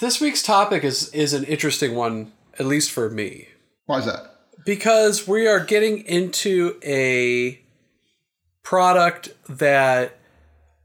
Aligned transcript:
This 0.00 0.20
week's 0.20 0.42
topic 0.42 0.84
is 0.84 1.08
is 1.10 1.32
an 1.32 1.44
interesting 1.44 1.94
one, 1.94 2.32
at 2.58 2.66
least 2.66 2.90
for 2.90 3.08
me, 3.10 3.48
Why 3.86 3.98
is 3.98 4.06
that? 4.06 4.30
because 4.64 5.28
we 5.28 5.46
are 5.46 5.60
getting 5.60 5.98
into 6.06 6.78
a 6.82 7.60
product 8.62 9.30
that 9.48 10.18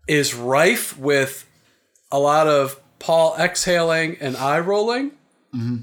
is 0.07 0.33
rife 0.35 0.97
with 0.97 1.45
a 2.11 2.19
lot 2.19 2.47
of 2.47 2.79
Paul 2.99 3.35
exhaling 3.39 4.17
and 4.19 4.35
eye 4.35 4.59
rolling. 4.59 5.11
Mm-hmm. 5.55 5.77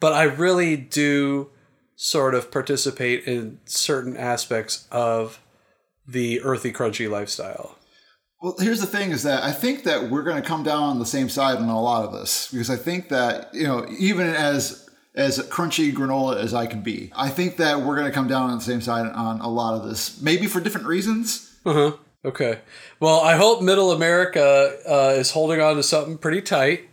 But 0.00 0.12
I 0.12 0.22
really 0.24 0.76
do 0.76 1.50
sort 1.94 2.34
of 2.34 2.50
participate 2.50 3.24
in 3.24 3.58
certain 3.64 4.16
aspects 4.16 4.86
of 4.90 5.40
the 6.06 6.40
earthy, 6.42 6.72
crunchy 6.72 7.10
lifestyle. 7.10 7.76
Well, 8.40 8.54
here's 8.58 8.80
the 8.80 8.86
thing: 8.86 9.12
is 9.12 9.22
that 9.22 9.42
I 9.42 9.52
think 9.52 9.84
that 9.84 10.10
we're 10.10 10.22
going 10.22 10.40
to 10.40 10.46
come 10.46 10.62
down 10.62 10.82
on 10.82 10.98
the 10.98 11.06
same 11.06 11.28
side 11.28 11.58
on 11.58 11.68
a 11.68 11.80
lot 11.80 12.04
of 12.04 12.12
this 12.12 12.50
because 12.50 12.70
I 12.70 12.76
think 12.76 13.08
that 13.08 13.54
you 13.54 13.64
know, 13.64 13.86
even 13.98 14.28
as 14.28 14.88
as 15.14 15.38
crunchy 15.48 15.92
granola 15.92 16.36
as 16.36 16.52
I 16.52 16.66
can 16.66 16.82
be, 16.82 17.10
I 17.16 17.30
think 17.30 17.56
that 17.56 17.80
we're 17.80 17.96
going 17.96 18.06
to 18.06 18.12
come 18.12 18.28
down 18.28 18.50
on 18.50 18.58
the 18.58 18.64
same 18.64 18.82
side 18.82 19.06
on 19.06 19.40
a 19.40 19.48
lot 19.48 19.74
of 19.74 19.88
this. 19.88 20.20
Maybe 20.20 20.46
for 20.46 20.60
different 20.60 20.86
reasons. 20.86 21.56
Uh 21.64 21.72
huh. 21.72 21.92
Okay. 22.24 22.58
Well, 23.00 23.20
I 23.20 23.36
hope 23.36 23.62
Middle 23.62 23.92
America 23.92 24.76
uh, 24.88 25.14
is 25.16 25.30
holding 25.30 25.60
on 25.60 25.76
to 25.76 25.82
something 25.82 26.18
pretty 26.18 26.42
tight, 26.42 26.84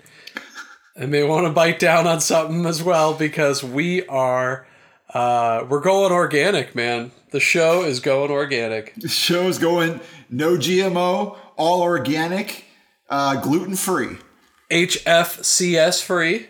and 0.96 1.12
may 1.12 1.24
want 1.24 1.48
to 1.48 1.52
bite 1.52 1.80
down 1.80 2.08
on 2.08 2.22
something 2.22 2.66
as 2.66 2.82
well 2.82 3.14
because 3.14 3.64
we 3.64 4.06
are 4.08 4.66
uh, 5.14 5.66
we're 5.70 5.82
going 5.82 6.12
organic, 6.12 6.74
man. 6.74 7.12
The 7.32 7.40
show 7.40 7.84
is 7.84 8.00
going 8.00 8.32
organic. 8.32 8.96
The 8.96 9.08
show 9.08 9.48
is 9.48 9.58
going 9.60 10.00
no 10.34 10.58
GMO, 10.58 11.38
all 11.56 11.82
organic, 11.82 12.66
uh, 13.10 13.40
gluten 13.42 13.76
free. 13.76 14.18
HFCS 14.72 16.04
free. 16.10 16.48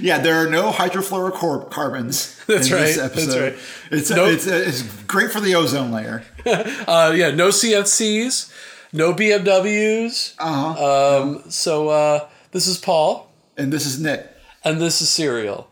Yeah, 0.00 0.18
there 0.20 0.36
are 0.36 0.48
no 0.48 0.70
hydrofluorocarbons. 0.72 2.44
That's 2.46 2.70
in 2.70 2.72
This 2.72 2.72
right, 2.72 2.96
that's 2.96 2.98
episode. 3.18 3.52
right. 3.54 3.62
It's 3.90 4.10
No- 4.10 4.24
it's 4.26 4.46
it's 4.46 4.82
great 5.04 5.30
for 5.30 5.40
the 5.40 5.54
ozone 5.54 5.90
layer. 5.92 6.24
Uh, 6.46 7.12
yeah, 7.14 7.30
no 7.30 7.48
CFCs, 7.48 8.50
no 8.92 9.12
BMWs. 9.14 10.34
Uh-huh. 10.38 11.20
Um, 11.22 11.42
so 11.50 11.88
uh, 11.88 12.28
this 12.52 12.66
is 12.66 12.78
Paul, 12.78 13.30
And 13.56 13.72
this 13.72 13.86
is 13.86 14.00
Nick. 14.00 14.26
and 14.64 14.80
this 14.80 15.00
is 15.02 15.08
Serial. 15.10 15.68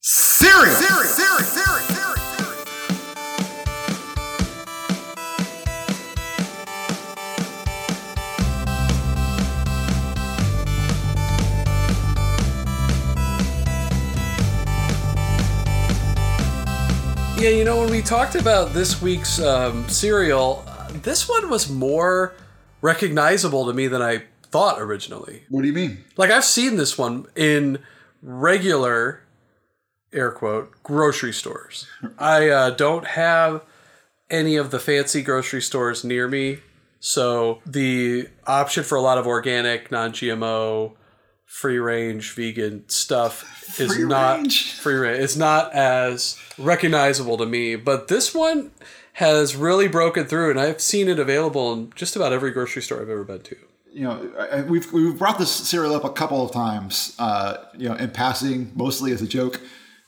Cereal. 0.00 0.74
Cereal. 0.74 1.02
Cereal. 1.04 1.38
Cereal. 1.40 1.78
Cereal. 1.80 2.01
Yeah, 17.42 17.48
you 17.48 17.64
know, 17.64 17.80
when 17.80 17.90
we 17.90 18.02
talked 18.02 18.36
about 18.36 18.72
this 18.72 19.02
week's 19.02 19.40
um, 19.40 19.88
cereal, 19.88 20.62
uh, 20.64 20.92
this 21.02 21.28
one 21.28 21.50
was 21.50 21.68
more 21.68 22.36
recognizable 22.82 23.66
to 23.66 23.72
me 23.72 23.88
than 23.88 24.00
I 24.00 24.22
thought 24.44 24.80
originally. 24.80 25.42
What 25.48 25.62
do 25.62 25.66
you 25.66 25.74
mean? 25.74 26.04
Like, 26.16 26.30
I've 26.30 26.44
seen 26.44 26.76
this 26.76 26.96
one 26.96 27.26
in 27.34 27.80
regular, 28.22 29.24
air 30.12 30.30
quote, 30.30 30.70
grocery 30.84 31.32
stores. 31.32 31.88
I 32.16 32.48
uh, 32.48 32.70
don't 32.70 33.08
have 33.08 33.64
any 34.30 34.54
of 34.54 34.70
the 34.70 34.78
fancy 34.78 35.20
grocery 35.20 35.62
stores 35.62 36.04
near 36.04 36.28
me. 36.28 36.60
So 37.00 37.60
the 37.66 38.28
option 38.46 38.84
for 38.84 38.94
a 38.94 39.02
lot 39.02 39.18
of 39.18 39.26
organic, 39.26 39.90
non 39.90 40.12
GMO, 40.12 40.92
free 41.52 41.78
range, 41.78 42.32
vegan 42.34 42.88
stuff 42.88 43.78
is 43.78 43.94
Free 43.94 44.04
not 44.06 44.38
range? 44.38 44.72
free 44.72 44.94
range. 44.94 45.22
It's 45.22 45.36
not 45.36 45.72
as 45.74 46.36
recognizable 46.58 47.36
to 47.36 47.46
me. 47.46 47.76
But 47.76 48.08
this 48.08 48.34
one 48.34 48.70
has 49.14 49.54
really 49.54 49.86
broken 49.86 50.24
through, 50.26 50.50
and 50.50 50.58
I've 50.58 50.80
seen 50.80 51.08
it 51.08 51.18
available 51.18 51.72
in 51.74 51.92
just 51.94 52.16
about 52.16 52.32
every 52.32 52.50
grocery 52.50 52.80
store 52.82 53.00
I've 53.02 53.10
ever 53.10 53.24
been 53.24 53.42
to. 53.42 53.56
you 53.92 54.04
know, 54.04 54.32
I- 54.38 54.62
we've 54.62 54.90
we've 54.92 55.18
brought 55.18 55.38
this 55.38 55.50
cereal 55.52 55.94
up 55.94 56.04
a 56.04 56.10
couple 56.10 56.42
of 56.44 56.50
times, 56.52 57.14
uh, 57.18 57.58
you 57.76 57.88
know, 57.90 57.94
in 57.96 58.10
passing, 58.10 58.72
mostly 58.74 59.12
as 59.12 59.20
a 59.20 59.26
joke. 59.26 59.60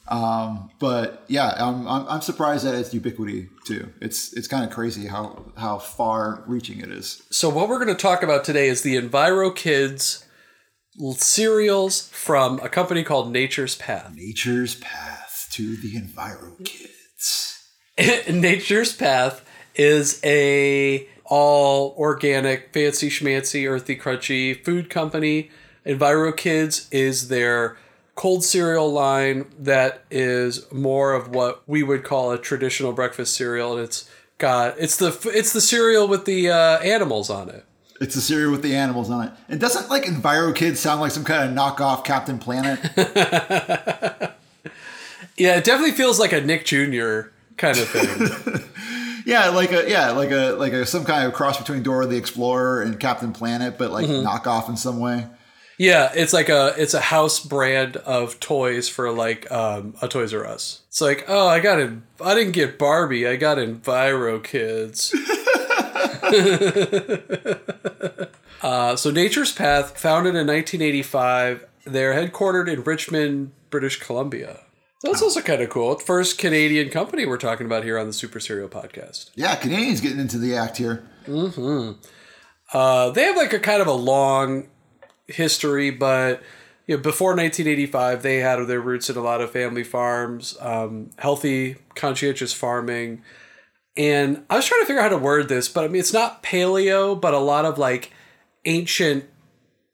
Um, 0.09 0.71
but 0.81 1.25
yeah, 1.29 1.53
I'm, 1.57 1.87
I'm 1.87 2.07
I'm 2.09 2.21
surprised 2.23 2.67
at 2.67 2.75
its 2.75 2.93
ubiquity 2.95 3.49
too. 3.67 3.91
It's 4.01 4.33
it's 4.33 4.49
kind 4.49 4.65
of 4.65 4.71
crazy 4.71 5.07
how 5.07 5.45
how 5.57 5.79
far 5.79 6.43
reaching 6.47 6.81
it 6.81 6.91
is. 6.91 7.23
So 7.31 7.49
what 7.51 7.69
we're 7.69 7.79
going 7.83 7.95
to 7.97 8.03
talk 8.03 8.23
about 8.23 8.45
today 8.45 8.69
is 8.69 8.81
the 8.83 8.97
EnviroKidz 8.97 10.24
cereals 11.17 12.09
from 12.09 12.61
a 12.61 12.69
company 12.69 13.03
called 13.03 13.33
Nature's 13.33 13.75
Path. 13.75 14.13
Nature's 14.15 14.77
path 14.77 15.49
to 15.53 15.77
the 15.77 15.95
EnviroKidz. 15.95 17.63
Nature's 18.33 18.93
Path 18.93 19.45
is 19.75 20.21
a 20.25 21.09
all 21.25 21.95
organic, 21.97 22.73
fancy 22.73 23.09
schmancy, 23.09 23.69
earthy, 23.69 23.97
crunchy 23.97 24.65
food 24.65 24.91
company. 24.91 25.51
EnviroKidz 25.87 26.89
is 26.93 27.29
their 27.29 27.77
cold 28.15 28.45
cereal 28.45 28.93
line 28.93 29.47
that 29.59 30.05
is 30.11 30.71
more 30.73 31.13
of 31.13 31.29
what 31.35 31.63
we 31.67 31.83
would 31.83 32.05
call 32.05 32.31
a 32.31 32.39
traditional 32.39 32.93
breakfast 32.93 33.35
cereal, 33.35 33.77
and 33.77 33.85
it's 33.85 34.09
got 34.39 34.79
it's 34.79 34.97
the 34.97 35.19
it's 35.35 35.53
the 35.53 35.61
cereal 35.61 36.07
with 36.07 36.25
the 36.25 36.51
uh, 36.51 36.79
animals 36.79 37.31
on 37.31 37.49
it. 37.49 37.65
It's 38.05 38.17
a 38.17 38.21
cereal 38.21 38.53
with 38.53 38.63
the 38.63 38.77
animals 38.77 39.11
on 39.11 39.27
it. 39.27 39.33
And 39.49 39.61
doesn't 39.61 39.89
like 39.89 40.05
EnviroKidz 40.05 40.77
sound 40.77 41.01
like 41.01 41.11
some 41.11 41.25
kind 41.25 41.49
of 41.49 41.57
knockoff 41.57 42.05
Captain 42.05 42.39
Planet? 42.39 42.79
Yeah, 45.37 45.57
it 45.57 45.65
definitely 45.65 45.93
feels 45.97 46.21
like 46.21 46.33
a 46.33 46.41
Nick 46.41 46.65
Jr. 46.65 47.23
kind 47.57 47.77
of 47.77 47.89
thing. 47.89 48.65
yeah, 49.27 49.49
like 49.49 49.73
a 49.73 49.89
yeah, 49.91 50.11
like 50.13 50.31
a 50.31 50.53
like 50.53 50.73
a 50.73 50.87
some 50.87 51.05
kind 51.05 51.27
of 51.27 51.33
cross 51.33 51.59
between 51.59 51.83
Dora 51.83 52.07
the 52.07 52.17
Explorer 52.17 52.83
and 52.83 52.99
Captain 53.01 53.33
Planet, 53.33 53.77
but 53.77 53.91
like 53.91 54.07
knockoff 54.07 54.69
in 54.69 54.77
some 54.77 55.01
way. 55.01 55.27
Yeah, 55.77 56.13
it's 56.15 56.33
like 56.33 56.49
a 56.49 56.73
it's 56.79 56.95
a 56.95 57.01
house 57.01 57.41
brand 57.41 57.97
of 57.97 58.39
toys 58.39 58.89
for 58.89 59.11
like 59.11 59.51
um, 59.51 59.95
a 60.01 60.07
Toys 60.07 60.33
R 60.33 60.47
Us. 60.47 60.83
It's 60.89 61.01
like, 61.01 61.25
oh, 61.27 61.49
I 61.49 61.59
got 61.59 61.81
in, 61.81 62.05
I 62.25 62.35
didn't 62.35 62.53
get 62.53 62.79
Barbie, 62.79 63.27
I 63.27 63.35
got 63.35 63.59
EnviroKidz. 63.59 65.15
uh, 68.63 68.97
so 68.97 69.11
Nature's 69.11 69.53
Path, 69.53 69.99
founded 69.99 70.35
in 70.35 70.47
1985, 70.47 71.67
they're 71.87 72.15
headquartered 72.15 72.73
in 72.73 72.83
Richmond, 72.83 73.53
British 73.71 74.01
Columbia. 74.01 74.61
That's 75.03 75.21
also 75.21 75.43
kind 75.43 75.61
of 75.61 75.69
cool. 75.69 75.99
First 75.99 76.39
Canadian 76.39 76.89
company 76.89 77.27
we're 77.27 77.37
talking 77.37 77.67
about 77.67 77.85
here 77.85 77.99
on 77.99 78.07
the 78.07 78.13
Super 78.13 78.41
Serial 78.41 78.69
Podcast. 78.71 79.31
Yeah, 79.35 79.55
Canadians 79.55 80.01
getting 80.01 80.19
into 80.19 80.39
the 80.39 80.57
act 80.57 80.79
here. 80.79 81.05
Uh, 82.73 83.11
they 83.11 83.25
have 83.25 83.37
like 83.37 83.53
a 83.53 83.59
kind 83.59 83.83
of 83.83 83.87
a 83.87 83.93
long 83.93 84.69
history, 85.27 85.91
but 85.91 86.43
you 86.87 86.97
know, 86.97 87.03
before 87.03 87.31
1985, 87.31 88.23
they 88.23 88.39
had 88.39 88.57
their 88.67 88.81
roots 88.81 89.11
in 89.11 89.17
a 89.17 89.21
lot 89.21 89.41
of 89.41 89.51
family 89.51 89.85
farms, 89.85 90.57
um, 90.61 91.11
healthy, 91.19 91.77
conscientious 91.95 92.53
farming. 92.55 93.23
And 93.97 94.45
I 94.51 94.57
was 94.57 94.67
trying 94.67 94.81
to 94.83 94.87
figure 94.87 95.01
out 95.01 95.11
how 95.13 95.17
to 95.17 95.23
word 95.23 95.49
this, 95.49 95.69
but 95.69 95.85
I 95.85 95.89
mean, 95.89 96.01
it's 96.01 96.13
not 96.13 96.43
paleo, 96.43 97.21
but 97.21 97.33
a 97.35 97.39
lot 97.39 97.65
of 97.65 97.79
like 97.79 98.13
ancient 98.65 99.25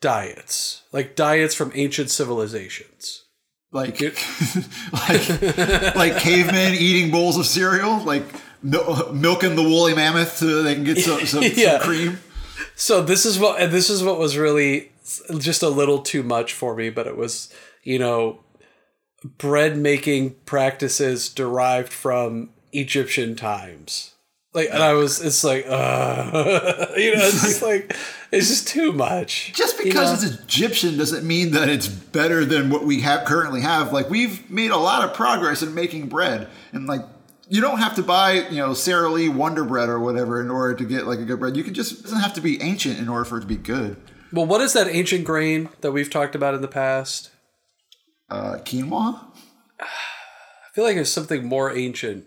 diets, 0.01 0.83
like 0.93 1.15
diets 1.17 1.55
from 1.55 1.71
ancient 1.75 2.11
civilizations. 2.11 3.25
like 3.73 4.01
like 4.93 5.95
like 5.95 6.17
cavemen 6.19 6.75
eating 6.75 7.11
bowls 7.11 7.37
of 7.37 7.47
cereal, 7.47 8.03
like 8.05 8.25
mil- 8.63 9.13
milking 9.13 9.55
the 9.57 9.63
woolly 9.63 9.95
mammoth 9.95 10.37
so 10.37 10.63
they 10.63 10.75
can 10.75 10.85
get 10.85 10.99
some, 10.99 11.21
some, 11.27 11.43
Yeah. 11.43 11.79
some 11.79 11.81
cream. 11.83 12.19
So 12.77 13.03
this 13.03 13.27
is 13.27 13.39
what 13.39 13.71
this 13.71 13.91
is 13.91 14.03
what 14.03 14.19
was 14.19 14.37
really 14.39 14.93
just 15.39 15.63
a 15.63 15.69
little 15.69 16.01
too 16.01 16.23
much 16.23 16.53
for 16.55 16.75
me, 16.75 16.89
but 16.89 17.07
it 17.07 17.17
was, 17.17 17.53
you 17.83 17.99
know, 17.99 18.41
bread 19.39 19.77
making 19.77 20.37
practices 20.47 21.29
derived 21.29 21.93
from 21.93 22.51
Egyptian 22.73 23.37
times. 23.37 24.15
Like 24.53 24.71
and 24.71 24.83
I 24.83 24.95
was 24.95 25.21
it's 25.21 25.45
like 25.45 25.65
uh 25.69 26.31
you 26.97 27.15
know, 27.15 27.25
it's 27.25 27.43
just 27.43 27.63
like 27.63 27.97
it's 28.33 28.49
just 28.49 28.67
too 28.67 28.93
much. 28.93 29.53
Just 29.55 29.79
you 29.79 29.85
because 29.85 30.23
know? 30.23 30.29
it's 30.29 30.43
Egyptian 30.43 30.99
doesn't 30.99 31.25
mean 31.25 31.53
that 31.53 31.69
it's 31.69 31.87
better 31.87 32.45
than 32.45 32.69
what 32.69 32.85
we 32.85 33.01
have 33.01 33.25
currently 33.25 33.61
have. 33.61 33.93
Like 33.93 34.11
we've 34.11 34.51
made 34.51 34.73
a 34.73 34.77
lot 34.77 35.05
of 35.05 35.15
progress 35.15 35.63
in 35.63 35.73
making 35.75 36.09
bread, 36.09 36.49
and 36.73 36.87
like 36.87 37.03
you 37.49 37.61
don't 37.61 37.79
have 37.79 37.95
to 37.97 38.03
buy 38.03 38.49
you 38.49 38.57
know 38.57 38.75
Sara 38.75 39.09
Lee 39.09 39.29
Wonder 39.29 39.65
Bread 39.65 39.89
or 39.89 40.01
whatever 40.01 40.41
in 40.41 40.51
order 40.51 40.75
to 40.75 40.85
get 40.85 41.07
like 41.07 41.21
a 41.21 41.25
good 41.25 41.39
bread. 41.39 41.57
You 41.57 41.63
can 41.63 41.75
just 41.75 42.01
it 42.01 42.03
doesn't 42.03 42.21
have 42.21 42.35
to 42.35 42.41
be 42.41 42.61
ancient 42.61 42.99
in 42.99 43.09
order 43.09 43.25
for 43.25 43.39
it 43.39 43.43
to 43.43 43.47
be 43.47 43.57
good. 43.57 43.97
Well, 44.33 44.47
what 44.47 44.61
is 44.61 44.73
that 44.73 44.89
ancient 44.89 45.25
grain 45.25 45.69
that 45.81 45.93
we've 45.93 46.11
talked 46.11 46.35
about 46.35 46.55
in 46.55 46.61
the 46.61 46.69
past? 46.69 47.31
Uh, 48.29 48.59
quinoa 48.65 49.27
I 49.81 50.73
feel 50.73 50.85
like 50.85 50.97
it's 50.97 51.11
something 51.11 51.45
more 51.45 51.77
ancient. 51.77 52.27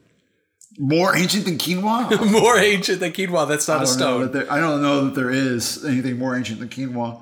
More 0.78 1.16
ancient 1.16 1.46
than 1.46 1.58
quinoa. 1.58 2.32
more 2.32 2.58
ancient 2.58 3.00
than 3.00 3.12
quinoa. 3.12 3.48
That's 3.48 3.68
not 3.68 3.84
a 3.84 3.88
stone. 3.88 4.32
there, 4.32 4.52
I 4.52 4.60
don't 4.60 4.82
know 4.82 5.06
that 5.06 5.16
there 5.16 5.32
is 5.32 5.84
anything 5.86 6.18
more 6.18 6.36
ancient 6.36 6.60
than 6.60 6.70
quinoa. 6.70 7.22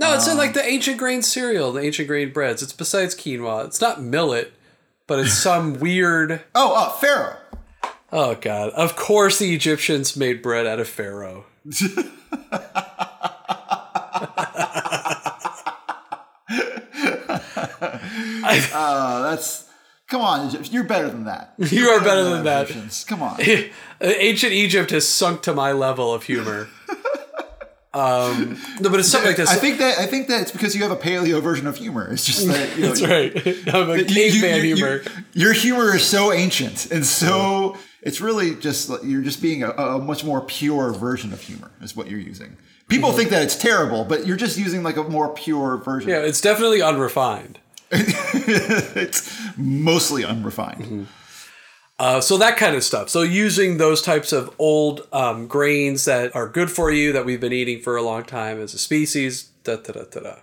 No, 0.00 0.14
it's 0.14 0.28
in 0.28 0.36
like 0.36 0.54
the 0.54 0.64
ancient 0.64 0.98
grain 0.98 1.22
cereal, 1.22 1.72
the 1.72 1.80
ancient 1.82 2.06
grain 2.06 2.32
breads. 2.32 2.62
It's 2.62 2.72
besides 2.72 3.14
quinoa. 3.14 3.66
It's 3.66 3.80
not 3.80 4.00
millet, 4.00 4.52
but 5.06 5.18
it's 5.18 5.34
some 5.34 5.74
weird. 5.80 6.42
Oh, 6.54 6.74
uh, 6.74 6.90
Pharaoh. 6.90 7.36
Oh 8.10 8.36
god! 8.36 8.70
Of 8.70 8.96
course, 8.96 9.38
the 9.38 9.54
Egyptians 9.54 10.16
made 10.16 10.40
bread 10.40 10.66
out 10.66 10.80
of 10.80 10.88
farro. 10.88 11.44
Uh, 18.50 19.22
that's 19.30 19.67
come 20.08 20.20
on. 20.22 20.48
Egypt. 20.48 20.72
You're 20.72 20.84
better 20.84 21.08
than 21.08 21.24
that. 21.24 21.54
You 21.58 21.88
are 21.90 22.00
better 22.00 22.24
than 22.24 22.44
that. 22.44 22.64
Egyptians. 22.70 23.04
Come 23.04 23.22
on. 23.22 23.38
Ancient 24.00 24.52
Egypt 24.52 24.90
has 24.90 25.06
sunk 25.08 25.42
to 25.42 25.54
my 25.54 25.72
level 25.72 26.12
of 26.12 26.24
humor. 26.24 26.68
Um, 27.94 28.58
no, 28.80 28.90
but 28.90 29.00
it's 29.00 29.08
something 29.08 29.28
like 29.28 29.38
this. 29.38 29.48
I 29.50 29.54
think 29.56 29.78
that 29.78 29.98
I 29.98 30.06
think 30.06 30.28
that 30.28 30.42
it's 30.42 30.52
because 30.52 30.76
you 30.76 30.82
have 30.82 30.92
a 30.92 30.96
paleo 30.96 31.40
version 31.42 31.66
of 31.66 31.78
humor. 31.78 32.06
It's 32.12 32.24
just 32.26 32.46
that 32.46 32.76
you 32.76 32.82
know, 32.82 32.88
That's 32.88 33.02
right. 33.02 33.74
I'm 33.74 33.88
a 33.90 33.96
you- 33.96 34.04
you- 34.04 34.40
caveman 34.40 34.64
you- 34.66 34.76
humor. 34.76 35.02
your 35.32 35.52
humor 35.54 35.94
is 35.96 36.04
so 36.04 36.30
ancient 36.30 36.90
and 36.92 37.04
so 37.04 37.76
it's 38.02 38.20
really 38.20 38.54
just 38.56 38.90
like- 38.90 39.00
you're 39.04 39.22
just 39.22 39.40
being 39.40 39.62
a, 39.62 39.70
a 39.70 39.98
much 39.98 40.22
more 40.22 40.42
pure 40.42 40.92
version 40.92 41.32
of 41.32 41.40
humor 41.40 41.70
is 41.80 41.96
what 41.96 42.08
you're 42.10 42.20
using. 42.20 42.58
People 42.88 43.12
think 43.12 43.30
that 43.30 43.42
it's 43.42 43.56
terrible, 43.56 44.04
but 44.04 44.26
you're 44.26 44.36
just 44.36 44.58
using 44.58 44.82
like 44.82 44.98
a 44.98 45.02
more 45.04 45.32
pure 45.34 45.78
version. 45.78 46.10
Yeah, 46.10 46.18
it's 46.20 46.42
definitely 46.42 46.82
unrefined. 46.82 47.58
it's 47.90 49.56
mostly 49.56 50.24
unrefined. 50.24 51.06
Uh, 51.98 52.20
so 52.20 52.38
that 52.38 52.56
kind 52.56 52.76
of 52.76 52.84
stuff. 52.84 53.08
So 53.08 53.22
using 53.22 53.78
those 53.78 54.02
types 54.02 54.32
of 54.32 54.54
old 54.58 55.08
um, 55.12 55.48
grains 55.48 56.04
that 56.04 56.34
are 56.36 56.48
good 56.48 56.70
for 56.70 56.92
you 56.92 57.12
that 57.12 57.24
we've 57.24 57.40
been 57.40 57.52
eating 57.52 57.80
for 57.80 57.96
a 57.96 58.02
long 58.02 58.24
time 58.24 58.60
as 58.60 58.72
a 58.72 58.78
species. 58.78 59.50
Da 59.64 59.76
da 59.76 59.92
da 59.92 60.04
da 60.04 60.20
da. 60.20 60.36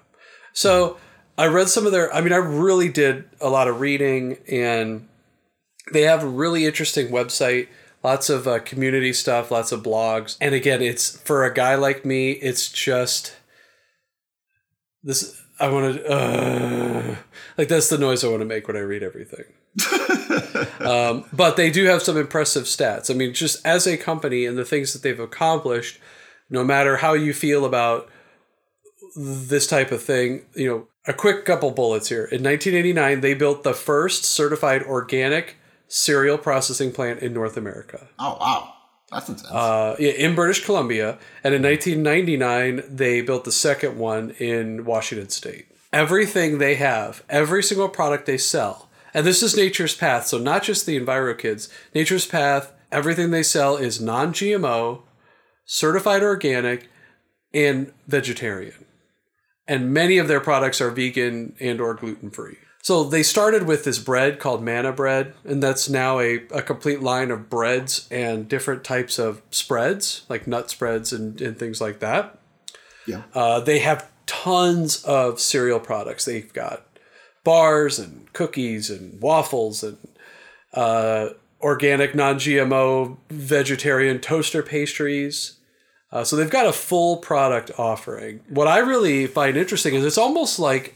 So 0.51 0.97
I 1.37 1.47
read 1.47 1.69
some 1.69 1.85
of 1.85 1.91
their. 1.91 2.13
I 2.13 2.21
mean, 2.21 2.33
I 2.33 2.37
really 2.37 2.89
did 2.89 3.25
a 3.39 3.49
lot 3.49 3.67
of 3.67 3.79
reading, 3.79 4.37
and 4.49 5.07
they 5.93 6.01
have 6.01 6.23
a 6.23 6.27
really 6.27 6.65
interesting 6.65 7.07
website. 7.07 7.67
Lots 8.03 8.29
of 8.29 8.47
uh, 8.47 8.59
community 8.59 9.13
stuff, 9.13 9.49
lots 9.49 9.71
of 9.71 9.81
blogs, 9.81 10.37
and 10.39 10.53
again, 10.53 10.81
it's 10.81 11.17
for 11.21 11.43
a 11.43 11.53
guy 11.53 11.75
like 11.75 12.05
me. 12.05 12.31
It's 12.33 12.69
just 12.69 13.35
this. 15.03 15.41
I 15.59 15.69
want 15.69 15.95
to 15.95 16.09
uh, 16.09 17.15
like 17.57 17.67
that's 17.67 17.89
the 17.89 17.97
noise 17.97 18.23
I 18.23 18.27
want 18.27 18.41
to 18.41 18.45
make 18.45 18.67
when 18.67 18.77
I 18.77 18.81
read 18.81 19.03
everything. 19.03 19.45
Um, 20.79 21.25
but 21.33 21.57
they 21.57 21.71
do 21.71 21.85
have 21.85 22.03
some 22.03 22.15
impressive 22.15 22.65
stats. 22.65 23.09
I 23.09 23.15
mean, 23.15 23.33
just 23.33 23.65
as 23.65 23.87
a 23.87 23.97
company 23.97 24.45
and 24.45 24.57
the 24.57 24.65
things 24.65 24.93
that 24.93 25.01
they've 25.01 25.19
accomplished, 25.19 25.99
no 26.49 26.63
matter 26.63 26.97
how 26.97 27.13
you 27.13 27.33
feel 27.33 27.65
about 27.65 28.07
this 29.15 29.65
type 29.67 29.91
of 29.91 30.03
thing, 30.03 30.45
you 30.55 30.69
know, 30.69 30.87
a 31.07 31.13
quick 31.13 31.45
couple 31.45 31.71
bullets 31.71 32.09
here. 32.09 32.25
In 32.25 32.43
1989, 32.43 33.21
they 33.21 33.33
built 33.33 33.63
the 33.63 33.73
first 33.73 34.25
certified 34.25 34.83
organic 34.83 35.57
cereal 35.87 36.37
processing 36.37 36.91
plant 36.91 37.19
in 37.19 37.33
North 37.33 37.57
America. 37.57 38.07
Oh 38.19 38.37
wow, 38.39 38.73
that's 39.15 39.29
intense. 39.29 39.49
Uh, 39.49 39.95
yeah, 39.97 40.11
in 40.11 40.35
British 40.35 40.63
Columbia, 40.63 41.17
and 41.43 41.55
in 41.55 41.63
1999 41.63 42.83
they 42.87 43.21
built 43.21 43.45
the 43.45 43.51
second 43.51 43.97
one 43.97 44.31
in 44.31 44.85
Washington 44.85 45.29
State. 45.29 45.67
Everything 45.93 46.57
they 46.57 46.75
have, 46.75 47.23
every 47.29 47.63
single 47.63 47.87
product 47.89 48.25
they 48.25 48.37
sell, 48.37 48.89
and 49.13 49.25
this 49.25 49.41
is 49.41 49.55
Nature's 49.55 49.95
Path, 49.95 50.27
so 50.27 50.37
not 50.37 50.63
just 50.63 50.85
the 50.85 50.99
EnviroKidz. 50.99 51.71
Nature's 51.93 52.27
Path, 52.27 52.73
everything 52.91 53.31
they 53.31 53.43
sell 53.43 53.77
is 53.77 54.01
non-GMO, 54.01 55.03
certified 55.63 56.21
organic, 56.21 56.89
and 57.53 57.93
vegetarian. 58.07 58.85
And 59.67 59.93
many 59.93 60.17
of 60.17 60.27
their 60.27 60.41
products 60.41 60.81
are 60.81 60.91
vegan 60.91 61.55
and 61.61 61.79
or 61.79 61.93
gluten 61.93 62.29
free. 62.29 62.57
So 62.85 63.03
they 63.03 63.23
started 63.23 63.65
with 63.65 63.83
this 63.83 63.97
bread 63.97 64.39
called 64.39 64.61
Manna 64.61 64.91
bread, 64.91 65.33
and 65.43 65.63
that's 65.63 65.89
now 65.89 66.19
a, 66.19 66.45
a 66.51 66.61
complete 66.61 67.01
line 67.01 67.31
of 67.31 67.49
breads 67.49 68.07
and 68.11 68.47
different 68.47 68.83
types 68.83 69.17
of 69.17 69.41
spreads, 69.49 70.23
like 70.29 70.45
nut 70.45 70.69
spreads 70.69 71.11
and, 71.11 71.41
and 71.41 71.57
things 71.57 71.81
like 71.81 71.99
that. 72.01 72.37
yeah. 73.07 73.23
Uh, 73.33 73.59
they 73.59 73.79
have 73.79 74.11
tons 74.27 75.03
of 75.03 75.39
cereal 75.39 75.79
products. 75.79 76.25
They've 76.25 76.53
got 76.53 76.85
bars 77.43 77.97
and 77.97 78.31
cookies 78.33 78.91
and 78.91 79.19
waffles 79.19 79.81
and 79.81 79.97
uh, 80.75 81.29
organic, 81.61 82.13
non 82.13 82.35
GMO, 82.35 83.17
vegetarian 83.31 84.19
toaster 84.19 84.61
pastries. 84.61 85.57
Uh, 86.11 86.23
so 86.23 86.35
they've 86.35 86.51
got 86.51 86.67
a 86.67 86.71
full 86.71 87.17
product 87.17 87.71
offering. 87.79 88.41
What 88.47 88.67
I 88.67 88.77
really 88.77 89.25
find 89.25 89.57
interesting 89.57 89.95
is 89.95 90.05
it's 90.05 90.19
almost 90.19 90.59
like 90.59 90.95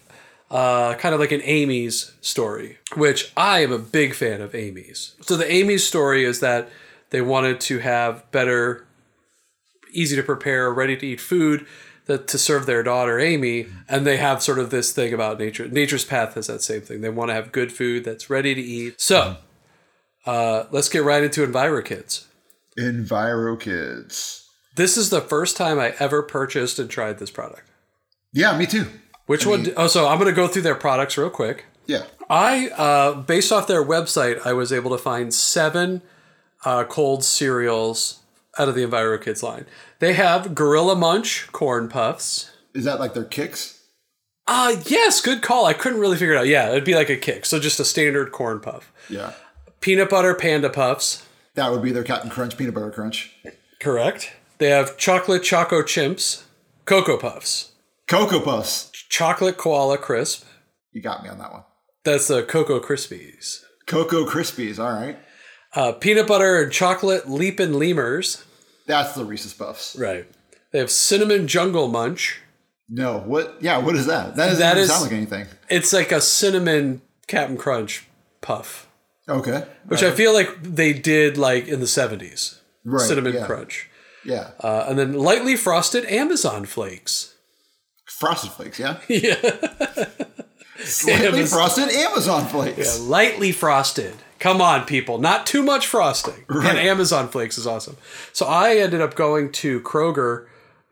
uh, 0.52 0.96
kind 0.96 1.14
of 1.14 1.20
like 1.20 1.32
an 1.32 1.42
Amy's 1.44 2.14
story, 2.22 2.78
which 2.96 3.32
I 3.38 3.60
am 3.60 3.72
a 3.72 3.78
big 3.78 4.14
fan 4.14 4.42
of 4.42 4.56
Amy's. 4.56 5.16
So 5.22 5.38
the 5.38 5.52
Amy's 5.52 5.86
story 5.86 6.24
is 6.24 6.40
that 6.40 6.70
they 7.12 7.22
wanted 7.22 7.60
to 7.62 7.80
have 7.80 8.30
better, 8.32 8.86
easy 9.92 10.16
to 10.16 10.24
prepare, 10.24 10.72
ready 10.72 10.98
to 10.98 11.06
eat 11.06 11.22
food 11.22 11.66
that 12.06 12.28
to 12.28 12.40
serve 12.40 12.66
their 12.66 12.82
daughter 12.82 13.20
Amy, 13.20 13.68
and 13.88 14.06
they 14.06 14.18
have 14.18 14.42
sort 14.42 14.58
of 14.58 14.72
this 14.72 14.92
thing 14.92 15.14
about 15.14 15.38
nature. 15.38 15.68
Nature's 15.68 16.06
Path 16.06 16.34
has 16.34 16.48
that 16.48 16.64
same 16.64 16.82
thing. 16.82 17.02
They 17.02 17.10
want 17.10 17.30
to 17.30 17.36
have 17.36 17.52
good 17.52 17.72
food 17.72 18.04
that's 18.04 18.30
ready 18.30 18.56
to 18.56 18.62
eat. 18.62 19.00
So 19.00 19.38
uh, 20.26 20.66
let's 20.72 20.90
get 20.90 21.04
right 21.04 21.24
into 21.24 21.46
EnviroKidz. 21.46 22.26
Enviro 22.80 23.60
Kids. 23.60 24.48
This 24.76 24.98
is 24.98 25.10
the 25.10 25.22
first 25.22 25.58
time 25.58 25.80
I 25.80 25.94
ever 26.00 26.24
purchased 26.24 26.80
and 26.80 26.90
tried 26.90 27.20
this 27.20 27.32
product. 27.32 27.70
Yeah, 28.34 28.58
me 28.58 28.66
too. 28.66 28.88
Which 29.30 29.46
one? 29.46 29.68
Oh, 29.78 29.86
so 29.86 30.08
I'm 30.08 30.18
going 30.18 30.28
to 30.28 30.36
go 30.36 30.48
through 30.48 30.64
their 30.64 30.74
products 30.74 31.16
real 31.16 31.30
quick. 31.30 31.66
Yeah. 31.86 32.06
I, 32.32 32.70
uh, 32.70 33.14
based 33.14 33.52
off 33.52 33.68
their 33.68 33.86
website, 33.86 34.44
I 34.44 34.54
was 34.54 34.74
able 34.74 34.90
to 34.90 34.98
find 34.98 35.32
seven 35.32 36.02
uh, 36.66 36.84
cold 36.86 37.24
cereals 37.24 38.22
out 38.58 38.70
of 38.70 38.74
the 38.74 38.82
EnviroKidz 38.82 39.44
line. 39.44 39.68
They 40.00 40.14
have 40.14 40.56
Gorilla 40.56 40.96
Munch 40.96 41.48
corn 41.52 41.90
puffs. 41.90 42.50
Is 42.74 42.86
that 42.86 43.00
like 43.00 43.14
their 43.14 43.24
kicks? 43.24 43.84
Uh, 44.48 44.78
yes, 44.88 45.22
good 45.22 45.44
call. 45.44 45.68
I 45.68 45.74
couldn't 45.74 46.00
really 46.00 46.18
figure 46.18 46.34
it 46.34 46.40
out. 46.40 46.48
Yeah, 46.48 46.72
it'd 46.72 46.84
be 46.84 46.96
like 46.96 47.12
a 47.12 47.16
kick. 47.16 47.46
So 47.46 47.60
just 47.60 47.80
a 47.80 47.86
standard 47.86 48.32
corn 48.32 48.60
puff. 48.60 48.92
Yeah. 49.12 49.34
Peanut 49.80 50.10
butter 50.10 50.34
panda 50.34 50.72
puffs. 50.72 51.24
That 51.54 51.72
would 51.72 51.84
be 51.84 51.92
their 51.92 52.04
Captain 52.04 52.32
Crunch 52.32 52.58
peanut 52.58 52.74
butter 52.74 52.90
crunch. 52.90 53.36
Correct. 53.80 54.32
They 54.58 54.72
have 54.72 54.98
chocolate 54.98 55.44
choco 55.44 55.84
chimps, 55.84 56.46
cocoa 56.86 57.18
puffs, 57.18 57.74
Cocoa 58.10 58.40
Puffs. 58.40 58.89
Chocolate 59.10 59.58
koala 59.58 59.98
crisp. 59.98 60.46
You 60.92 61.02
got 61.02 61.24
me 61.24 61.30
on 61.30 61.38
that 61.40 61.52
one. 61.52 61.64
That's 62.06 62.28
the 62.28 62.44
Cocoa 62.44 62.80
Krispies. 62.80 63.64
Cocoa 63.86 64.26
Krispies. 64.26 64.80
All 64.80 64.92
right. 64.92 65.18
Uh, 65.76 65.92
peanut 65.92 66.28
butter 66.28 66.62
and 66.62 66.72
chocolate 66.72 67.30
leapin' 67.30 67.74
lemurs. 67.78 68.44
That's 68.88 69.14
the 69.14 69.26
Reese's 69.26 69.54
Puffs. 69.54 69.96
Right. 69.96 70.26
They 70.72 70.80
have 70.80 70.90
cinnamon 70.90 71.48
jungle 71.48 71.88
munch. 71.88 72.40
No. 72.88 73.20
What? 73.20 73.58
Yeah. 73.62 73.78
What 73.80 73.96
is 73.96 74.08
that? 74.08 74.36
That 74.36 74.48
doesn't 74.48 74.60
That 74.60 74.78
even 74.78 74.88
sound 74.88 75.04
like 75.04 75.12
anything. 75.12 75.48
It's 75.70 75.94
like 75.94 76.12
a 76.12 76.22
cinnamon 76.22 77.02
Captain 77.28 77.58
Crunch 77.58 78.08
puff, 78.42 78.88
Okay. 79.28 79.66
which 79.86 80.02
I 80.02 80.12
feel 80.12 80.34
like 80.34 80.64
they 80.64 80.94
did 80.94 81.38
like 81.38 81.68
in 81.68 81.80
the 81.82 81.86
70s. 81.86 82.58
Right, 82.86 83.06
cinnamon 83.06 83.34
yeah. 83.34 83.46
crunch. 83.46 83.90
Yeah. 84.26 84.52
Uh, 84.60 84.86
and 84.88 84.98
then 84.98 85.14
lightly 85.14 85.56
frosted 85.56 86.06
Amazon 86.06 86.66
flakes. 86.66 87.36
Frosted 88.20 88.52
Flakes. 88.52 88.80
Yeah. 88.80 89.00
Yeah. 89.08 90.06
Slightly 90.86 91.28
Amazon- 91.40 91.60
frosted 91.60 91.90
Amazon 91.92 92.46
Flakes. 92.48 93.00
Yeah, 93.00 93.04
lightly 93.06 93.52
frosted. 93.52 94.14
Come 94.40 94.62
on, 94.62 94.86
people. 94.86 95.18
Not 95.18 95.46
too 95.46 95.62
much 95.62 95.86
frosting. 95.86 96.46
And 96.48 96.78
Amazon 96.78 97.28
Flakes 97.28 97.58
is 97.58 97.68
awesome. 97.68 97.98
So 98.32 98.46
I 98.46 98.78
ended 98.78 99.02
up 99.02 99.14
going 99.16 99.52
to 99.54 99.82
Kroger. 99.82 100.46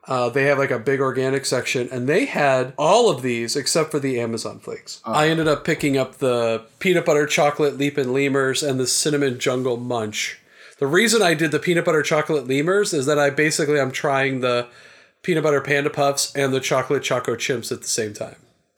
Uh, 0.05 0.29
they 0.29 0.43
have 0.43 0.57
like 0.57 0.71
a 0.71 0.79
big 0.79 0.99
organic 0.99 1.45
section, 1.45 1.87
and 1.91 2.07
they 2.07 2.25
had 2.25 2.73
all 2.77 3.09
of 3.09 3.21
these 3.21 3.55
except 3.55 3.91
for 3.91 3.99
the 3.99 4.19
Amazon 4.19 4.59
Flakes. 4.59 5.01
I 5.05 5.29
ended 5.29 5.47
up 5.47 5.63
picking 5.63 5.97
up 5.97 6.17
the 6.17 6.65
peanut 6.79 7.05
butter 7.05 7.25
chocolate 7.25 7.77
leapin' 7.77 8.11
lemurs 8.13 8.63
and 8.63 8.79
the 8.79 8.87
cinnamon 8.87 9.39
jungle 9.39 9.77
munch. 9.77 10.39
The 10.79 10.87
reason 10.87 11.21
I 11.21 11.33
did 11.33 11.51
the 11.51 11.59
peanut 11.59 11.85
butter 11.85 12.03
chocolate 12.03 12.47
lemurs 12.47 12.93
is 12.93 13.05
that 13.05 13.17
I 13.19 13.29
basically 13.29 13.79
I'm 13.79 13.91
trying 13.91 14.41
the 14.41 14.67
peanut 15.27 15.43
butter 15.43 15.59
panda 15.59 15.89
puffs 15.89 16.33
and 16.35 16.53
the 16.53 16.61
chocolate 16.61 17.03
choco 17.03 17.35
chimps 17.35 17.69
at 17.69 17.81
the 17.81 17.87
same 17.87 18.13
time. 18.13 18.37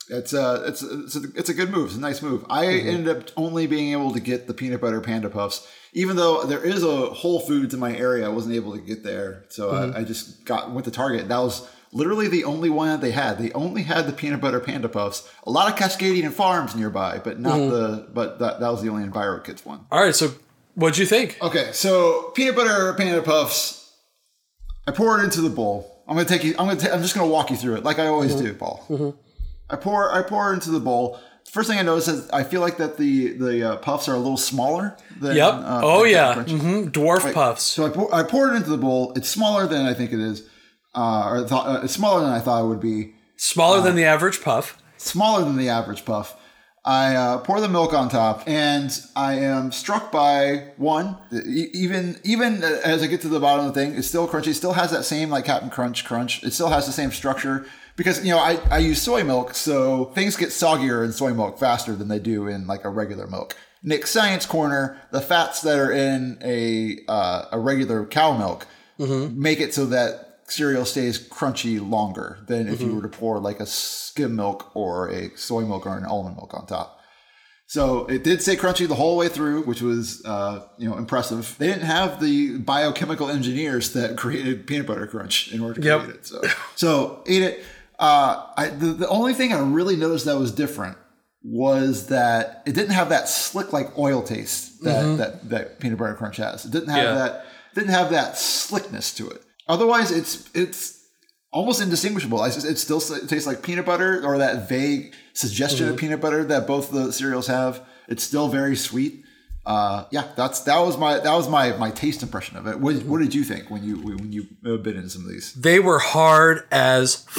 It's 0.09 0.33
a 0.33 0.63
it's 0.65 0.81
it's 0.81 1.15
a, 1.15 1.21
it's 1.35 1.49
a 1.49 1.53
good 1.53 1.69
move. 1.69 1.89
It's 1.89 1.95
a 1.95 1.99
nice 1.99 2.23
move. 2.23 2.43
I 2.49 2.65
mm-hmm. 2.65 2.89
ended 2.89 3.17
up 3.17 3.29
only 3.37 3.67
being 3.67 3.91
able 3.91 4.11
to 4.13 4.19
get 4.19 4.47
the 4.47 4.55
peanut 4.55 4.81
butter 4.81 4.99
panda 4.99 5.29
puffs, 5.29 5.67
even 5.93 6.15
though 6.15 6.45
there 6.45 6.65
is 6.65 6.83
a 6.83 7.05
Whole 7.05 7.39
Foods 7.39 7.75
in 7.75 7.79
my 7.79 7.95
area. 7.95 8.25
I 8.25 8.29
wasn't 8.29 8.55
able 8.55 8.71
to 8.71 8.81
get 8.81 9.03
there, 9.03 9.45
so 9.49 9.69
I, 9.69 9.73
mm-hmm. 9.73 9.97
I 9.97 10.03
just 10.03 10.43
got 10.43 10.71
went 10.71 10.85
to 10.85 10.91
Target. 10.91 11.27
That 11.27 11.37
was 11.37 11.69
literally 11.93 12.27
the 12.27 12.45
only 12.45 12.71
one 12.71 12.89
that 12.89 13.01
they 13.01 13.11
had. 13.11 13.37
They 13.37 13.51
only 13.51 13.83
had 13.83 14.07
the 14.07 14.13
peanut 14.13 14.41
butter 14.41 14.59
panda 14.59 14.89
puffs. 14.89 15.29
A 15.43 15.51
lot 15.51 15.71
of 15.71 15.77
Cascadian 15.77 16.31
farms 16.31 16.75
nearby, 16.75 17.21
but 17.23 17.39
not 17.39 17.59
mm-hmm. 17.59 17.69
the 17.69 18.07
but 18.11 18.39
that 18.39 18.59
that 18.59 18.71
was 18.71 18.81
the 18.81 18.89
only 18.89 19.07
EnviroKidz 19.07 19.67
one. 19.67 19.85
All 19.91 20.01
right, 20.01 20.15
so 20.15 20.33
what'd 20.73 20.97
you 20.97 21.05
think? 21.05 21.37
Okay, 21.43 21.69
so 21.73 22.31
peanut 22.33 22.55
butter 22.55 22.95
panda 22.95 23.21
puffs. 23.21 23.75
I 24.87 24.91
pour 24.91 25.19
it 25.19 25.23
into 25.23 25.41
the 25.41 25.51
bowl. 25.51 25.98
I'm 26.09 26.15
gonna 26.15 26.27
take 26.27 26.43
you. 26.43 26.55
I'm 26.59 26.67
gonna. 26.67 26.79
Ta- 26.79 26.91
I'm 26.93 27.01
just 27.01 27.13
gonna 27.15 27.27
walk 27.29 27.51
you 27.51 27.55
through 27.55 27.75
it, 27.75 27.83
like 27.83 27.99
I 27.99 28.07
always 28.07 28.33
Mm-hmm. 28.35 28.45
do, 28.45 28.53
Paul. 28.55 29.15
I 29.69 29.75
pour. 29.75 30.11
I 30.13 30.23
pour 30.23 30.53
into 30.53 30.71
the 30.71 30.79
bowl. 30.79 31.19
First 31.51 31.69
thing 31.69 31.79
I 31.79 31.83
notice 31.83 32.07
is 32.07 32.29
I 32.31 32.43
feel 32.43 32.61
like 32.61 32.77
that 32.77 32.97
the 32.97 33.33
the 33.33 33.63
uh, 33.73 33.75
puffs 33.77 34.07
are 34.09 34.13
a 34.15 34.17
little 34.19 34.37
smaller. 34.37 34.97
Than, 35.21 35.35
Yep. 35.35 35.53
uh, 35.53 35.81
oh 35.83 36.03
yeah. 36.03 36.33
Captain 36.35 36.59
Crunch. 36.59 36.83
hmm 36.85 36.89
Dwarf 36.89 37.33
puffs. 37.33 37.63
So 37.63 37.85
I 37.85 37.89
pour, 37.89 38.13
I 38.13 38.23
pour 38.23 38.51
it 38.51 38.55
into 38.55 38.69
the 38.71 38.77
bowl. 38.77 39.13
It's 39.15 39.29
smaller 39.29 39.65
than 39.67 39.85
I 39.85 39.93
think 39.93 40.11
it 40.11 40.19
is, 40.19 40.47
uh, 40.95 41.27
or 41.29 41.47
thought, 41.47 41.67
uh, 41.67 41.81
it's 41.83 41.93
smaller 41.93 42.21
than 42.21 42.31
I 42.31 42.39
thought 42.39 42.63
it 42.63 42.67
would 42.67 42.79
be. 42.79 43.13
Smaller 43.37 43.77
uh, 43.79 43.81
than 43.81 43.95
the 43.95 44.03
average 44.05 44.41
puff. 44.41 44.77
Smaller 44.97 45.43
than 45.45 45.55
the 45.57 45.69
average 45.69 46.05
puff. 46.05 46.35
I 46.89 47.15
uh, 47.15 47.37
pour 47.37 47.61
the 47.61 47.69
milk 47.69 47.93
on 47.93 48.09
top, 48.09 48.41
and 48.47 48.91
I 49.15 49.35
am 49.35 49.71
struck 49.71 50.11
by 50.11 50.71
one. 50.77 51.17
Even 51.31 52.19
even 52.23 52.63
as 52.63 53.03
I 53.03 53.05
get 53.05 53.21
to 53.21 53.27
the 53.27 53.39
bottom 53.39 53.67
of 53.67 53.75
the 53.75 53.79
thing, 53.79 53.95
it's 53.95 54.07
still 54.07 54.27
crunchy. 54.27 54.47
It 54.47 54.53
still 54.55 54.73
has 54.73 54.89
that 54.89 55.05
same 55.05 55.29
like 55.29 55.45
Captain 55.45 55.69
Crunch 55.69 56.03
crunch. 56.03 56.43
It 56.43 56.51
still 56.51 56.69
has 56.69 56.87
the 56.87 56.91
same 56.91 57.11
structure 57.11 57.67
because 57.95 58.25
you 58.25 58.31
know 58.31 58.39
I, 58.39 58.59
I 58.71 58.79
use 58.79 58.99
soy 58.99 59.23
milk, 59.23 59.53
so 59.53 60.05
things 60.15 60.35
get 60.35 60.49
soggier 60.49 61.05
in 61.05 61.11
soy 61.11 61.31
milk 61.31 61.59
faster 61.59 61.95
than 61.95 62.07
they 62.07 62.17
do 62.17 62.47
in 62.47 62.65
like 62.65 62.83
a 62.85 62.89
regular 62.89 63.27
milk. 63.27 63.55
Nick 63.83 64.07
Science 64.07 64.47
Corner, 64.47 64.99
the 65.11 65.21
fats 65.21 65.61
that 65.61 65.77
are 65.77 65.91
in 65.91 66.39
a 66.43 67.01
uh, 67.07 67.45
a 67.51 67.59
regular 67.59 68.03
cow 68.07 68.35
milk 68.35 68.65
make 68.97 69.59
it 69.59 69.75
so 69.75 69.85
that 69.85 70.28
cereal 70.49 70.85
stays 70.85 71.19
crunchy 71.19 71.79
longer 71.79 72.39
than 72.47 72.67
if 72.67 72.81
you 72.81 72.95
were 72.95 73.01
to 73.01 73.07
pour 73.09 73.39
like 73.39 73.59
a 73.59 73.65
skim 73.65 74.35
milk 74.35 74.71
or 74.75 75.09
a 75.09 75.35
soy 75.37 75.61
milk 75.61 75.85
or 75.85 75.97
an 75.97 76.05
almond 76.05 76.35
milk 76.35 76.53
on 76.53 76.65
top. 76.65 76.95
So 77.67 78.07
it 78.07 78.23
did 78.23 78.41
stay 78.41 78.55
crunchy 78.55 78.87
the 78.87 78.95
whole 78.95 79.15
way 79.15 79.27
through, 79.29 79.61
which 79.63 79.81
was 79.81 80.25
uh, 80.25 80.65
you 80.79 80.89
know 80.89 80.97
impressive. 80.97 81.55
They 81.59 81.67
didn't 81.67 81.83
have 81.83 82.19
the 82.19 82.57
biochemical 82.57 83.29
engineers 83.29 83.93
that 83.93 84.17
created 84.17 84.65
peanut 84.65 84.87
butter 84.87 85.05
crunch 85.05 85.51
in 85.53 85.61
order 85.61 85.79
to 85.79 85.87
Yep. 85.87 85.99
create 86.01 86.15
it. 86.15 86.25
So 86.25 86.41
so 86.75 87.23
ate 87.27 87.43
it. 87.43 87.63
Uh, 87.99 88.45
I, 88.57 88.67
the, 88.69 88.87
the 88.87 89.07
only 89.09 89.33
thing 89.33 89.51
I 89.53 89.59
really 89.59 89.95
noticed 89.97 90.25
that 90.25 90.37
was 90.39 90.51
different 90.53 90.97
was 91.43 92.07
that 92.07 92.63
it 92.65 92.73
didn't 92.73 92.91
have 92.91 93.09
that 93.09 93.29
slick 93.29 93.71
like 93.71 93.97
oil 93.99 94.23
taste 94.23 94.81
that 94.83 95.17
that, 95.17 95.49
that 95.49 95.79
peanut 95.79 95.99
butter 95.99 96.15
crunch 96.15 96.37
has. 96.37 96.65
It 96.65 96.71
didn't 96.71 96.89
have 96.89 97.03
Yeah. 97.03 97.13
that 97.15 97.45
didn't 97.75 97.91
have 97.91 98.09
that 98.11 98.37
slickness 98.37 99.13
to 99.15 99.29
it. 99.29 99.43
Otherwise, 99.69 100.11
it's 100.11 100.49
it's 100.53 101.05
almost 101.51 101.81
indistinguishable. 101.81 102.41
I- 102.41 102.47
It 102.49 102.77
still 102.77 102.99
tastes 102.99 103.47
like 103.47 103.61
peanut 103.61 103.85
butter 103.85 104.25
or 104.25 104.39
that 104.39 104.67
vague 104.67 105.13
suggestion 105.33 105.87
of 105.87 105.95
mm-hmm. 105.95 105.99
peanut 105.99 106.21
butter 106.21 106.43
that 106.45 106.67
both 106.67 106.91
the 106.91 107.13
cereals 107.13 107.47
have. 107.47 107.81
It's 108.07 108.23
still 108.23 108.49
very 108.49 108.75
sweet. 108.75 109.23
Uh, 109.65 110.05
yeah, 110.09 110.23
that's 110.35 110.61
that 110.61 110.79
was 110.79 110.97
my 110.97 111.19
that 111.19 111.33
was 111.33 111.47
my 111.47 111.77
my 111.77 111.91
taste 111.91 112.23
impression 112.23 112.57
of 112.57 112.65
it. 112.65 112.79
What, 112.79 112.95
mm-hmm. 112.95 113.09
what 113.09 113.19
did 113.19 113.35
you 113.35 113.43
think 113.43 113.69
when 113.69 113.83
you 113.83 113.97
when 113.97 114.31
you 114.31 114.47
bit 114.63 114.95
into 114.95 115.09
some 115.09 115.23
of 115.23 115.29
these? 115.29 115.53
They 115.53 115.79
were 115.79 115.99
hard 115.99 116.65
as. 116.71 117.25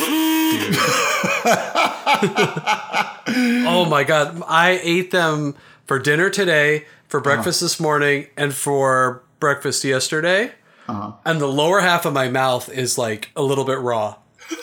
oh 3.66 3.86
my 3.90 4.04
god! 4.04 4.40
I 4.46 4.80
ate 4.82 5.10
them 5.10 5.56
for 5.86 5.98
dinner 5.98 6.30
today, 6.30 6.86
for 7.08 7.20
breakfast 7.20 7.60
uh-huh. 7.60 7.66
this 7.66 7.80
morning, 7.80 8.28
and 8.36 8.54
for 8.54 9.24
breakfast 9.40 9.82
yesterday. 9.82 10.52
And 11.24 11.40
the 11.40 11.46
lower 11.46 11.80
half 11.80 12.04
of 12.06 12.12
my 12.12 12.28
mouth 12.28 12.68
is 12.68 12.98
like 12.98 13.30
a 13.36 13.42
little 13.42 13.64
bit 13.64 13.78
raw. 13.78 14.16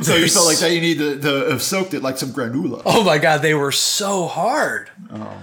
So 0.00 0.14
you 0.16 0.26
felt 0.28 0.46
like 0.46 0.58
that 0.58 0.72
you 0.72 0.80
need 0.80 0.98
to, 0.98 1.20
to 1.20 1.50
have 1.50 1.60
soaked 1.60 1.92
it 1.92 2.02
like 2.02 2.16
some 2.16 2.30
granola. 2.30 2.80
Oh 2.86 3.04
my 3.04 3.18
god, 3.18 3.42
they 3.42 3.52
were 3.52 3.72
so 3.72 4.26
hard. 4.26 4.88
Oh 5.12 5.36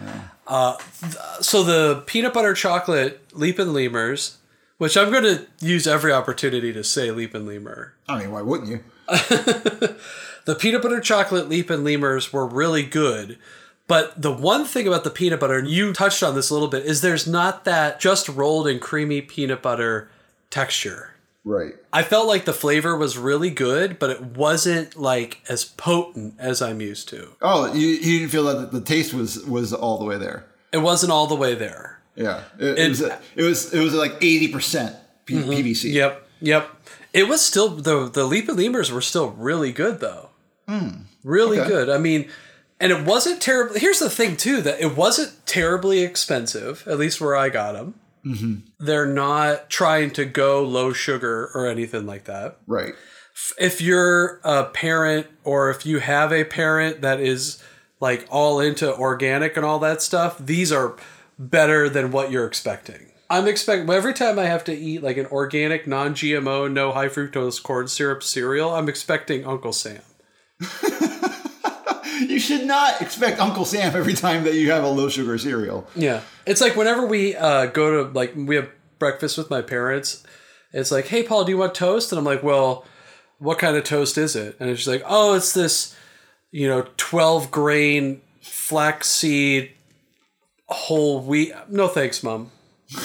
Uh, 0.48 0.78
th- 1.02 1.14
so 1.42 1.62
the 1.62 2.02
peanut 2.08 2.34
butter 2.34 2.56
chocolate 2.56 3.22
Leapin' 3.34 3.74
Lemurs, 3.74 4.40
which 4.80 4.98
I'm 4.98 5.12
going 5.12 5.24
to 5.24 5.46
use 5.60 5.86
every 5.86 6.12
opportunity 6.12 6.74
to 6.74 6.84
say 6.84 7.12
Leapin' 7.12 7.46
Lemur. 7.46 7.94
I 8.08 8.18
mean, 8.20 8.32
why 8.32 8.42
wouldn't 8.42 8.70
you? 8.70 8.84
The 10.46 10.56
peanut 10.56 10.82
butter 10.82 11.00
chocolate 11.00 11.48
Leapin' 11.48 11.84
Lemurs 11.84 12.34
were 12.34 12.48
really 12.48 12.82
good. 12.82 13.38
But 13.90 14.22
the 14.22 14.32
one 14.32 14.64
thing 14.64 14.88
about 14.88 15.04
the 15.04 15.10
peanut 15.10 15.42
butter, 15.42 15.58
and 15.58 15.68
you 15.68 15.92
touched 15.92 16.24
on 16.24 16.36
this 16.36 16.50
a 16.50 16.54
little 16.54 16.70
bit, 16.70 16.86
is 16.86 17.02
there's 17.02 17.28
not 17.28 17.66
that 17.66 18.00
just 18.00 18.30
rolled 18.30 18.68
and 18.68 18.80
creamy 18.80 19.20
peanut 19.22 19.62
butter 19.62 20.10
texture. 20.50 21.16
Right. 21.44 21.74
I 21.92 22.04
felt 22.04 22.28
like 22.28 22.46
the 22.46 22.54
flavor 22.54 22.96
was 22.96 23.18
really 23.18 23.50
good, 23.50 23.98
but 23.98 24.10
it 24.12 24.22
wasn't 24.22 24.96
like 24.96 25.42
as 25.50 25.66
potent 25.66 26.36
as 26.38 26.62
I'm 26.62 26.80
used 26.82 27.10
to. 27.10 27.30
Oh, 27.42 27.74
you, 27.74 27.88
you 27.88 28.20
didn't 28.20 28.32
feel 28.32 28.44
that 28.44 28.72
the 28.72 28.82
taste 28.82 29.14
was 29.14 29.44
was 29.46 29.74
all 29.74 29.98
the 29.98 30.06
way 30.06 30.18
there. 30.18 30.46
It 30.72 30.78
wasn't 30.80 31.12
all 31.12 31.26
the 31.28 31.36
way 31.36 31.56
there. 31.56 32.00
Yeah, 32.16 32.44
it, 32.60 32.66
it, 32.66 32.80
It- 32.80 32.90
was 32.90 33.02
it 33.02 33.44
was 33.44 33.74
it 33.74 33.80
was 33.84 33.94
like 33.96 34.16
eighty 34.22 34.50
percent 34.50 34.96
PVC. 35.26 35.92
Yep, 35.94 36.28
yep. 36.42 36.70
It 37.14 37.28
was 37.28 37.42
still 37.44 37.70
the 37.70 38.08
the 38.08 38.26
leapin' 38.26 38.56
lemurs 38.58 38.92
were 38.92 39.02
still 39.02 39.30
really 39.32 39.72
good 39.72 40.00
though. 40.00 40.30
Really 41.24 41.58
Hmm. 41.58 41.62
Okay. 41.64 41.70
good. 41.70 41.90
I 41.90 41.98
mean, 41.98 42.30
and 42.80 42.92
it 42.92 43.06
wasn't 43.06 43.42
terrible. 43.42 43.76
Here's 43.76 44.00
the 44.00 44.10
thing 44.10 44.38
too 44.38 44.62
that 44.62 44.82
it 44.82 44.96
wasn't 44.96 45.46
terribly 45.46 46.02
expensive. 46.02 46.84
At 46.88 46.98
least 46.98 47.20
where 47.20 47.36
I 47.36 47.50
got 47.50 47.74
them. 47.74 47.96
Mm-hmm. 48.26 48.56
They're 48.80 49.06
not 49.06 49.70
trying 49.70 50.12
to 50.12 50.26
go 50.26 50.64
low 50.64 50.94
sugar 50.94 51.50
or 51.54 51.68
anything 51.68 52.06
like 52.06 52.26
that. 52.26 52.58
Right. 52.68 52.94
If 53.58 53.82
you're 53.82 54.42
a 54.44 54.66
parent 54.66 55.28
or 55.44 55.70
if 55.70 55.86
you 55.86 56.00
have 56.00 56.34
a 56.34 56.44
parent 56.44 57.02
that 57.02 57.20
is 57.20 57.64
like 58.00 58.28
all 58.30 58.60
into 58.60 58.94
organic 58.96 59.56
and 59.56 59.66
all 59.66 59.80
that 59.80 60.02
stuff, 60.02 60.38
these 60.38 60.72
are 60.72 60.96
better 61.38 61.90
than 61.90 62.12
what 62.12 62.32
you're 62.32 62.46
expecting. 62.46 63.12
I'm 63.30 63.48
expecting 63.48 63.90
every 63.90 64.14
time 64.14 64.40
I 64.40 64.46
have 64.46 64.64
to 64.66 64.74
eat 64.74 65.04
like 65.04 65.18
an 65.18 65.28
organic, 65.28 65.88
non 65.88 66.14
GMO, 66.14 66.72
no 66.72 66.92
high 66.92 67.10
fructose 67.10 67.62
corn 67.62 67.88
syrup 67.88 68.24
cereal, 68.24 68.74
I'm 68.74 68.90
expecting 68.90 69.46
Uncle 69.46 69.74
Sam. 69.74 70.02
Should 72.50 72.66
not 72.66 73.00
expect 73.02 73.40
Uncle 73.40 73.64
Sam 73.64 73.96
every 73.96 74.14
time 74.16 74.44
that 74.46 74.56
you 74.56 74.72
have 74.72 74.84
a 74.84 74.88
low 74.90 75.08
sugar 75.08 75.38
cereal. 75.38 75.88
Yeah. 75.96 76.22
It's 76.48 76.62
like 76.62 76.76
whenever 76.76 77.06
we 77.06 77.36
uh, 77.36 77.68
go 77.68 78.04
to, 78.04 78.12
like, 78.12 78.34
we 78.36 78.56
have 78.56 78.70
breakfast 78.98 79.38
with 79.38 79.50
my 79.52 79.62
parents, 79.62 80.24
it's 80.74 80.92
like, 80.92 81.06
hey, 81.08 81.22
Paul, 81.22 81.46
do 81.46 81.52
you 81.52 81.58
want 81.60 81.76
toast? 81.76 82.12
And 82.12 82.18
I'm 82.18 82.26
like, 82.26 82.42
well, 82.42 82.86
what 83.38 83.60
kind 83.60 83.78
of 83.78 83.84
toast 83.84 84.18
is 84.18 84.36
it? 84.36 84.56
And 84.60 84.68
it's 84.70 84.88
like, 84.88 85.04
oh, 85.06 85.36
it's 85.36 85.54
this, 85.54 85.96
you 86.52 86.68
know, 86.68 86.88
12 86.98 87.52
grain 87.52 88.22
flaxseed 88.42 89.72
whole 90.68 91.22
wheat. 91.22 91.54
No 91.70 91.88
thanks, 91.88 92.24
mom. 92.24 92.52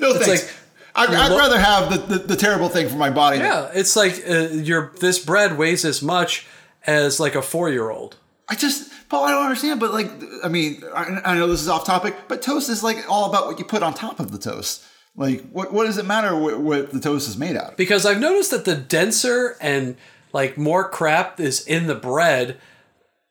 No 0.00 0.14
thanks. 0.14 0.28
like- 0.28 0.54
I'd, 0.94 1.08
I'd 1.08 1.30
lo- 1.30 1.38
rather 1.38 1.58
have 1.58 1.90
the, 2.08 2.18
the, 2.18 2.24
the 2.26 2.36
terrible 2.36 2.68
thing 2.68 2.86
for 2.88 2.96
my 2.96 3.08
body. 3.08 3.38
Yeah. 3.38 3.70
It's 3.72 3.96
like 3.96 4.22
uh, 4.28 4.48
your 4.48 4.92
this 5.00 5.18
bread 5.24 5.56
weighs 5.56 5.86
as 5.86 6.02
much 6.02 6.46
as 6.86 7.20
like 7.20 7.34
a 7.34 7.42
four 7.42 7.70
year 7.70 7.90
old. 7.90 8.16
I 8.48 8.54
just, 8.54 8.90
Paul, 9.08 9.24
I 9.24 9.30
don't 9.30 9.44
understand. 9.44 9.80
But 9.80 9.92
like, 9.92 10.10
I 10.44 10.48
mean, 10.48 10.82
I, 10.94 11.20
I 11.24 11.34
know 11.36 11.46
this 11.46 11.60
is 11.62 11.68
off 11.68 11.86
topic, 11.86 12.14
but 12.28 12.42
toast 12.42 12.68
is 12.68 12.82
like 12.82 12.98
all 13.08 13.28
about 13.30 13.46
what 13.46 13.58
you 13.58 13.64
put 13.64 13.82
on 13.82 13.94
top 13.94 14.20
of 14.20 14.30
the 14.32 14.38
toast. 14.38 14.84
Like, 15.16 15.48
what, 15.50 15.72
what 15.72 15.84
does 15.86 15.98
it 15.98 16.06
matter 16.06 16.34
what, 16.36 16.58
what 16.60 16.90
the 16.92 17.00
toast 17.00 17.28
is 17.28 17.36
made 17.36 17.56
out 17.56 17.72
of? 17.72 17.76
because 17.76 18.06
I've 18.06 18.20
noticed 18.20 18.50
that 18.50 18.64
the 18.64 18.74
denser 18.76 19.56
and 19.60 19.96
like 20.32 20.56
more 20.56 20.88
crap 20.88 21.38
is 21.38 21.64
in 21.66 21.86
the 21.86 21.94
bread, 21.94 22.58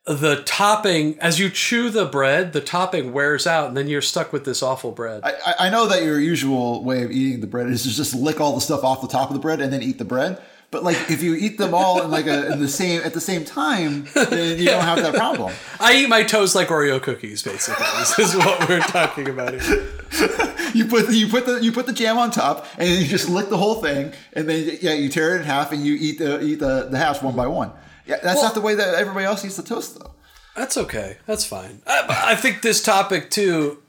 the 0.05 0.41
topping 0.45 1.19
as 1.19 1.39
you 1.39 1.49
chew 1.49 1.89
the 1.89 2.05
bread, 2.05 2.53
the 2.53 2.61
topping 2.61 3.13
wears 3.13 3.45
out, 3.47 3.67
and 3.67 3.77
then 3.77 3.87
you're 3.87 4.01
stuck 4.01 4.31
with 4.33 4.45
this 4.45 4.61
awful 4.63 4.91
bread. 4.91 5.21
I, 5.23 5.33
I- 5.45 5.67
I 5.67 5.69
know 5.69 5.87
that 5.87 6.03
your 6.03 6.19
usual 6.19 6.83
way 6.83 7.03
of 7.03 7.11
eating 7.11 7.41
the 7.41 7.47
bread 7.47 7.67
is 7.67 7.83
to 7.83 7.89
just 7.89 8.15
lick 8.15 8.39
all 8.39 8.53
the 8.55 8.61
stuff 8.61 8.83
off 8.83 9.01
the 9.01 9.07
top 9.07 9.29
of 9.29 9.33
the 9.35 9.39
bread 9.41 9.59
and 9.61 9.71
then 9.73 9.81
eat 9.83 9.97
the 9.99 10.05
bread. 10.05 10.41
But 10.71 10.83
like, 10.85 11.11
if 11.11 11.21
you 11.21 11.35
eat 11.35 11.57
them 11.57 11.73
all 11.73 12.01
in 12.01 12.09
like 12.09 12.27
a 12.27 12.51
in 12.53 12.61
the 12.61 12.69
same 12.69 13.01
at 13.03 13.13
the 13.13 13.19
same 13.19 13.43
time, 13.43 14.07
then 14.13 14.57
you 14.57 14.65
don't 14.65 14.83
have 14.83 15.01
that 15.01 15.13
problem. 15.15 15.53
I 15.81 15.95
eat 15.97 16.07
my 16.07 16.23
toast 16.23 16.55
like 16.55 16.69
Oreo 16.69 17.01
cookies, 17.01 17.43
basically. 17.43 17.85
this 17.99 18.17
is 18.17 18.35
what 18.37 18.67
we're 18.69 18.79
talking 18.79 19.27
about 19.29 19.59
here. 19.61 19.87
You 20.73 20.85
put 20.85 21.07
the, 21.07 21.13
you 21.13 21.27
put 21.27 21.45
the 21.45 21.61
you 21.61 21.73
put 21.73 21.85
the 21.85 21.91
jam 21.91 22.17
on 22.17 22.31
top, 22.31 22.65
and 22.77 22.87
you 22.87 23.05
just 23.05 23.27
lick 23.27 23.49
the 23.49 23.57
whole 23.57 23.81
thing, 23.81 24.13
and 24.31 24.47
then 24.47 24.77
yeah, 24.81 24.93
you 24.93 25.09
tear 25.09 25.35
it 25.35 25.39
in 25.41 25.43
half, 25.45 25.73
and 25.73 25.85
you 25.85 25.97
eat 25.99 26.17
the 26.17 26.41
eat 26.41 26.59
the, 26.59 26.87
the 26.89 26.97
halves 26.97 27.21
one 27.21 27.35
by 27.35 27.45
one. 27.45 27.71
Yeah, 28.05 28.19
that's 28.23 28.35
Well- 28.37 28.43
not 28.45 28.53
the 28.53 28.61
way 28.61 28.75
that 28.75 28.95
everybody 28.95 29.25
else 29.25 29.43
eats 29.43 29.57
the 29.57 29.63
toast, 29.63 29.99
though. 29.99 30.11
That's 30.55 30.77
okay. 30.77 31.17
That's 31.25 31.43
fine. 31.43 31.81
I, 31.85 32.23
I 32.27 32.35
think 32.35 32.61
this 32.61 32.81
topic 32.81 33.29
too 33.29 33.79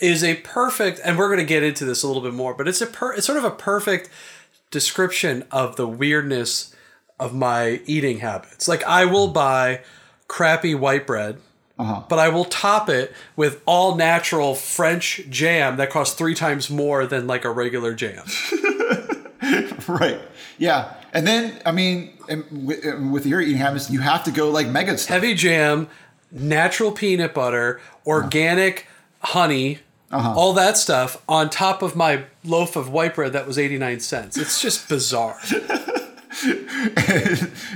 is 0.00 0.24
a 0.24 0.36
perfect, 0.36 1.00
and 1.04 1.18
we're 1.18 1.28
going 1.28 1.38
to 1.40 1.44
get 1.44 1.62
into 1.62 1.84
this 1.84 2.02
a 2.02 2.06
little 2.06 2.22
bit 2.22 2.32
more, 2.32 2.54
but 2.54 2.66
it's 2.66 2.80
a 2.80 2.86
per, 2.86 3.12
it's 3.12 3.26
sort 3.26 3.36
of 3.38 3.44
a 3.44 3.50
perfect 3.50 4.08
description 4.72 5.44
of 5.52 5.76
the 5.76 5.86
weirdness 5.86 6.74
of 7.20 7.32
my 7.32 7.80
eating 7.86 8.18
habits. 8.18 8.66
Like 8.66 8.82
I 8.82 9.04
will 9.04 9.28
buy 9.28 9.82
crappy 10.26 10.74
white 10.74 11.06
bread, 11.06 11.38
uh-huh. 11.78 12.02
but 12.08 12.18
I 12.18 12.28
will 12.28 12.46
top 12.46 12.88
it 12.88 13.14
with 13.36 13.62
all 13.66 13.94
natural 13.94 14.56
French 14.56 15.22
jam 15.30 15.76
that 15.76 15.90
costs 15.90 16.16
three 16.16 16.34
times 16.34 16.68
more 16.68 17.06
than 17.06 17.28
like 17.28 17.44
a 17.44 17.50
regular 17.50 17.94
jam. 17.94 18.24
Right. 19.88 20.20
Yeah, 20.58 20.94
and 21.12 21.26
then 21.26 21.60
I 21.66 21.72
mean, 21.72 22.16
and 22.28 22.44
with, 22.66 22.84
with 23.10 23.26
your 23.26 23.40
eating 23.40 23.56
habits, 23.56 23.90
you 23.90 24.00
have 24.00 24.24
to 24.24 24.30
go 24.30 24.50
like 24.50 24.68
mega 24.68 24.96
stuff. 24.96 25.14
Heavy 25.14 25.34
jam, 25.34 25.88
natural 26.30 26.92
peanut 26.92 27.34
butter, 27.34 27.80
uh-huh. 27.80 27.98
organic 28.06 28.86
honey, 29.20 29.80
uh-huh. 30.10 30.34
all 30.36 30.52
that 30.52 30.76
stuff 30.76 31.20
on 31.28 31.50
top 31.50 31.82
of 31.82 31.96
my 31.96 32.24
loaf 32.44 32.76
of 32.76 32.90
white 32.90 33.14
bread 33.14 33.32
that 33.34 33.46
was 33.46 33.58
89 33.58 34.00
cents. 34.00 34.36
It's 34.36 34.60
just 34.60 34.88
bizarre. 34.88 35.38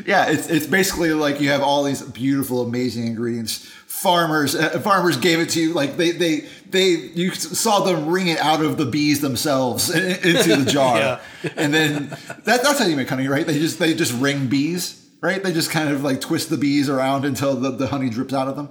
yeah, 0.06 0.28
it's 0.30 0.48
it's 0.48 0.66
basically 0.66 1.12
like 1.12 1.40
you 1.40 1.50
have 1.50 1.62
all 1.62 1.82
these 1.84 2.02
beautiful, 2.02 2.62
amazing 2.62 3.06
ingredients. 3.06 3.66
Farmers, 3.86 4.54
uh, 4.54 4.78
farmers 4.80 5.16
gave 5.16 5.40
it 5.40 5.48
to 5.50 5.60
you 5.60 5.72
like 5.72 5.96
they 5.96 6.10
they 6.10 6.46
they 6.68 6.88
you 6.90 7.30
saw 7.32 7.80
them 7.80 8.06
wring 8.08 8.28
it 8.28 8.38
out 8.38 8.62
of 8.62 8.76
the 8.76 8.84
bees 8.84 9.20
themselves 9.20 9.88
into 9.94 10.56
the 10.56 10.70
jar, 10.70 10.96
Yeah. 10.98 11.20
and 11.56 11.72
then 11.72 12.08
that, 12.44 12.62
that's 12.62 12.78
how 12.78 12.86
you 12.86 12.96
make 12.96 13.08
honey, 13.08 13.28
right? 13.28 13.46
They 13.46 13.58
just 13.58 13.78
they 13.78 13.94
just 13.94 14.12
wring 14.14 14.48
bees, 14.48 15.06
right? 15.22 15.42
They 15.42 15.52
just 15.52 15.70
kind 15.70 15.88
of 15.90 16.02
like 16.02 16.20
twist 16.20 16.50
the 16.50 16.58
bees 16.58 16.88
around 16.90 17.24
until 17.24 17.56
the, 17.56 17.70
the 17.70 17.86
honey 17.86 18.10
drips 18.10 18.34
out 18.34 18.48
of 18.48 18.56
them. 18.56 18.68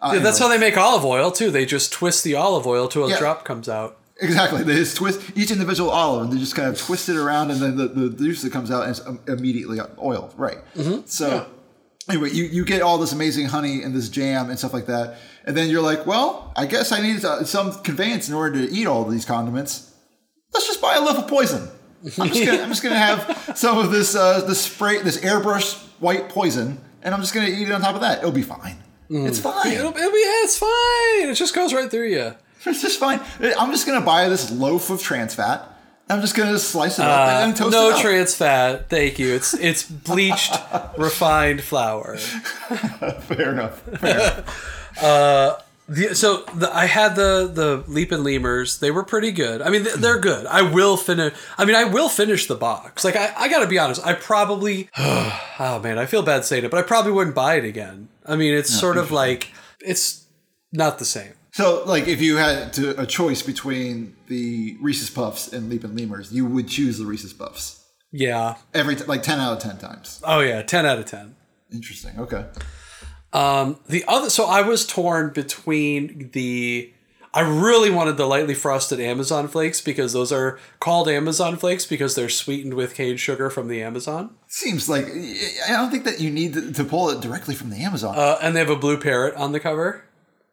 Uh, 0.00 0.12
Yeah, 0.14 0.20
that's 0.20 0.38
how 0.38 0.48
they 0.48 0.58
make 0.58 0.76
olive 0.76 1.04
oil 1.04 1.30
too. 1.30 1.50
They 1.50 1.64
just 1.64 1.92
twist 1.92 2.24
the 2.24 2.34
olive 2.34 2.66
oil 2.66 2.88
till 2.88 3.06
a 3.06 3.10
Yeah. 3.10 3.18
drop 3.18 3.44
comes 3.44 3.68
out. 3.68 3.96
Exactly. 4.20 4.62
They 4.64 4.74
just 4.74 4.96
twist 4.96 5.20
each 5.36 5.50
individual 5.50 5.90
olive 5.90 6.24
and 6.24 6.32
they 6.32 6.38
just 6.38 6.54
kind 6.56 6.68
of 6.68 6.78
twist 6.78 7.08
it 7.08 7.16
around 7.16 7.50
and 7.52 7.60
then 7.60 7.76
the, 7.76 7.86
the 7.88 8.10
juice 8.10 8.42
that 8.42 8.52
comes 8.52 8.70
out 8.70 8.88
is 8.88 9.00
immediately 9.28 9.78
oil. 10.02 10.32
Right. 10.36 10.58
So 11.06 11.46
anyway, 12.08 12.30
you, 12.30 12.44
you 12.44 12.64
get 12.64 12.82
all 12.82 12.98
this 12.98 13.12
amazing 13.12 13.46
honey 13.46 13.82
and 13.82 13.94
this 13.94 14.08
jam 14.08 14.50
and 14.50 14.58
stuff 14.58 14.72
like 14.72 14.86
that. 14.86 15.18
And 15.44 15.56
then 15.56 15.70
you're 15.70 15.82
like, 15.82 16.04
well, 16.06 16.52
I 16.56 16.66
guess 16.66 16.90
I 16.92 17.00
need 17.00 17.24
uh, 17.24 17.44
some 17.44 17.72
conveyance 17.82 18.28
in 18.28 18.34
order 18.34 18.66
to 18.66 18.72
eat 18.72 18.86
all 18.86 19.02
of 19.04 19.10
these 19.12 19.24
condiments. 19.24 19.94
Let's 20.52 20.66
just 20.66 20.80
buy 20.80 20.96
a 20.96 21.00
loaf 21.00 21.18
of 21.18 21.28
poison. 21.28 21.68
I'm 22.18 22.28
just 22.28 22.44
gonna, 22.44 22.62
I'm 22.62 22.68
just 22.68 22.82
gonna 22.82 22.98
have 22.98 23.52
some 23.56 23.78
of 23.78 23.90
this 23.90 24.14
uh, 24.14 24.42
this 24.46 24.60
spray 24.60 25.02
this 25.02 25.18
airbrush 25.18 25.76
white 25.98 26.28
poison, 26.28 26.80
and 27.02 27.12
I'm 27.14 27.20
just 27.20 27.34
gonna 27.34 27.48
eat 27.48 27.68
it 27.68 27.72
on 27.72 27.80
top 27.80 27.96
of 27.96 28.02
that. 28.02 28.18
It'll 28.18 28.30
be 28.30 28.42
fine. 28.42 28.76
It's 29.10 29.38
fine. 29.40 29.72
It'll, 29.72 29.88
it'll 29.96 30.12
be, 30.12 30.18
yeah, 30.18 30.44
it's 30.44 30.58
fine. 30.58 31.28
It 31.30 31.34
just 31.34 31.54
goes 31.54 31.72
right 31.74 31.90
through 31.90 32.08
you. 32.08 32.34
It's 32.66 32.82
just 32.82 32.98
fine. 32.98 33.20
I'm 33.40 33.70
just 33.70 33.86
gonna 33.86 34.04
buy 34.04 34.28
this 34.28 34.50
loaf 34.50 34.90
of 34.90 35.00
trans 35.02 35.34
fat. 35.34 35.74
I'm 36.10 36.20
just 36.20 36.34
gonna 36.34 36.58
slice 36.58 36.98
it 36.98 37.04
up 37.04 37.28
and 37.46 37.56
toast 37.56 37.74
Uh, 37.76 37.80
no 37.80 37.88
it 37.90 37.94
up. 37.94 38.00
trans 38.00 38.34
fat. 38.34 38.88
Thank 38.88 39.18
you. 39.18 39.34
It's 39.34 39.54
it's 39.54 39.82
bleached, 39.84 40.54
refined 40.98 41.62
flour. 41.62 42.16
Fair 42.18 43.52
enough. 43.52 43.80
Fair 44.00 44.14
enough. 44.20 45.64
The, 45.90 46.14
so 46.14 46.42
the, 46.54 46.70
I 46.74 46.84
had 46.84 47.16
the 47.16 47.50
the 47.52 47.82
leapin' 47.90 48.22
lemurs. 48.22 48.78
They 48.78 48.90
were 48.90 49.04
pretty 49.04 49.32
good. 49.32 49.62
I 49.62 49.70
mean, 49.70 49.86
they're 49.96 50.18
good. 50.20 50.44
I 50.44 50.60
will 50.60 50.98
finish. 50.98 51.32
I 51.56 51.64
mean, 51.64 51.76
I 51.76 51.84
will 51.84 52.10
finish 52.10 52.46
the 52.46 52.56
box. 52.56 53.04
Like 53.04 53.16
I, 53.16 53.32
I 53.34 53.48
got 53.48 53.60
to 53.60 53.66
be 53.66 53.78
honest. 53.78 54.04
I 54.04 54.12
probably. 54.12 54.90
oh 54.98 55.80
man, 55.82 55.98
I 55.98 56.04
feel 56.04 56.22
bad 56.22 56.44
saying 56.44 56.64
it, 56.64 56.70
but 56.70 56.76
I 56.78 56.82
probably 56.82 57.12
wouldn't 57.12 57.34
buy 57.34 57.54
it 57.54 57.64
again. 57.64 58.08
I 58.26 58.36
mean, 58.36 58.52
it's 58.52 58.68
sort 58.70 58.98
of 58.98 59.10
like 59.10 59.50
it's 59.80 60.26
not 60.72 60.98
the 60.98 61.06
same. 61.06 61.32
So, 61.58 61.82
like, 61.86 62.06
if 62.06 62.20
you 62.22 62.36
had 62.36 62.72
to, 62.74 63.00
a 63.00 63.04
choice 63.04 63.42
between 63.42 64.14
the 64.28 64.76
Reese's 64.80 65.10
Puffs 65.10 65.52
and 65.52 65.68
Leapin' 65.68 65.96
Lemurs, 65.96 66.30
you 66.32 66.46
would 66.46 66.68
choose 66.68 66.98
the 66.98 67.04
Reese's 67.04 67.32
Puffs 67.32 67.84
Yeah. 68.12 68.54
every 68.72 68.94
t- 68.94 69.02
like 69.06 69.24
ten 69.24 69.40
out 69.40 69.54
of 69.54 69.58
ten 69.58 69.76
times. 69.76 70.22
Oh 70.22 70.38
yeah. 70.38 70.62
Ten 70.62 70.86
out 70.86 71.00
of 71.00 71.06
ten. 71.06 71.34
Interesting. 71.72 72.12
Okay. 72.16 72.44
Um, 73.32 73.80
the 73.88 74.04
other, 74.06 74.30
so 74.30 74.44
I 74.46 74.62
was 74.62 74.86
torn 74.86 75.30
between 75.30 76.30
the. 76.32 76.92
I 77.34 77.40
really 77.40 77.90
wanted 77.90 78.16
the 78.18 78.26
lightly 78.26 78.54
frosted 78.54 79.00
Amazon 79.00 79.48
flakes 79.48 79.80
because 79.80 80.12
those 80.12 80.30
are 80.30 80.60
called 80.78 81.08
Amazon 81.08 81.56
flakes 81.56 81.84
because 81.86 82.14
they're 82.14 82.28
sweetened 82.28 82.74
with 82.74 82.94
cane 82.94 83.16
sugar 83.16 83.50
from 83.50 83.66
the 83.66 83.82
Amazon. 83.82 84.30
Seems 84.46 84.88
like 84.88 85.06
I 85.06 85.72
don't 85.72 85.90
think 85.90 86.04
that 86.04 86.20
you 86.20 86.30
need 86.30 86.54
to, 86.54 86.72
to 86.72 86.84
pull 86.84 87.10
it 87.10 87.20
directly 87.20 87.56
from 87.56 87.70
the 87.70 87.78
Amazon. 87.82 88.16
Uh, 88.16 88.38
and 88.40 88.54
they 88.54 88.60
have 88.60 88.70
a 88.70 88.76
blue 88.76 88.96
parrot 88.96 89.34
on 89.34 89.50
the 89.50 89.58
cover. 89.60 90.04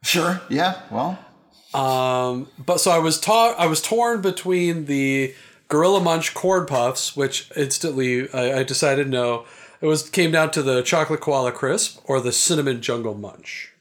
Sure. 0.05 0.41
Yeah. 0.49 0.79
Well. 0.91 1.19
Um, 1.73 2.47
but 2.57 2.79
so 2.79 2.91
I 2.91 2.99
was 2.99 3.19
ta- 3.19 3.55
I 3.57 3.65
was 3.67 3.81
torn 3.81 4.21
between 4.21 4.85
the 4.85 5.33
Gorilla 5.67 5.99
Munch 5.99 6.33
corn 6.33 6.65
puffs, 6.65 7.15
which 7.17 7.49
instantly 7.57 8.31
I, 8.33 8.59
I 8.59 8.63
decided 8.63 9.09
no. 9.09 9.45
It 9.81 9.87
was 9.87 10.09
came 10.09 10.31
down 10.31 10.51
to 10.51 10.63
the 10.63 10.81
chocolate 10.83 11.19
koala 11.19 11.51
crisp 11.51 11.99
or 12.05 12.21
the 12.21 12.31
cinnamon 12.31 12.81
jungle 12.81 13.13
munch. 13.13 13.71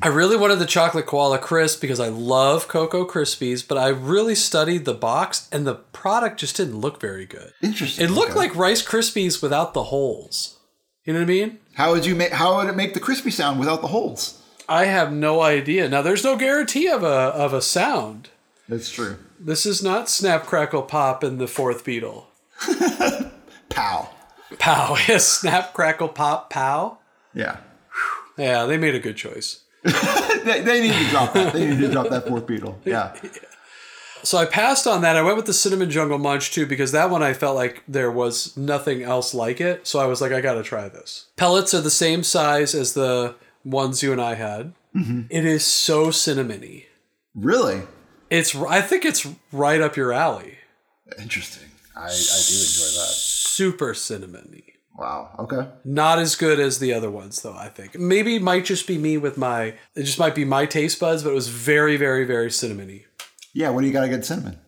I 0.00 0.06
really 0.06 0.36
wanted 0.36 0.60
the 0.60 0.66
chocolate 0.66 1.06
koala 1.06 1.38
crisp 1.38 1.80
because 1.80 1.98
I 1.98 2.06
love 2.08 2.68
Cocoa 2.68 3.04
Krispies, 3.04 3.66
but 3.66 3.78
I 3.78 3.88
really 3.88 4.36
studied 4.36 4.84
the 4.84 4.94
box 4.94 5.48
and 5.50 5.66
the 5.66 5.74
product 5.74 6.38
just 6.38 6.56
didn't 6.56 6.80
look 6.80 7.00
very 7.00 7.26
good. 7.26 7.52
Interesting. 7.60 8.04
It 8.04 8.10
looked 8.12 8.30
Okay. 8.30 8.38
like 8.38 8.54
Rice 8.54 8.84
Krispies 8.86 9.42
without 9.42 9.74
the 9.74 9.84
holes. 9.84 10.58
You 11.04 11.12
know 11.14 11.18
what 11.20 11.24
I 11.24 11.28
mean? 11.28 11.58
How 11.74 11.90
would 11.92 12.06
you 12.06 12.14
make? 12.14 12.32
How 12.32 12.56
would 12.58 12.68
it 12.68 12.76
make 12.76 12.94
the 12.94 13.00
crispy 13.00 13.30
sound 13.32 13.58
without 13.58 13.80
the 13.82 13.88
holes? 13.88 14.39
I 14.70 14.84
have 14.84 15.12
no 15.12 15.40
idea. 15.42 15.88
Now 15.88 16.00
there's 16.00 16.22
no 16.22 16.36
guarantee 16.36 16.88
of 16.88 17.02
a 17.02 17.06
of 17.06 17.52
a 17.52 17.60
sound. 17.60 18.28
That's 18.68 18.88
true. 18.88 19.16
This 19.38 19.66
is 19.66 19.82
not 19.82 20.08
Snap 20.08 20.46
Crackle 20.46 20.82
Pop 20.82 21.24
and 21.24 21.40
the 21.40 21.48
Fourth 21.48 21.84
Beatle. 21.84 22.26
Pow. 23.68 24.10
Pow. 24.58 24.96
Yes, 25.08 25.26
Snap 25.26 25.72
Crackle 25.72 26.08
Pop 26.08 26.50
Pow. 26.50 26.98
Yeah. 27.34 27.56
Yeah, 28.38 28.64
they 28.66 28.78
made 28.78 28.94
a 28.94 29.00
good 29.00 29.16
choice. 29.16 29.60
They, 30.40 30.62
they 30.62 30.80
need 30.80 30.94
to 30.94 31.10
drop 31.10 31.34
that. 31.34 31.52
They 31.52 31.68
need 31.68 31.80
to 31.80 31.90
drop 31.90 32.08
that 32.08 32.26
fourth 32.26 32.46
Beatle. 32.46 32.76
Yeah. 32.86 33.14
So 34.22 34.38
I 34.38 34.46
passed 34.46 34.86
on 34.86 35.02
that. 35.02 35.14
I 35.16 35.22
went 35.22 35.36
with 35.36 35.44
the 35.44 35.52
Cinnamon 35.52 35.90
Jungle 35.90 36.16
Munch 36.16 36.50
too 36.50 36.64
because 36.64 36.92
that 36.92 37.10
one 37.10 37.22
I 37.22 37.34
felt 37.34 37.56
like 37.56 37.82
there 37.86 38.10
was 38.10 38.56
nothing 38.56 39.02
else 39.02 39.34
like 39.34 39.60
it. 39.60 39.86
So 39.86 39.98
I 39.98 40.06
was 40.06 40.22
like, 40.22 40.32
I 40.32 40.40
got 40.40 40.54
to 40.54 40.62
try 40.62 40.88
this. 40.88 41.26
Pellets 41.36 41.74
are 41.74 41.82
the 41.82 41.90
same 41.90 42.22
size 42.22 42.74
as 42.74 42.94
the 42.94 43.34
ones 43.64 44.02
you 44.02 44.12
and 44.12 44.20
I 44.20 44.34
had. 44.34 44.72
It 44.94 45.44
is 45.44 45.64
so 45.64 46.08
cinnamony. 46.08 46.86
Really 47.34 47.82
It's. 48.28 48.54
I 48.56 48.80
think 48.80 49.04
it's 49.04 49.26
right 49.52 49.80
up 49.80 49.96
your 49.96 50.12
alley. 50.12 50.58
interesting. 51.18 51.68
I, 51.96 52.06
I 52.06 52.08
do 52.08 52.54
enjoy 52.54 52.90
that. 52.98 53.12
Super 53.14 53.92
cinnamony. 53.94 54.64
Wow. 54.98 55.30
Okay. 55.38 55.68
Not 55.84 56.18
as 56.18 56.34
good 56.34 56.58
as 56.58 56.78
the 56.80 56.92
other 56.92 57.10
ones, 57.10 57.40
though. 57.42 57.54
I 57.54 57.68
think 57.68 57.96
maybe 57.98 58.34
it 58.36 58.42
might 58.42 58.64
just 58.64 58.86
be 58.86 58.98
me 58.98 59.16
with 59.16 59.38
my. 59.38 59.74
It 59.94 60.02
just 60.04 60.18
might 60.18 60.34
be 60.34 60.44
my 60.44 60.66
taste 60.66 60.98
buds, 61.00 61.22
but 61.22 61.30
it 61.30 61.34
was 61.34 61.48
very, 61.48 61.96
very, 61.96 62.24
very 62.24 62.48
cinnamony. 62.48 63.04
Yeah. 63.54 63.70
What 63.70 63.82
do 63.82 63.86
you 63.86 63.92
got 63.92 64.08
get 64.10 64.24
cinnamon? 64.24 64.58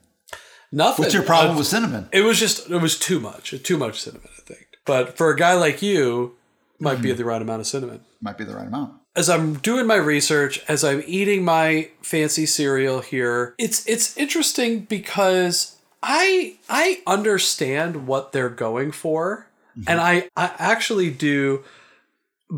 Nothing. 0.70 1.02
What's 1.02 1.14
your 1.14 1.22
problem 1.24 1.56
Uh, 1.56 1.58
with 1.58 1.66
cinnamon? 1.66 2.08
It 2.12 2.22
was 2.22 2.38
just. 2.38 2.70
It 2.70 2.78
was 2.78 2.98
too 2.98 3.18
much. 3.20 3.54
Too 3.64 3.76
much 3.76 4.00
cinnamon. 4.00 4.28
I 4.38 4.42
think. 4.42 4.66
But 4.86 5.16
for 5.16 5.30
a 5.30 5.36
guy 5.36 5.54
like 5.54 5.82
you, 5.82 6.36
might 6.82 7.00
be 7.00 7.08
mm-hmm. 7.08 7.18
the 7.18 7.24
right 7.24 7.40
amount 7.40 7.60
of 7.60 7.66
cinnamon. 7.66 8.00
Might 8.20 8.36
be 8.36 8.44
the 8.44 8.54
right 8.54 8.66
amount. 8.66 9.00
As 9.14 9.28
I'm 9.28 9.54
doing 9.54 9.86
my 9.86 9.96
research, 9.96 10.62
as 10.68 10.84
I'm 10.84 11.02
eating 11.06 11.44
my 11.44 11.90
fancy 12.00 12.46
cereal 12.46 13.00
here, 13.00 13.54
it's 13.58 13.86
it's 13.86 14.16
interesting 14.16 14.80
because 14.80 15.76
I 16.02 16.56
I 16.68 17.02
understand 17.06 18.06
what 18.06 18.32
they're 18.32 18.48
going 18.48 18.90
for, 18.90 19.46
mm-hmm. 19.78 19.88
and 19.88 20.00
I 20.00 20.28
I 20.36 20.52
actually 20.58 21.10
do 21.10 21.64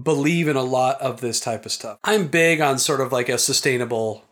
believe 0.03 0.49
in 0.49 0.57
a 0.57 0.63
lot 0.63 1.01
of 1.01 1.21
this 1.21 1.41
type 1.41 1.67
of 1.67 1.73
stuff. 1.73 1.99
I'm 2.03 2.29
big 2.29 2.61
on 2.61 2.79
sort 2.79 3.01
of 3.01 3.13
like 3.13 3.29
a 3.29 3.39
sustainable 3.39 4.25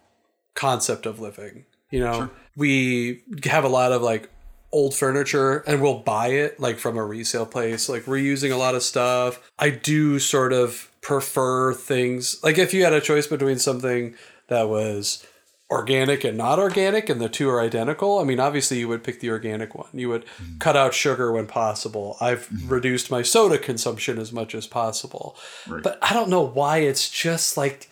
concept 0.55 1.07
of 1.07 1.21
living. 1.21 1.67
You 1.91 2.01
know, 2.01 2.31
we 2.57 3.23
have 3.45 3.65
a 3.65 3.69
lot 3.69 3.93
of 3.93 4.01
like 4.01 4.31
old 4.73 4.95
furniture 4.95 5.59
and 5.67 5.83
we'll 5.83 5.99
buy 5.99 6.29
it 6.29 6.59
like 6.59 6.79
from 6.79 6.97
a 6.97 7.05
resale 7.05 7.47
place, 7.47 7.89
like 7.89 8.05
reusing 8.05 8.53
a 8.53 8.57
lot 8.57 8.75
of 8.75 8.83
stuff. 8.83 9.41
I 9.59 9.71
do 9.71 10.19
sort 10.19 10.53
of 10.53 10.91
prefer 11.03 11.75
things 11.75 12.43
like 12.45 12.59
if 12.59 12.73
you 12.73 12.85
had 12.85 12.93
a 12.93 13.01
choice 13.01 13.27
between 13.27 13.59
something 13.59 14.15
that 14.49 14.69
was 14.69 15.27
organic 15.69 16.23
and 16.23 16.39
not 16.39 16.59
organic 16.59 17.09
and 17.09 17.21
the 17.21 17.31
two 17.31 17.49
are 17.49 17.61
identical 17.61 18.19
i 18.19 18.25
mean 18.25 18.39
obviously 18.39 18.79
you 18.79 18.87
would 18.87 19.03
pick 19.03 19.21
the 19.21 19.31
organic 19.31 19.75
one. 19.75 19.89
You 19.93 20.11
would 20.11 20.27
mm-hmm. 20.27 20.59
cut 20.59 20.77
out 20.77 20.93
sugar 20.93 21.33
when 21.33 21.47
possible. 21.47 22.19
I've 22.21 22.47
mm-hmm. 22.49 22.69
reduced 22.69 23.11
my 23.11 23.23
soda 23.23 23.59
consumption 23.59 24.19
as 24.19 24.33
much 24.33 24.55
as 24.55 24.67
possible. 24.67 25.37
But 25.67 25.99
i 26.03 26.13
don't 26.13 26.31
know 26.31 26.43
why 26.43 26.79
it's 26.79 27.11
just 27.11 27.57
like 27.57 27.89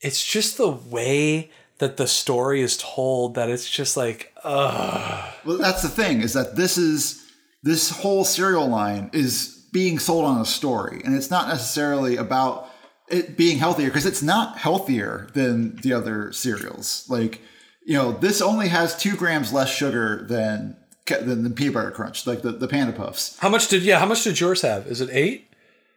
it's 0.00 0.24
just 0.24 0.58
the 0.58 0.68
way 0.68 1.50
that 1.78 1.96
the 1.96 2.06
story 2.06 2.62
is 2.62 2.76
told 2.76 3.34
that 3.34 3.48
it's 3.50 3.68
just 3.68 3.96
like 3.96 4.32
ugh. 4.44 5.34
Well, 5.44 5.58
that's 5.58 5.82
the 5.82 5.88
thing 5.88 6.20
is 6.22 6.32
that 6.32 6.56
this 6.56 6.78
is 6.78 7.24
this 7.62 7.90
whole 7.90 8.24
cereal 8.24 8.68
line 8.68 9.10
is 9.12 9.66
being 9.72 9.98
sold 9.98 10.24
on 10.24 10.40
a 10.40 10.44
story, 10.44 11.02
and 11.04 11.14
it's 11.14 11.30
not 11.30 11.48
necessarily 11.48 12.16
about 12.16 12.70
it 13.08 13.36
being 13.36 13.58
healthier 13.58 13.88
because 13.88 14.06
it's 14.06 14.22
not 14.22 14.58
healthier 14.58 15.28
than 15.34 15.76
the 15.76 15.92
other 15.92 16.32
cereals. 16.32 17.04
Like 17.08 17.40
you 17.84 17.94
know, 17.94 18.12
this 18.12 18.40
only 18.42 18.68
has 18.68 18.96
two 18.96 19.14
grams 19.16 19.52
less 19.52 19.68
sugar 19.70 20.24
than 20.28 20.76
than 21.06 21.44
the 21.44 21.50
peanut 21.50 21.74
butter 21.74 21.90
crunch, 21.92 22.26
like 22.26 22.42
the, 22.42 22.50
the 22.50 22.66
Panda 22.66 22.92
Puffs. 22.92 23.38
how 23.38 23.48
much 23.48 23.68
did 23.68 23.82
yeah 23.84 23.98
how 24.00 24.06
much 24.06 24.24
did 24.24 24.40
yours 24.40 24.62
have 24.62 24.86
is 24.88 25.00
it 25.00 25.08
eight 25.12 25.48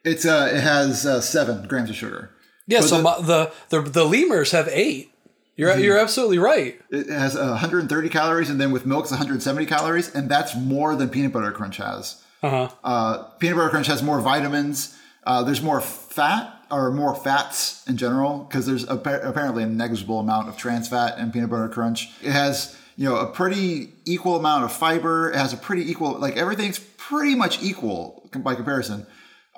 It's 0.03 0.23
uh, 0.25 0.51
it 0.53 0.59
has 0.61 1.03
uh, 1.05 1.19
seven 1.19 1.67
grams 1.67 1.89
of 1.89 1.95
sugar. 1.95 2.29
yeah 2.67 2.81
so 2.81 3.01
the- 3.01 3.21
the, 3.69 3.81
the 3.81 3.89
the 3.89 4.05
lemurs 4.05 4.51
have 4.51 4.67
eight 4.71 5.11
you're 5.59 5.77
you're 5.77 5.97
absolutely 5.99 6.39
right 6.39 6.79
It 6.89 7.07
has 7.09 7.35
uh, 7.35 7.59
130 7.59 8.09
calories, 8.09 8.49
and 8.49 8.59
then 8.61 8.71
with 8.71 8.85
milk, 8.85 9.03
it's 9.03 9.11
170 9.11 9.65
calories, 9.65 10.13
and 10.15 10.29
that's 10.29 10.55
more 10.55 10.95
than 10.95 11.09
peanut 11.09 11.33
butter 11.33 11.51
crunch 11.51 11.77
has. 11.77 12.21
uh-huh 12.41 12.69
Uh, 12.83 13.23
peanut 13.39 13.57
butter 13.57 13.69
crunch 13.69 13.87
has 13.87 14.01
more 14.01 14.19
vitamins. 14.21 14.95
Uh, 15.23 15.43
there's 15.43 15.61
more 15.61 15.81
fat 15.81 16.45
or 16.71 16.91
more 16.91 17.13
fats 17.15 17.83
in 17.89 17.97
general 17.97 18.45
because 18.47 18.65
there's 18.65 18.85
appa- 18.89 19.21
apparently 19.23 19.63
a 19.63 19.67
negligible 19.67 20.19
amount 20.19 20.47
of 20.49 20.55
trans 20.57 20.87
fat 20.87 21.17
in 21.19 21.31
peanut 21.31 21.49
butter 21.49 21.69
crunch. 21.69 22.09
It 22.21 22.31
has 22.31 22.75
you 22.95 23.05
know 23.07 23.17
a 23.17 23.27
pretty 23.27 23.93
equal 24.05 24.35
amount 24.37 24.63
of 24.65 24.71
fiber. 24.71 25.29
It 25.31 25.35
has 25.35 25.51
a 25.53 25.57
pretty 25.57 25.89
equal 25.91 26.11
like 26.25 26.35
everything's 26.37 26.79
pretty 26.79 27.35
much 27.35 27.61
equal 27.61 28.29
by 28.47 28.55
comparison. 28.55 29.05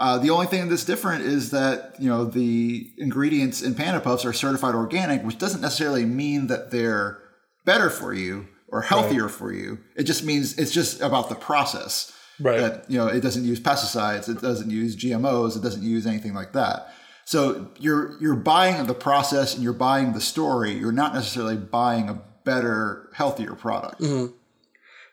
Uh, 0.01 0.17
the 0.17 0.31
only 0.31 0.47
thing 0.47 0.67
that's 0.67 0.83
different 0.83 1.23
is 1.23 1.51
that 1.51 1.93
you 1.99 2.09
know 2.09 2.25
the 2.25 2.91
ingredients 2.97 3.61
in 3.61 3.75
Panda 3.75 3.99
Puffs 3.99 4.25
are 4.25 4.33
certified 4.33 4.73
organic, 4.73 5.23
which 5.23 5.37
doesn't 5.37 5.61
necessarily 5.61 6.05
mean 6.05 6.47
that 6.47 6.71
they're 6.71 7.19
better 7.65 7.87
for 7.91 8.11
you 8.11 8.47
or 8.69 8.81
healthier 8.81 9.29
for 9.29 9.53
you. 9.53 9.77
It 9.95 10.05
just 10.05 10.23
means 10.23 10.57
it's 10.57 10.71
just 10.71 11.01
about 11.01 11.29
the 11.29 11.35
process. 11.35 12.11
Right. 12.39 12.59
That 12.59 12.89
you 12.89 12.97
know 12.97 13.05
it 13.05 13.21
doesn't 13.21 13.45
use 13.45 13.59
pesticides, 13.59 14.27
it 14.27 14.41
doesn't 14.41 14.71
use 14.71 14.95
GMOs, 14.95 15.55
it 15.55 15.61
doesn't 15.61 15.83
use 15.83 16.07
anything 16.07 16.33
like 16.33 16.53
that. 16.53 16.91
So 17.25 17.69
you're 17.77 18.19
you're 18.19 18.35
buying 18.35 18.83
the 18.87 18.95
process 18.95 19.53
and 19.53 19.63
you're 19.63 19.71
buying 19.71 20.13
the 20.13 20.21
story. 20.21 20.71
You're 20.71 20.91
not 20.91 21.13
necessarily 21.13 21.57
buying 21.57 22.09
a 22.09 22.19
better, 22.43 23.11
healthier 23.13 23.53
product. 23.53 24.01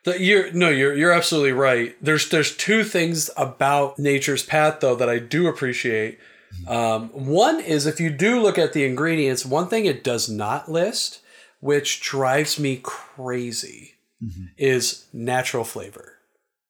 The, 0.05 0.23
you're 0.23 0.53
no, 0.53 0.69
you're 0.69 0.95
you're 0.95 1.13
absolutely 1.13 1.53
right. 1.53 1.97
There's 2.01 2.29
there's 2.29 2.57
two 2.57 2.85
things 2.85 3.31
about 3.37 3.99
Nature's 3.99 4.45
Path 4.45 4.81
though 4.81 4.95
that 4.95 5.09
I 5.09 5.19
do 5.19 5.47
appreciate. 5.49 6.19
Um, 6.67 7.09
one 7.11 7.61
is 7.61 7.87
if 7.87 8.01
you 8.01 8.11
do 8.11 8.41
look 8.41 8.59
at 8.59 8.73
the 8.73 8.85
ingredients, 8.85 9.45
one 9.45 9.69
thing 9.69 9.85
it 9.85 10.03
does 10.03 10.29
not 10.29 10.71
list, 10.71 11.21
which 11.61 12.01
drives 12.01 12.59
me 12.59 12.81
crazy, 12.83 13.95
is 14.57 15.07
natural 15.13 15.65
flavor. 15.65 16.15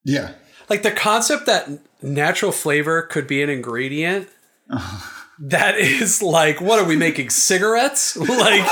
Yeah. 0.04 0.32
Like 0.68 0.82
the 0.82 0.90
concept 0.90 1.46
that 1.46 1.70
natural 2.02 2.52
flavor 2.52 3.02
could 3.02 3.26
be 3.26 3.42
an 3.42 3.50
ingredient. 3.50 4.28
That 5.40 5.78
is 5.78 6.20
like, 6.20 6.60
what 6.60 6.78
are 6.78 6.84
we 6.84 6.96
making 6.96 7.30
cigarettes? 7.30 8.16
Like, 8.28 8.64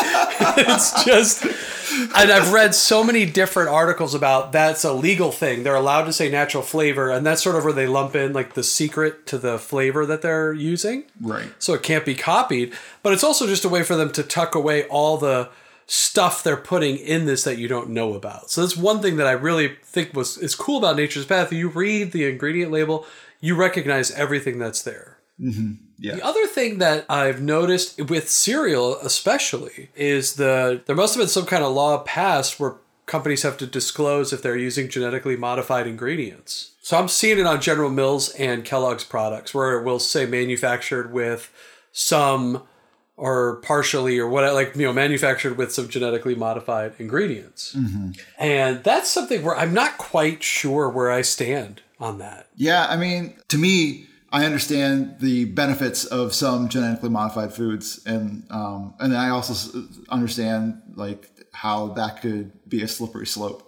it's 0.59 1.05
just, 1.05 1.45
and 1.45 2.31
I've 2.31 2.53
read 2.53 2.75
so 2.75 3.03
many 3.03 3.27
different 3.27 3.69
articles 3.69 4.15
about 4.15 4.53
that's 4.53 4.85
a 4.85 4.93
legal 4.93 5.33
thing. 5.33 5.63
They're 5.63 5.75
allowed 5.75 6.05
to 6.05 6.13
say 6.13 6.31
natural 6.31 6.63
flavor, 6.63 7.11
and 7.11 7.27
that's 7.27 7.43
sort 7.43 7.57
of 7.57 7.65
where 7.65 7.73
they 7.73 7.87
lump 7.87 8.15
in 8.15 8.33
like 8.33 8.55
the 8.55 8.63
secret 8.63 9.27
to 9.27 9.39
the 9.39 9.59
flavor 9.59 10.07
that 10.07 10.23
they're 10.23 10.53
using. 10.53 11.05
Right. 11.21 11.53
So 11.59 11.75
it 11.75 11.83
can't 11.83 12.05
be 12.05 12.15
copied, 12.15 12.75
but 13.03 13.13
it's 13.13 13.25
also 13.25 13.47
just 13.47 13.65
a 13.65 13.69
way 13.69 13.83
for 13.83 13.97
them 13.97 14.13
to 14.13 14.23
tuck 14.23 14.55
away 14.55 14.85
all 14.85 15.17
the 15.17 15.51
stuff 15.87 16.43
they're 16.43 16.57
putting 16.57 16.97
in 16.97 17.27
this 17.27 17.45
that 17.45 17.59
you 17.59 17.69
don't 17.69 17.91
know 17.91 18.15
about. 18.15 18.51
So 18.51 18.61
that's 18.61 18.77
one 18.77 19.01
thing 19.01 19.17
that 19.17 19.27
I 19.27 19.33
really 19.33 19.77
think 19.85 20.15
was 20.15 20.37
is 20.39 20.55
cool 20.55 20.79
about 20.79 20.97
Nature's 20.97 21.27
Path. 21.27 21.53
You 21.53 21.69
read 21.69 22.13
the 22.13 22.29
ingredient 22.29 22.73
label, 22.73 23.07
you 23.41 23.55
recognize 23.55 24.11
everything 24.13 24.59
that's 24.59 24.83
there. 24.83 25.19
Mm-hmm. 25.41 25.86
Yeah. 25.99 26.17
The 26.17 26.25
other 26.25 26.47
thing 26.47 26.79
that 26.79 27.07
I've 27.09 27.41
noticed 27.41 28.01
with 28.11 28.29
cereal, 28.29 28.97
especially, 28.99 29.91
is 29.95 30.35
the 30.35 30.83
there 30.87 30.97
must 30.97 31.15
have 31.15 31.21
been 31.21 31.29
some 31.29 31.47
kind 31.47 31.65
of 31.65 31.73
law 31.73 31.99
passed 31.99 32.61
where 32.61 32.77
companies 33.07 33.43
have 33.43 33.57
to 33.59 33.67
disclose 33.67 34.33
if 34.33 34.43
they're 34.43 34.57
using 34.57 34.89
genetically 34.89 35.37
modified 35.37 35.87
ingredients. 35.87 36.73
So 36.83 36.99
I'm 36.99 37.09
seeing 37.09 37.39
it 37.39 37.47
on 37.47 37.61
General 37.61 37.91
Mills 37.91 38.31
and 38.31 38.65
Kellogg's 38.65 39.05
products 39.05 39.55
where 39.55 39.79
it 39.79 39.85
will 39.85 39.99
say 39.99 40.27
manufactured 40.27 41.13
with 41.13 41.53
some 41.93 42.63
or 43.17 43.57
partially 43.63 44.19
or 44.19 44.29
what 44.29 44.53
like 44.53 44.77
you 44.77 44.85
know 44.85 44.93
manufactured 44.93 45.57
with 45.57 45.73
some 45.73 45.89
genetically 45.89 46.35
modified 46.35 46.93
ingredients. 46.99 47.75
Mm-hmm. 47.75 48.11
And 48.39 48.85
that's 48.85 49.11
something 49.11 49.43
where 49.43 49.57
I'm 49.57 49.73
not 49.73 49.99
quite 49.99 50.43
sure 50.43 50.89
where 50.89 51.11
I 51.11 51.23
stand 51.23 51.81
on 51.99 52.19
that. 52.19 52.49
Yeah, 52.55 52.87
I 52.87 52.97
mean, 52.97 53.35
to 53.49 53.57
me, 53.59 54.07
I 54.37 54.45
understand 54.45 55.17
the 55.21 55.47
benefits 55.47 56.05
of 56.05 56.35
some 56.35 56.69
genetically 56.69 57.09
modified 57.09 57.55
foods, 57.55 58.03
and 58.05 58.45
um, 58.51 58.95
and 59.01 59.17
I 59.17 59.31
also 59.31 59.83
understand 60.11 60.83
like 60.95 61.31
how 61.55 61.95
that 61.95 62.21
could 62.21 62.53
be 62.69 62.83
a 62.83 62.89
slippery 62.89 63.27
slope. 63.27 63.67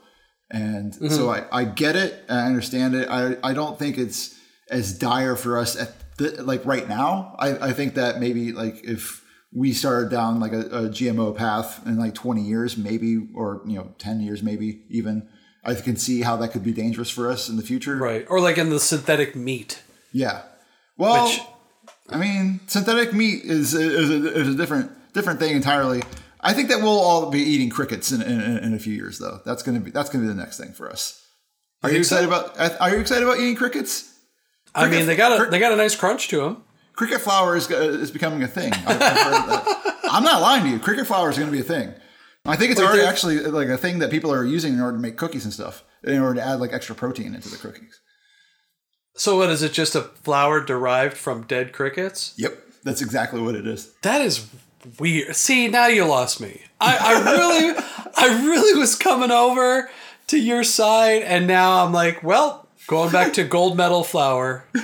And 0.50 0.94
so 0.94 1.30
I, 1.30 1.44
I 1.50 1.64
get 1.64 1.96
it, 1.96 2.22
I 2.28 2.40
understand 2.40 2.94
it. 2.94 3.08
I, 3.08 3.36
I 3.42 3.54
don't 3.54 3.78
think 3.78 3.96
it's 3.96 4.38
as 4.70 4.98
dire 4.98 5.36
for 5.36 5.56
us 5.56 5.74
at 5.74 6.16
the, 6.18 6.42
like 6.42 6.66
right 6.66 6.86
now. 6.86 7.34
I, 7.38 7.68
I 7.68 7.72
think 7.72 7.94
that 7.94 8.20
maybe 8.20 8.52
like 8.52 8.84
if 8.84 9.24
we 9.50 9.72
started 9.72 10.10
down 10.10 10.38
like 10.38 10.52
a, 10.52 10.60
a 10.66 10.82
GMO 10.90 11.34
path 11.34 11.80
in 11.86 11.98
like 11.98 12.14
20 12.14 12.42
years, 12.42 12.76
maybe, 12.76 13.26
or 13.34 13.62
you 13.66 13.78
know, 13.78 13.94
10 13.96 14.20
years, 14.20 14.42
maybe 14.42 14.82
even, 14.90 15.28
I 15.64 15.74
can 15.76 15.96
see 15.96 16.20
how 16.20 16.36
that 16.36 16.48
could 16.48 16.64
be 16.64 16.72
dangerous 16.72 17.08
for 17.08 17.30
us 17.30 17.48
in 17.48 17.56
the 17.56 17.62
future. 17.62 17.96
Right. 17.96 18.26
Or 18.28 18.38
like 18.38 18.58
in 18.58 18.68
the 18.68 18.80
synthetic 18.80 19.34
meat. 19.34 19.82
Yeah. 20.12 20.42
Well, 20.98 21.28
Which- 21.28 21.40
I 22.10 22.16
mean, 22.18 22.60
synthetic 22.66 23.12
meat 23.12 23.44
is 23.44 23.74
is 23.74 24.10
a, 24.10 24.34
is 24.34 24.48
a 24.48 24.54
different 24.54 24.90
different 25.14 25.40
thing 25.40 25.54
entirely. 25.56 26.02
I 26.40 26.52
think 26.52 26.68
that 26.68 26.80
we'll 26.80 26.98
all 26.98 27.30
be 27.30 27.40
eating 27.40 27.70
crickets 27.70 28.12
in, 28.12 28.22
in, 28.22 28.58
in 28.58 28.74
a 28.74 28.78
few 28.78 28.92
years, 28.94 29.18
though. 29.18 29.40
That's 29.44 29.62
gonna 29.62 29.80
be 29.80 29.90
that's 29.90 30.10
gonna 30.10 30.24
be 30.24 30.28
the 30.28 30.34
next 30.34 30.58
thing 30.58 30.72
for 30.72 30.90
us. 30.90 31.24
Are 31.82 31.90
you 31.90 31.98
excited 31.98 32.26
about? 32.26 32.58
Are 32.80 32.90
you 32.90 32.98
excited 32.98 33.24
about 33.24 33.38
eating 33.38 33.56
crickets? 33.56 34.14
I 34.74 34.88
mean, 34.88 35.06
they 35.06 35.16
got 35.16 35.40
a 35.40 35.50
they 35.50 35.58
got 35.58 35.72
a 35.72 35.76
nice 35.76 35.94
crunch 35.94 36.28
to 36.28 36.40
them. 36.40 36.64
Cricket 36.94 37.20
flour 37.20 37.56
is 37.56 37.70
uh, 37.70 37.76
is 37.76 38.10
becoming 38.10 38.42
a 38.42 38.48
thing. 38.48 38.72
I've, 38.72 39.00
I've 39.00 39.18
heard 39.18 39.48
that. 39.48 39.96
I'm 40.10 40.24
not 40.24 40.40
lying 40.40 40.64
to 40.64 40.70
you. 40.70 40.78
Cricket 40.78 41.06
flour 41.06 41.30
is 41.30 41.36
going 41.36 41.48
to 41.48 41.52
be 41.52 41.60
a 41.60 41.64
thing. 41.64 41.94
I 42.44 42.56
think 42.56 42.72
it's 42.72 42.80
already 42.80 43.02
actually 43.02 43.40
like 43.40 43.68
a 43.68 43.76
thing 43.76 43.98
that 43.98 44.10
people 44.10 44.32
are 44.32 44.44
using 44.44 44.72
in 44.72 44.80
order 44.80 44.96
to 44.96 45.02
make 45.02 45.16
cookies 45.16 45.44
and 45.44 45.52
stuff, 45.52 45.84
in 46.02 46.18
order 46.18 46.40
to 46.40 46.46
add 46.46 46.60
like 46.60 46.72
extra 46.72 46.94
protein 46.94 47.34
into 47.34 47.48
the 47.48 47.56
cookies. 47.56 48.00
So 49.18 49.36
what 49.36 49.50
is 49.50 49.62
it? 49.62 49.72
Just 49.72 49.94
a 49.94 50.02
flour 50.02 50.60
derived 50.60 51.16
from 51.16 51.42
dead 51.42 51.72
crickets? 51.72 52.34
Yep, 52.36 52.56
that's 52.84 53.02
exactly 53.02 53.40
what 53.40 53.54
it 53.54 53.66
is. 53.66 53.92
That 54.02 54.20
is 54.20 54.48
weird. 54.98 55.34
See, 55.36 55.68
now 55.68 55.88
you 55.88 56.04
lost 56.04 56.40
me. 56.40 56.62
I, 56.80 56.96
I 56.96 57.32
really, 57.32 57.84
I 58.16 58.46
really 58.46 58.78
was 58.78 58.94
coming 58.94 59.30
over 59.30 59.90
to 60.28 60.38
your 60.38 60.62
side, 60.64 61.22
and 61.22 61.46
now 61.46 61.84
I'm 61.84 61.92
like, 61.92 62.22
well, 62.22 62.68
going 62.86 63.10
back 63.10 63.32
to 63.34 63.44
gold 63.44 63.76
medal 63.76 64.04
flour. 64.04 64.64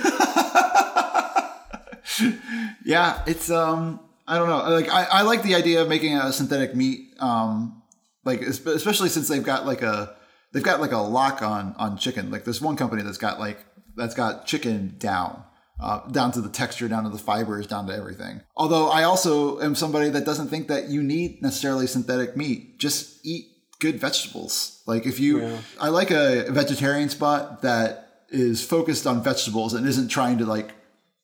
Yeah, 2.85 3.23
it's 3.25 3.49
um, 3.49 3.99
I 4.27 4.37
don't 4.37 4.47
know. 4.47 4.69
Like 4.69 4.89
I, 4.89 5.05
I 5.05 5.21
like 5.23 5.41
the 5.41 5.55
idea 5.55 5.81
of 5.81 5.89
making 5.89 6.15
a 6.15 6.31
synthetic 6.31 6.75
meat. 6.75 7.15
Um, 7.19 7.81
like 8.23 8.41
especially 8.41 9.09
since 9.09 9.27
they've 9.27 9.43
got 9.43 9.65
like 9.65 9.81
a 9.81 10.15
they've 10.53 10.63
got 10.63 10.79
like 10.79 10.91
a 10.91 10.99
lock 10.99 11.41
on 11.41 11.73
on 11.77 11.97
chicken. 11.97 12.29
Like 12.29 12.43
there's 12.43 12.61
one 12.61 12.75
company 12.75 13.01
that's 13.01 13.17
got 13.17 13.39
like 13.39 13.65
that's 13.95 14.15
got 14.15 14.45
chicken 14.45 14.95
down. 14.97 15.43
Uh, 15.77 16.07
down 16.09 16.31
to 16.31 16.39
the 16.39 16.47
texture, 16.47 16.87
down 16.87 17.03
to 17.03 17.09
the 17.09 17.17
fibers, 17.17 17.67
down 17.67 17.85
to 17.85 17.93
everything. 17.93 18.39
Although 18.55 18.87
I 18.89 19.03
also 19.03 19.59
am 19.59 19.75
somebody 19.75 20.09
that 20.09 20.23
doesn't 20.25 20.47
think 20.47 20.69
that 20.69 20.87
you 20.87 21.03
need 21.03 21.41
necessarily 21.41 21.85
synthetic 21.85 22.37
meat. 22.37 22.79
Just 22.79 23.19
eat 23.25 23.47
good 23.81 23.99
vegetables. 23.99 24.81
Like 24.87 25.05
if 25.05 25.19
you, 25.19 25.57
I 25.81 25.89
like 25.89 26.11
a 26.11 26.45
vegetarian 26.49 27.09
spot 27.09 27.61
that 27.63 28.23
is 28.29 28.63
focused 28.65 29.05
on 29.05 29.21
vegetables 29.21 29.73
and 29.73 29.85
isn't 29.85 30.07
trying 30.07 30.37
to 30.37 30.45
like 30.45 30.71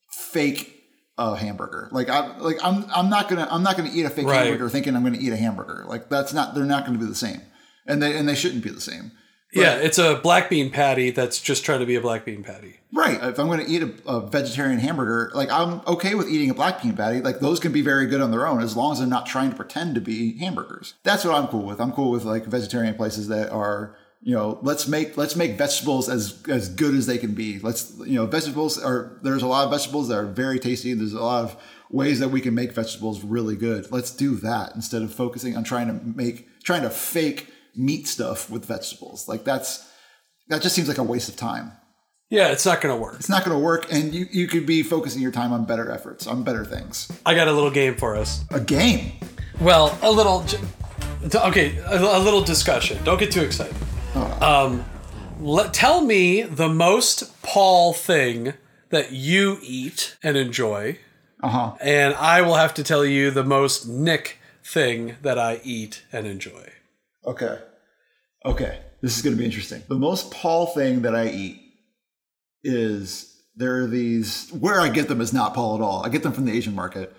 fake 0.09 0.83
a 1.17 1.35
hamburger. 1.35 1.87
Like 1.91 2.09
I 2.09 2.37
like 2.37 2.57
I'm 2.63 2.85
I'm 2.93 3.09
not 3.09 3.29
gonna 3.29 3.47
I'm 3.49 3.63
not 3.63 3.77
gonna 3.77 3.91
eat 3.93 4.03
a 4.03 4.09
fake 4.09 4.25
Right. 4.27 4.43
hamburger 4.45 4.69
thinking 4.69 4.95
I'm 4.95 5.03
gonna 5.03 5.17
eat 5.19 5.31
a 5.31 5.37
hamburger. 5.37 5.85
Like 5.87 6.09
that's 6.09 6.33
not 6.33 6.55
they're 6.55 6.65
not 6.65 6.85
gonna 6.85 6.97
be 6.97 7.05
the 7.05 7.15
same, 7.15 7.41
and 7.85 8.01
they 8.01 8.17
and 8.17 8.27
they 8.27 8.35
shouldn't 8.35 8.63
be 8.63 8.69
the 8.69 8.81
same. 8.81 9.11
Yeah, 9.53 9.77
it's 9.77 9.97
a 9.97 10.15
black 10.15 10.49
bean 10.49 10.69
patty 10.69 11.11
that's 11.11 11.41
just 11.41 11.65
trying 11.65 11.81
to 11.81 11.85
be 11.85 11.95
a 11.95 12.01
black 12.01 12.25
bean 12.25 12.43
patty. 12.43 12.79
Right. 12.93 13.21
If 13.21 13.39
I'm 13.39 13.47
going 13.47 13.65
to 13.65 13.71
eat 13.71 13.83
a, 13.83 13.93
a 14.07 14.27
vegetarian 14.27 14.79
hamburger, 14.79 15.31
like 15.33 15.51
I'm 15.51 15.81
okay 15.87 16.15
with 16.15 16.29
eating 16.29 16.49
a 16.49 16.53
black 16.53 16.81
bean 16.81 16.95
patty. 16.95 17.21
Like 17.21 17.39
those 17.39 17.59
can 17.59 17.71
be 17.71 17.81
very 17.81 18.05
good 18.05 18.21
on 18.21 18.31
their 18.31 18.47
own 18.47 18.61
as 18.61 18.75
long 18.75 18.93
as 18.93 18.99
they're 18.99 19.07
not 19.07 19.25
trying 19.25 19.49
to 19.49 19.55
pretend 19.55 19.95
to 19.95 20.01
be 20.01 20.37
hamburgers. 20.37 20.95
That's 21.03 21.23
what 21.23 21.35
I'm 21.35 21.47
cool 21.47 21.63
with. 21.63 21.79
I'm 21.79 21.91
cool 21.91 22.11
with 22.11 22.23
like 22.23 22.45
vegetarian 22.45 22.95
places 22.95 23.27
that 23.29 23.49
are, 23.51 23.97
you 24.21 24.35
know, 24.35 24.59
let's 24.61 24.87
make 24.87 25.17
let's 25.17 25.35
make 25.35 25.57
vegetables 25.57 26.09
as 26.09 26.41
as 26.47 26.69
good 26.69 26.95
as 26.95 27.07
they 27.07 27.17
can 27.17 27.33
be. 27.33 27.59
Let's 27.59 27.93
you 27.99 28.15
know, 28.15 28.25
vegetables 28.25 28.81
are 28.81 29.19
there's 29.21 29.43
a 29.43 29.47
lot 29.47 29.65
of 29.65 29.71
vegetables 29.71 30.09
that 30.09 30.17
are 30.17 30.27
very 30.27 30.59
tasty. 30.59 30.93
There's 30.93 31.13
a 31.13 31.21
lot 31.21 31.43
of 31.43 31.57
ways 31.89 32.19
that 32.19 32.29
we 32.29 32.39
can 32.39 32.53
make 32.55 32.71
vegetables 32.73 33.23
really 33.23 33.55
good. 33.55 33.91
Let's 33.91 34.11
do 34.11 34.35
that 34.35 34.75
instead 34.75 35.01
of 35.01 35.13
focusing 35.13 35.57
on 35.57 35.63
trying 35.63 35.87
to 35.87 35.93
make 35.93 36.61
trying 36.63 36.83
to 36.83 36.89
fake 36.89 37.50
meat 37.75 38.07
stuff 38.07 38.49
with 38.49 38.65
vegetables. 38.65 39.27
Like 39.27 39.43
that's 39.43 39.87
that 40.49 40.61
just 40.61 40.75
seems 40.75 40.87
like 40.87 40.97
a 40.97 41.03
waste 41.03 41.29
of 41.29 41.35
time 41.37 41.71
Yeah, 42.29 42.49
it's 42.51 42.65
not 42.65 42.81
going 42.81 42.93
to 42.95 43.01
work. 43.01 43.15
it's 43.19 43.29
not 43.29 43.45
going 43.45 43.57
to 43.57 43.63
work 43.63 43.91
and 43.91 44.13
you, 44.13 44.25
you 44.31 44.47
could 44.47 44.65
be 44.65 44.83
focusing 44.83 45.21
your 45.21 45.31
time 45.31 45.53
on 45.53 45.65
better 45.65 45.89
efforts 45.91 46.27
on 46.27 46.43
better 46.43 46.65
things 46.65 47.09
I 47.25 47.35
got 47.35 47.47
a 47.47 47.51
little 47.53 47.71
game 47.71 47.95
for 47.95 48.15
us. 48.17 48.43
a 48.51 48.59
game 48.59 49.13
Well, 49.61 49.97
a 50.01 50.11
little. 50.11 50.43
j- 50.43 50.57
Okay, 51.35 51.77
a, 51.85 52.19
little 52.19 52.41
discussion. 52.41 52.97
Don't 53.03 53.19
get 53.19 53.31
too 53.31 53.43
excited. 53.43 53.75
Um, 54.41 54.83
let, 55.39 55.71
tell 55.71 56.01
me 56.01 56.41
the 56.41 56.67
most 56.67 57.39
Paul 57.43 57.93
thing 57.93 58.53
that 58.89 59.11
you 59.11 59.59
eat 59.61 60.17
and 60.23 60.35
enjoy, 60.35 60.97
uh-huh 61.43 61.75
and 61.79 62.15
I 62.15 62.41
will 62.41 62.55
have 62.55 62.73
to 62.73 62.83
tell 62.83 63.05
you 63.05 63.29
the 63.31 63.43
most 63.43 63.87
Nick 63.87 64.39
thing 64.63 65.15
that 65.21 65.37
I 65.37 65.61
eat 65.63 66.03
and 66.11 66.25
enjoy. 66.25 66.71
Okay 67.25 67.59
okay 68.45 68.79
this 69.01 69.15
is 69.15 69.21
going 69.21 69.35
to 69.35 69.39
be 69.39 69.45
interesting 69.45 69.81
the 69.87 69.95
most 69.95 70.31
paul 70.31 70.67
thing 70.67 71.01
that 71.03 71.15
i 71.15 71.27
eat 71.27 71.61
is 72.63 73.41
There 73.55 73.83
are 73.83 73.87
these 73.87 74.49
where 74.51 74.79
I 74.79 74.89
get 74.89 75.07
them 75.07 75.21
is 75.21 75.33
not 75.33 75.53
Paul 75.53 75.75
at 75.75 75.81
all. 75.81 76.05
I 76.05 76.09
get 76.09 76.23
them 76.23 76.31
from 76.33 76.45
the 76.45 76.51
Asian 76.51 76.73
market, 76.75 77.13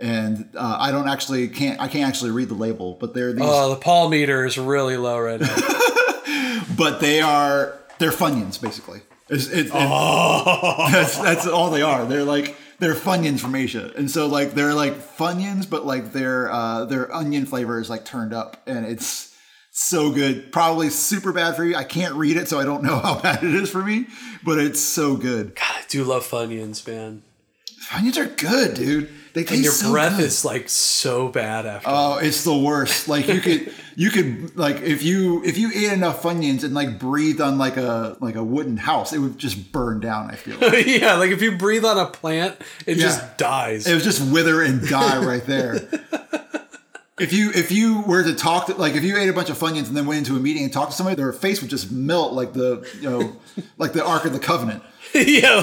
and 0.00 0.48
uh, 0.54 0.76
I 0.80 0.90
don't 0.90 1.08
actually 1.08 1.48
can't 1.48 1.80
I 1.80 1.88
can't 1.88 2.08
actually 2.08 2.30
read 2.30 2.48
the 2.48 2.54
label, 2.54 2.96
but 3.00 3.14
they're 3.14 3.32
these. 3.32 3.44
Oh, 3.44 3.70
the 3.70 3.76
Paul 3.80 4.08
meter 4.08 4.44
is 4.46 4.56
really 4.56 4.96
low 4.96 5.18
right 5.18 5.40
now. 5.40 5.56
but 6.76 7.00
they 7.00 7.20
are 7.20 7.78
they're 7.98 8.12
Funyuns 8.12 8.60
basically. 8.60 9.00
It's, 9.28 9.48
it's, 9.48 9.70
oh. 9.72 10.88
that's 10.92 11.18
that's 11.18 11.46
all 11.46 11.70
they 11.70 11.82
are. 11.82 12.04
They're 12.06 12.24
like 12.24 12.56
they're 12.78 12.94
Funyuns 12.94 13.40
from 13.40 13.54
Asia, 13.54 13.92
and 13.96 14.10
so 14.10 14.26
like 14.26 14.52
they're 14.52 14.74
like 14.74 14.94
Funyuns, 15.16 15.68
but 15.68 15.84
like 15.84 16.12
their 16.12 16.50
uh, 16.50 16.84
their 16.86 17.12
onion 17.12 17.46
flavor 17.46 17.80
is 17.80 17.90
like 17.90 18.04
turned 18.04 18.32
up, 18.32 18.62
and 18.66 18.86
it's 18.86 19.33
so 19.76 20.10
good. 20.12 20.52
Probably 20.52 20.88
super 20.88 21.32
bad 21.32 21.56
for 21.56 21.64
you. 21.64 21.74
I 21.74 21.82
can't 21.84 22.14
read 22.14 22.36
it, 22.36 22.48
so 22.48 22.60
I 22.60 22.64
don't 22.64 22.82
know 22.84 22.96
how 23.00 23.20
bad 23.20 23.42
it 23.42 23.54
is 23.54 23.68
for 23.70 23.82
me, 23.84 24.06
but 24.44 24.58
it's 24.58 24.80
so 24.80 25.16
good. 25.16 25.56
God, 25.56 25.64
I 25.74 25.82
do 25.88 26.04
love 26.04 26.24
Funyuns, 26.26 26.86
man. 26.86 27.22
Funyuns 27.88 28.16
are 28.16 28.26
good, 28.26 28.74
dude. 28.74 29.10
They 29.34 29.42
taste 29.42 29.52
And 29.54 29.64
your 29.64 29.72
so 29.72 29.90
breath 29.90 30.16
good. 30.16 30.26
is 30.26 30.44
like 30.44 30.68
so 30.68 31.28
bad 31.28 31.66
after. 31.66 31.88
Oh, 31.90 32.18
it's 32.18 32.44
the 32.44 32.56
worst. 32.56 33.08
Like 33.08 33.26
you 33.26 33.40
could, 33.40 33.74
you 33.96 34.10
could 34.10 34.56
like 34.56 34.76
if 34.82 35.02
you 35.02 35.44
if 35.44 35.58
you 35.58 35.72
ate 35.74 35.92
enough 35.92 36.22
Funyuns 36.22 36.62
and 36.62 36.72
like 36.72 37.00
breathed 37.00 37.40
on 37.40 37.58
like 37.58 37.76
a 37.76 38.16
like 38.20 38.36
a 38.36 38.44
wooden 38.44 38.76
house, 38.76 39.12
it 39.12 39.18
would 39.18 39.36
just 39.36 39.72
burn 39.72 39.98
down. 39.98 40.30
I 40.30 40.36
feel. 40.36 40.56
Like. 40.60 40.86
yeah, 40.86 41.14
like 41.16 41.32
if 41.32 41.42
you 41.42 41.58
breathe 41.58 41.84
on 41.84 41.98
a 41.98 42.06
plant, 42.06 42.56
it 42.86 42.96
Yeah. 42.96 43.02
just 43.02 43.36
dies. 43.36 43.88
It 43.88 43.94
would 43.94 44.04
just 44.04 44.22
wither 44.32 44.62
and 44.62 44.86
die 44.88 45.22
right 45.26 45.44
there. 45.44 45.74
If 47.18 47.32
you 47.32 47.50
if 47.54 47.70
you 47.70 48.00
were 48.02 48.24
to 48.24 48.34
talk 48.34 48.66
to 48.66 48.74
like 48.74 48.94
if 48.94 49.04
you 49.04 49.16
ate 49.16 49.28
a 49.28 49.32
bunch 49.32 49.48
of 49.48 49.56
Funyuns 49.56 49.86
and 49.86 49.96
then 49.96 50.04
went 50.06 50.18
into 50.18 50.34
a 50.36 50.40
meeting 50.40 50.64
and 50.64 50.72
talked 50.72 50.90
to 50.90 50.96
somebody, 50.96 51.14
their 51.16 51.32
face 51.32 51.60
would 51.60 51.70
just 51.70 51.92
melt 51.92 52.32
like 52.32 52.52
the 52.54 52.88
you 53.00 53.08
know 53.08 53.36
like 53.78 53.92
the 53.92 54.04
Ark 54.04 54.24
of 54.24 54.32
the 54.32 54.40
Covenant. 54.40 54.82
yeah. 55.14 55.60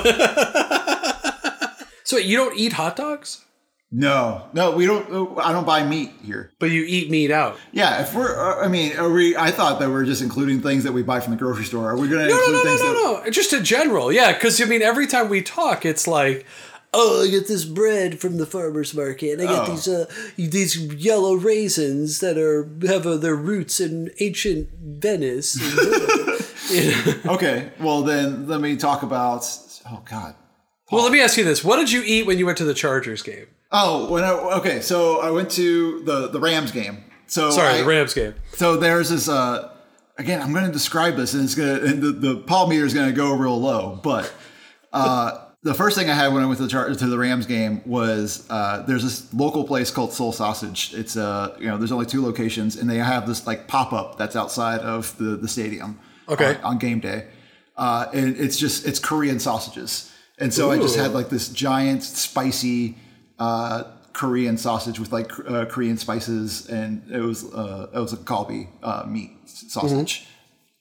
so 2.04 2.18
you 2.18 2.38
don't 2.38 2.58
eat 2.58 2.74
hot 2.74 2.96
dogs, 2.96 3.44
No, 3.92 4.48
no, 4.54 4.72
we 4.72 4.86
don't. 4.86 5.38
I 5.40 5.52
don't 5.52 5.66
buy 5.66 5.84
meat 5.84 6.12
here. 6.24 6.52
but 6.60 6.68
you 6.72 6.84
eat 6.88 7.10
meat 7.12 7.32
out. 7.32 7.58
Yeah, 7.74 8.02
if 8.02 8.14
we're, 8.16 8.34
uh, 8.40 8.64
I 8.64 8.70
mean, 8.70 8.96
are 8.98 9.10
we? 9.12 9.36
I 9.36 9.52
thought 9.52 9.80
that 9.82 9.90
we're 9.90 10.06
just 10.06 10.22
including 10.22 10.62
things 10.62 10.86
that 10.86 10.94
we 10.94 11.04
buy 11.04 11.20
from 11.20 11.32
the 11.32 11.38
grocery 11.38 11.66
store. 11.66 11.90
Are 11.90 11.98
we 11.98 12.08
going 12.08 12.22
to 12.28 12.30
No, 12.30 12.38
include 12.38 12.54
no, 12.54 12.58
no, 12.58 12.64
no, 12.64 12.70
things 12.70 12.82
that? 12.82 12.94
no, 12.94 13.24
no. 13.26 13.30
Just 13.30 13.52
in 13.52 13.66
general, 13.66 14.12
yeah. 14.14 14.32
Because 14.32 14.62
I 14.62 14.66
mean, 14.66 14.82
every 14.82 15.08
time 15.08 15.28
we 15.28 15.42
talk, 15.42 15.86
it's 15.86 16.08
like, 16.08 16.46
oh, 16.94 17.24
I 17.24 17.30
get 17.30 17.48
this 17.48 17.64
bread 17.66 18.20
from 18.20 18.38
the 18.38 18.46
farmers 18.46 18.94
market. 18.94 19.40
and 19.40 19.42
I 19.42 19.46
get 19.52 19.70
Oh. 19.70 19.72
these 19.72 19.88
uh, 19.88 20.06
these 20.38 20.78
yellow 20.96 21.36
raisins 21.36 22.20
that 22.20 22.38
are 22.38 22.70
have 22.88 23.06
uh, 23.08 23.18
their 23.18 23.36
roots 23.36 23.80
in 23.80 24.12
ancient 24.20 24.70
Venice. 24.82 25.56
And, 26.72 26.86
you 26.86 26.92
know. 27.26 27.34
Okay, 27.34 27.72
well 27.80 28.02
then 28.02 28.48
let 28.48 28.62
me 28.62 28.76
talk 28.78 29.04
about. 29.04 29.46
Oh 29.90 30.02
God. 30.10 30.36
Well, 30.92 31.04
let 31.04 31.12
me 31.12 31.22
ask 31.22 31.38
you 31.38 31.44
this: 31.44 31.64
What 31.64 31.78
did 31.78 31.92
you 31.92 32.02
eat 32.06 32.26
when 32.26 32.38
you 32.38 32.46
went 32.46 32.58
to 32.60 32.66
the 32.66 32.74
Chargers 32.74 33.22
game? 33.22 33.48
Oh, 33.72 34.10
when 34.12 34.24
I, 34.26 34.32
okay, 34.60 34.82
so 34.82 35.22
I 35.22 35.32
went 35.32 35.50
to 35.52 36.04
the 36.04 36.28
the 36.28 36.40
Rams 36.40 36.72
game. 36.72 37.06
So 37.28 37.50
Sorry, 37.52 37.76
I- 37.76 37.78
the 37.82 37.86
Rams 37.86 38.14
game. 38.14 38.36
So 38.54 38.76
there's 38.78 39.10
this. 39.10 39.30
Uh, 39.30 39.70
again, 40.18 40.42
I'm 40.42 40.52
going 40.52 40.66
to 40.66 40.72
describe 40.72 41.16
this, 41.16 41.34
and 41.34 41.44
it's 41.46 41.56
going 41.56 41.80
to 41.80 41.86
and 41.86 42.02
the 42.02 42.12
the 42.12 42.36
Paul 42.42 42.68
meter 42.68 42.86
is 42.86 42.94
going 42.94 43.08
to 43.08 43.16
go 43.16 43.34
real 43.34 43.60
low. 43.60 44.00
But 44.04 44.34
uh, 44.92 45.46
the 45.63 45.74
first 45.74 45.95
thing 45.97 46.10
I 46.10 46.13
had 46.13 46.34
when 46.34 46.41
I 46.41 46.45
went 46.47 46.58
to 46.58 46.63
the 46.63 46.69
Char- 46.69 46.89
to 46.89 47.08
the 47.08 47.17
Rams 47.17 47.45
game 47.45 47.82
was 47.86 48.47
uh, 48.50 48.84
there's 48.88 49.04
this 49.04 49.32
local 49.34 49.63
place 49.63 49.91
called 49.91 50.12
Seoul 50.12 50.32
Sausage. 50.32 50.93
It's 50.93 51.15
uh 51.15 51.56
you 51.60 51.67
know 51.67 51.78
there's 51.78 51.91
only 51.91 52.08
two 52.08 52.24
locations, 52.24 52.76
and 52.76 52.89
they 52.89 52.97
have 52.97 53.28
this 53.28 53.45
like 53.45 53.67
pop 53.67 53.93
up 53.93 54.17
that's 54.17 54.36
outside 54.36 54.82
of 54.82 55.15
the 55.17 55.36
the 55.36 55.47
stadium. 55.47 56.00
Okay. 56.28 56.56
On, 56.58 56.63
on 56.63 56.78
game 56.78 57.00
day, 57.00 57.28
uh, 57.78 58.08
and 58.13 58.38
it's 58.38 58.58
just 58.58 58.88
it's 58.88 59.00
Korean 59.00 59.39
sausages, 59.39 60.12
and 60.39 60.54
so 60.54 60.71
I 60.71 60.78
just 60.78 60.95
had 60.95 61.13
like 61.13 61.30
this 61.30 61.50
giant 61.50 62.04
spicy. 62.04 62.97
Uh, 63.38 63.84
Korean 64.13 64.58
sausage 64.58 65.00
with 65.00 65.13
like 65.13 65.32
uh, 65.47 65.65
Korean 65.65 65.97
spices, 65.97 66.67
and 66.67 67.10
it 67.10 67.21
was 67.21 67.52
uh, 67.54 67.88
it 67.93 67.97
was 67.97 68.13
a 68.13 68.17
kalbi 68.17 68.67
uh, 68.84 69.06
meat 69.08 69.32
sausage, 69.45 70.28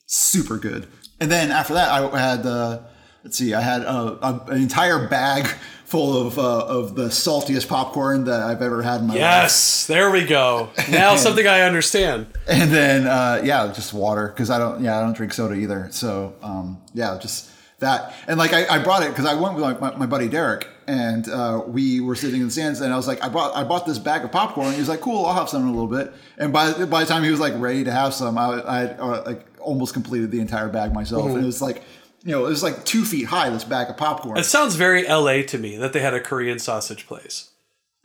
super 0.05 0.57
good. 0.57 0.87
And 1.19 1.31
then 1.31 1.49
after 1.49 1.73
that, 1.75 1.89
I 1.89 2.19
had 2.19 2.45
uh, 2.45 2.79
let's 3.23 3.37
see, 3.37 3.53
I 3.53 3.61
had 3.61 3.83
uh, 3.83 4.17
a, 4.21 4.51
an 4.51 4.61
entire 4.61 5.07
bag 5.07 5.47
full 5.85 6.25
of 6.25 6.39
uh, 6.39 6.65
of 6.65 6.95
the 6.95 7.09
saltiest 7.09 7.67
popcorn 7.67 8.23
that 8.23 8.39
I've 8.39 8.61
ever 8.61 8.81
had 8.81 9.01
in 9.01 9.07
my 9.07 9.13
life. 9.13 9.19
Yes, 9.19 9.87
there 9.87 10.09
we 10.09 10.25
go. 10.25 10.69
Now 10.89 11.15
something 11.17 11.45
I 11.45 11.61
understand. 11.61 12.27
And 12.47 12.71
then 12.71 13.07
uh, 13.07 13.41
yeah, 13.43 13.71
just 13.73 13.93
water 13.93 14.27
because 14.29 14.49
I 14.49 14.57
don't 14.57 14.81
yeah 14.81 14.97
I 14.97 15.01
don't 15.01 15.15
drink 15.15 15.33
soda 15.33 15.55
either. 15.55 15.89
So 15.91 16.35
um, 16.41 16.81
yeah, 16.93 17.17
just 17.21 17.49
that 17.79 18.13
and 18.27 18.37
like 18.37 18.53
I, 18.53 18.75
I 18.75 18.79
brought 18.83 19.03
it 19.03 19.09
because 19.09 19.25
I 19.25 19.33
went 19.33 19.55
with 19.55 19.63
my, 19.63 19.73
my, 19.73 19.97
my 19.97 20.05
buddy 20.05 20.29
Derek 20.29 20.67
and 20.87 21.27
uh, 21.29 21.63
we 21.65 21.99
were 21.99 22.15
sitting 22.15 22.39
in 22.39 22.47
the 22.47 22.51
stands 22.51 22.79
and 22.79 22.93
I 22.93 22.95
was 22.95 23.07
like 23.07 23.23
I 23.23 23.29
bought 23.29 23.55
I 23.55 23.63
bought 23.63 23.85
this 23.85 23.99
bag 23.99 24.23
of 24.23 24.31
popcorn. 24.31 24.67
And 24.67 24.75
he 24.75 24.81
was 24.81 24.89
like, 24.89 25.01
cool, 25.01 25.25
I'll 25.25 25.33
have 25.35 25.49
some 25.49 25.63
in 25.63 25.67
a 25.67 25.71
little 25.71 25.87
bit. 25.87 26.13
And 26.37 26.53
by 26.53 26.85
by 26.85 27.01
the 27.03 27.09
time 27.09 27.23
he 27.23 27.31
was 27.31 27.39
like 27.39 27.53
ready 27.57 27.83
to 27.83 27.91
have 27.91 28.13
some, 28.13 28.37
I 28.37 28.61
I 28.61 28.85
uh, 28.85 29.23
like 29.25 29.45
almost 29.59 29.93
completed 29.93 30.31
the 30.31 30.39
entire 30.39 30.69
bag 30.69 30.93
myself. 30.93 31.25
And 31.27 31.43
it 31.43 31.45
was 31.45 31.61
like 31.61 31.83
you 32.23 32.31
know 32.31 32.45
it 32.45 32.49
was 32.49 32.63
like 32.63 32.85
two 32.85 33.03
feet 33.03 33.25
high 33.27 33.49
this 33.49 33.63
bag 33.63 33.89
of 33.89 33.97
popcorn. 33.97 34.37
It 34.37 34.43
sounds 34.45 34.75
very 34.75 35.07
LA 35.07 35.41
to 35.43 35.57
me 35.57 35.77
that 35.77 35.93
they 35.93 35.99
had 35.99 36.13
a 36.13 36.19
Korean 36.19 36.59
sausage 36.59 37.07
place. 37.07 37.49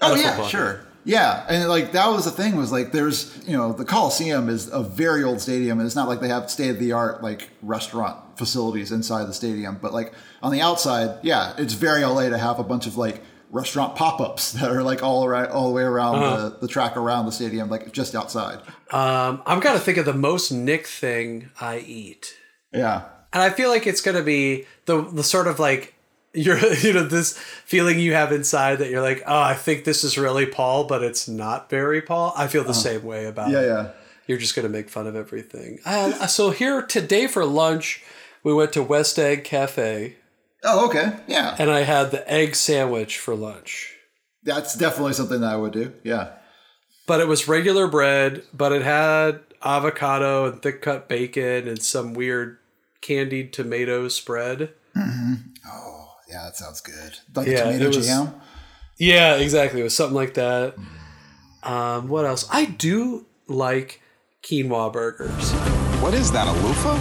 Oh 0.01 0.15
yeah, 0.15 0.47
sure. 0.47 0.81
Yeah, 1.05 1.47
and 1.49 1.69
like 1.69 1.93
that 1.93 2.09
was 2.09 2.25
the 2.25 2.31
thing 2.33 2.57
was 2.57 2.73
like 2.73 2.91
there's 2.93 3.41
you 3.47 3.57
know 3.57 3.73
the 3.73 3.85
Coliseum 3.85 4.49
is 4.49 4.69
a 4.73 4.83
very 4.83 5.23
old 5.23 5.41
stadium 5.41 5.79
and 5.79 5.87
it's 5.87 5.95
not 5.97 6.09
like 6.09 6.21
they 6.21 6.29
have 6.29 6.51
state 6.51 6.71
of 6.71 6.79
the 6.81 6.93
art 6.93 7.23
like 7.23 7.49
restaurant 7.63 8.17
facilities 8.37 8.91
inside 8.93 9.25
the 9.27 9.33
stadium, 9.33 9.79
but 9.81 9.93
like 9.95 10.13
on 10.43 10.51
the 10.53 10.61
outside, 10.61 11.19
yeah, 11.23 11.55
it's 11.59 11.75
very 11.75 12.05
LA 12.05 12.29
to 12.29 12.37
have 12.39 12.59
a 12.59 12.65
bunch 12.65 12.87
of 12.87 12.97
like 12.97 13.23
restaurant 13.53 13.95
pop-ups 13.95 14.53
that 14.53 14.69
are 14.71 14.83
like 14.83 15.03
all 15.03 15.25
around 15.25 15.47
all 15.53 15.69
the 15.69 15.75
way 15.75 15.83
around 15.85 16.17
Uh-huh. 16.17 16.49
the, 16.49 16.59
the 16.63 16.69
track 16.69 16.97
around 16.97 17.27
the 17.27 17.33
stadium, 17.33 17.71
like 17.71 17.93
just 17.93 18.15
outside. 18.17 18.59
Um, 18.91 19.43
I'm 19.47 19.61
gonna 19.61 19.79
think 19.79 19.99
of 19.99 20.05
the 20.07 20.13
most 20.13 20.51
Nick 20.51 20.87
thing 20.89 21.51
I 21.61 21.79
eat, 21.79 22.35
Yeah. 22.73 23.03
And 23.33 23.43
I 23.43 23.51
feel 23.51 23.69
like 23.71 23.87
it's 23.87 24.01
gonna 24.01 24.23
be 24.23 24.67
the 24.87 25.03
the 25.03 25.23
sort 25.25 25.47
of 25.47 25.59
like 25.59 25.95
you're 26.35 26.59
you 26.75 26.93
know 26.93 27.05
this 27.05 27.37
feeling 27.39 27.99
you 27.99 28.13
have 28.15 28.31
inside 28.33 28.77
that 28.77 28.91
you're 28.91 29.03
like 29.03 29.23
oh 29.27 29.41
I 29.41 29.55
think 29.55 29.85
this 29.85 30.05
is 30.05 30.19
really 30.19 30.47
Paul, 30.47 30.85
but 30.85 31.03
it's 31.03 31.27
not 31.29 31.71
very 31.71 32.03
Paul. 32.03 32.33
I 32.37 32.47
feel 32.49 32.65
the 32.65 32.75
same 32.75 33.03
way 33.05 33.27
about 33.27 33.51
Yeah, 33.51 33.61
it. 33.61 33.67
yeah. 33.67 33.89
You're 34.27 34.39
just 34.39 34.55
gonna 34.57 34.69
make 34.69 34.89
fun 34.91 35.07
of 35.07 35.15
everything. 35.17 35.79
Uh, 35.85 36.27
so 36.27 36.51
here 36.51 36.83
today 36.83 37.27
for 37.27 37.45
lunch, 37.45 38.03
we 38.43 38.53
went 38.53 38.73
to 38.75 38.83
West 38.83 39.19
Egg 39.19 39.45
Cafe, 39.45 40.17
Oh, 40.65 40.87
okay. 40.89 41.17
Yeah. 41.29 41.55
and 41.59 41.71
I 41.71 41.81
had 41.83 42.11
the 42.11 42.29
egg 42.31 42.57
sandwich 42.57 43.19
for 43.19 43.35
lunch. 43.37 43.95
That's 44.43 44.75
definitely 44.77 45.13
something 45.13 45.41
that 45.41 45.53
I 45.53 45.57
would 45.57 45.73
do. 45.73 45.93
Yeah. 46.03 46.31
but 47.07 47.21
it 47.21 47.29
was 47.29 47.47
regular 47.47 47.87
bread, 47.87 48.43
but 48.53 48.73
it 48.73 48.83
had 48.83 49.41
avocado 49.65 50.47
and 50.51 50.61
thick 50.61 50.83
cut 50.83 51.09
bacon 51.09 51.69
and 51.69 51.81
some 51.83 52.13
weird 52.15 52.59
candied 53.07 53.53
tomato 53.53 54.09
spread. 54.09 54.71
Oh, 54.97 56.09
yeah, 56.29 56.45
that 56.45 56.57
sounds 56.57 56.81
good. 56.81 57.19
Like 57.35 57.47
Yeah, 57.47 57.65
tomato 57.65 57.87
was- 57.89 58.07
jam. 58.07 58.35
Yeah, 58.99 59.37
exactly. 59.37 59.81
It 59.81 59.85
was 59.85 59.95
something 59.95 60.15
like 60.17 60.35
that. 60.35 60.75
Um, 61.63 62.09
what 62.09 62.25
else? 62.25 62.47
I 62.51 62.65
do 62.65 63.27
like 63.47 64.01
quinoa 64.43 64.93
burgers. 64.93 65.53
What 66.03 66.15
is 66.15 66.33
that, 66.33 66.47
a 66.49 66.53
loofah? 66.67 66.97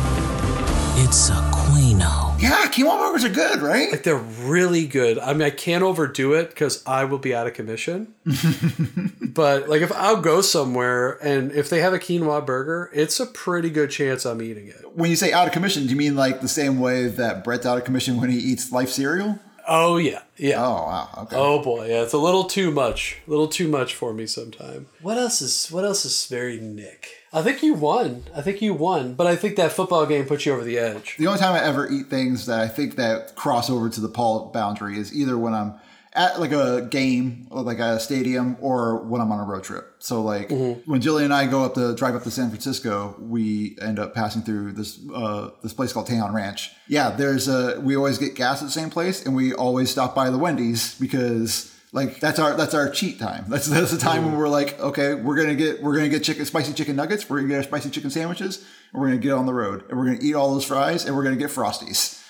It's 1.03 1.29
a 1.29 1.33
quino. 1.53 2.34
Yeah, 2.45 2.67
quinoa 2.67 2.99
burgers 2.99 3.23
are 3.23 3.29
good, 3.29 3.61
right? 3.63 3.91
Like 3.91 4.03
they're 4.03 4.15
really 4.15 4.85
good. 4.85 5.17
I 5.17 5.33
mean, 5.33 5.41
I 5.41 5.49
can't 5.49 5.83
overdo 5.83 6.33
it 6.33 6.49
because 6.49 6.85
I 6.85 7.03
will 7.05 7.17
be 7.17 7.33
out 7.33 7.47
of 7.47 7.55
commission. 7.55 8.13
but 9.21 9.67
like 9.67 9.81
if 9.81 9.91
I'll 9.93 10.21
go 10.21 10.41
somewhere 10.41 11.13
and 11.25 11.51
if 11.51 11.71
they 11.71 11.81
have 11.81 11.93
a 11.93 11.97
quinoa 11.97 12.45
burger, 12.45 12.91
it's 12.93 13.19
a 13.19 13.25
pretty 13.25 13.71
good 13.71 13.89
chance 13.89 14.25
I'm 14.25 14.43
eating 14.43 14.67
it. 14.67 14.95
When 14.95 15.09
you 15.09 15.15
say 15.15 15.33
out 15.33 15.47
of 15.47 15.53
commission, 15.53 15.85
do 15.85 15.89
you 15.89 15.95
mean 15.95 16.15
like 16.15 16.41
the 16.41 16.47
same 16.47 16.79
way 16.79 17.07
that 17.07 17.43
Brett's 17.43 17.65
out 17.65 17.79
of 17.79 17.83
commission 17.83 18.21
when 18.21 18.29
he 18.29 18.37
eats 18.37 18.71
life 18.71 18.89
cereal? 18.89 19.39
Oh 19.67 19.97
yeah, 19.97 20.21
yeah. 20.37 20.63
Oh 20.63 20.73
wow, 20.73 21.09
okay. 21.23 21.35
Oh 21.35 21.61
boy, 21.61 21.87
yeah, 21.87 22.03
it's 22.03 22.13
a 22.13 22.17
little 22.17 22.43
too 22.43 22.71
much. 22.71 23.17
A 23.25 23.29
little 23.29 23.47
too 23.47 23.67
much 23.67 23.93
for 23.93 24.13
me 24.13 24.27
sometime. 24.27 24.87
What 25.01 25.17
else 25.17 25.41
is 25.41 25.67
what 25.69 25.83
else 25.83 26.05
is 26.05 26.27
very 26.27 26.59
Nick? 26.59 27.09
I 27.33 27.41
think 27.41 27.61
you 27.63 27.73
won. 27.73 28.23
I 28.35 28.41
think 28.41 28.61
you 28.61 28.73
won, 28.73 29.13
but 29.13 29.27
I 29.27 29.35
think 29.35 29.55
that 29.57 29.71
football 29.71 30.05
game 30.05 30.25
put 30.25 30.45
you 30.45 30.53
over 30.53 30.63
the 30.63 30.77
edge. 30.77 31.17
The 31.17 31.27
only 31.27 31.39
time 31.39 31.53
I 31.53 31.63
ever 31.63 31.89
eat 31.89 32.07
things 32.07 32.45
that 32.45 32.59
I 32.59 32.67
think 32.67 32.95
that 32.95 33.35
cross 33.35 33.69
over 33.69 33.89
to 33.89 34.01
the 34.01 34.07
Paul 34.07 34.51
boundary 34.53 34.97
is 34.97 35.13
either 35.13 35.37
when 35.37 35.53
I'm 35.53 35.73
at 36.15 36.39
like 36.39 36.51
a 36.51 36.87
game, 36.89 37.47
or 37.51 37.61
like 37.61 37.79
a 37.79 37.99
stadium, 37.99 38.57
or 38.61 39.03
when 39.05 39.21
I'm 39.21 39.31
on 39.31 39.39
a 39.39 39.43
road 39.43 39.63
trip. 39.63 39.95
So 39.99 40.21
like 40.23 40.49
when 40.49 41.01
Jillian 41.01 41.25
and 41.25 41.33
I 41.33 41.45
go 41.47 41.63
up 41.63 41.73
to 41.75 41.93
drive 41.95 42.15
up 42.15 42.23
to 42.23 42.31
San 42.31 42.49
Francisco, 42.49 43.15
we 43.19 43.77
end 43.81 43.99
up 43.99 44.13
passing 44.15 44.41
through 44.41 44.71
this 44.73 44.99
uh, 45.13 45.49
this 45.61 45.73
place 45.73 45.93
called 45.93 46.07
Tejon 46.07 46.33
Ranch. 46.33 46.71
Yeah, 46.87 47.09
there's 47.11 47.47
a 47.47 47.79
we 47.81 47.95
always 47.95 48.17
get 48.17 48.35
gas 48.35 48.61
at 48.61 48.65
the 48.65 48.71
same 48.71 48.89
place, 48.89 49.25
and 49.25 49.35
we 49.35 49.53
always 49.53 49.91
stop 49.91 50.15
by 50.15 50.29
the 50.29 50.37
Wendy's 50.37 50.97
because. 50.99 51.71
Like 51.91 52.19
that's 52.19 52.39
our 52.39 52.57
that's 52.57 52.73
our 52.73 52.89
cheat 52.89 53.19
time. 53.19 53.45
That's 53.47 53.67
that's 53.67 53.91
the 53.91 53.97
time 53.97 54.25
when 54.25 54.35
we're 54.37 54.49
like, 54.49 54.77
okay, 54.81 55.13
we're 55.13 55.37
gonna 55.37 55.55
get 55.55 55.81
we're 55.81 55.95
gonna 55.95 56.09
get 56.09 56.23
chicken 56.23 56.43
spicy 56.43 56.73
chicken 56.73 56.97
nuggets, 56.97 57.29
we're 57.29 57.37
gonna 57.37 57.47
get 57.47 57.57
our 57.57 57.63
spicy 57.63 57.89
chicken 57.89 58.09
sandwiches, 58.09 58.65
and 58.91 59.01
we're 59.01 59.07
gonna 59.07 59.21
get 59.21 59.31
on 59.31 59.45
the 59.45 59.53
road, 59.53 59.85
and 59.87 59.97
we're 59.97 60.03
gonna 60.03 60.17
eat 60.21 60.35
all 60.35 60.53
those 60.53 60.65
fries, 60.65 61.05
and 61.05 61.15
we're 61.15 61.23
gonna 61.23 61.37
get 61.37 61.51
frosties. 61.51 62.21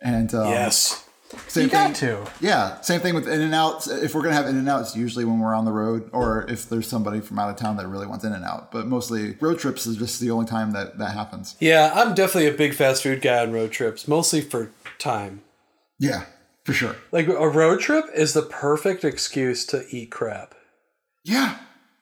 And 0.00 0.32
um, 0.34 0.46
Yes. 0.50 1.04
Same 1.46 1.64
You 1.64 1.70
got 1.70 1.96
thing- 1.96 2.24
to. 2.24 2.30
Yeah, 2.40 2.80
same 2.80 3.00
thing 3.00 3.14
with 3.14 3.28
In 3.28 3.40
and 3.42 3.54
Out. 3.54 3.86
If 3.86 4.14
we're 4.14 4.22
gonna 4.22 4.34
have 4.34 4.46
In 4.46 4.56
and 4.56 4.68
Out, 4.68 4.80
it's 4.80 4.96
usually 4.96 5.24
when 5.26 5.38
we're 5.40 5.54
on 5.54 5.64
the 5.66 5.72
road, 5.72 6.08
or 6.12 6.46
if 6.48 6.68
there's 6.68 6.86
somebody 6.88 7.20
from 7.20 7.38
out 7.38 7.50
of 7.50 7.56
town 7.56 7.76
that 7.76 7.86
really 7.86 8.06
wants 8.06 8.24
In 8.24 8.32
and 8.32 8.44
Out. 8.44 8.72
But 8.72 8.86
mostly 8.86 9.36
road 9.40 9.58
trips 9.58 9.86
is 9.86 9.96
just 9.96 10.20
the 10.20 10.30
only 10.30 10.46
time 10.46 10.72
that 10.72 10.98
that 10.98 11.12
happens. 11.12 11.56
Yeah, 11.60 11.92
I'm 11.94 12.14
definitely 12.14 12.46
a 12.48 12.52
big 12.56 12.74
fast 12.74 13.02
food 13.02 13.20
guy 13.20 13.42
on 13.42 13.52
road 13.52 13.72
trips, 13.72 14.08
mostly 14.08 14.40
for 14.40 14.70
time. 14.98 15.42
Yeah, 15.98 16.24
for 16.64 16.72
sure. 16.72 16.96
Like 17.12 17.26
a 17.28 17.48
road 17.48 17.80
trip 17.80 18.06
is 18.14 18.32
the 18.32 18.42
perfect 18.42 19.04
excuse 19.04 19.66
to 19.66 19.84
eat 19.90 20.10
crap 20.10 20.54
Yeah, 21.24 21.58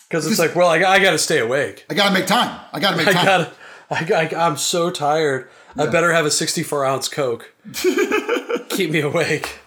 because 0.08 0.26
it's 0.30 0.38
like, 0.38 0.54
well, 0.54 0.68
I, 0.68 0.76
I 0.84 0.98
got 1.00 1.10
to 1.12 1.18
stay 1.18 1.38
awake. 1.40 1.84
I 1.90 1.94
gotta 1.94 2.14
make 2.14 2.26
time. 2.26 2.60
I 2.72 2.78
gotta 2.78 2.96
make 2.96 3.08
I 3.08 3.12
time. 3.12 3.24
gotta. 3.24 3.52
I, 3.88 4.28
I, 4.34 4.46
I'm 4.48 4.56
so 4.56 4.90
tired. 4.90 5.48
I 5.78 5.86
better 5.86 6.12
have 6.12 6.24
a 6.26 6.30
64 6.30 6.84
ounce 6.86 7.08
Coke. 7.08 7.52
Keep 8.76 8.90
me 8.90 9.00
awake. 9.00 9.58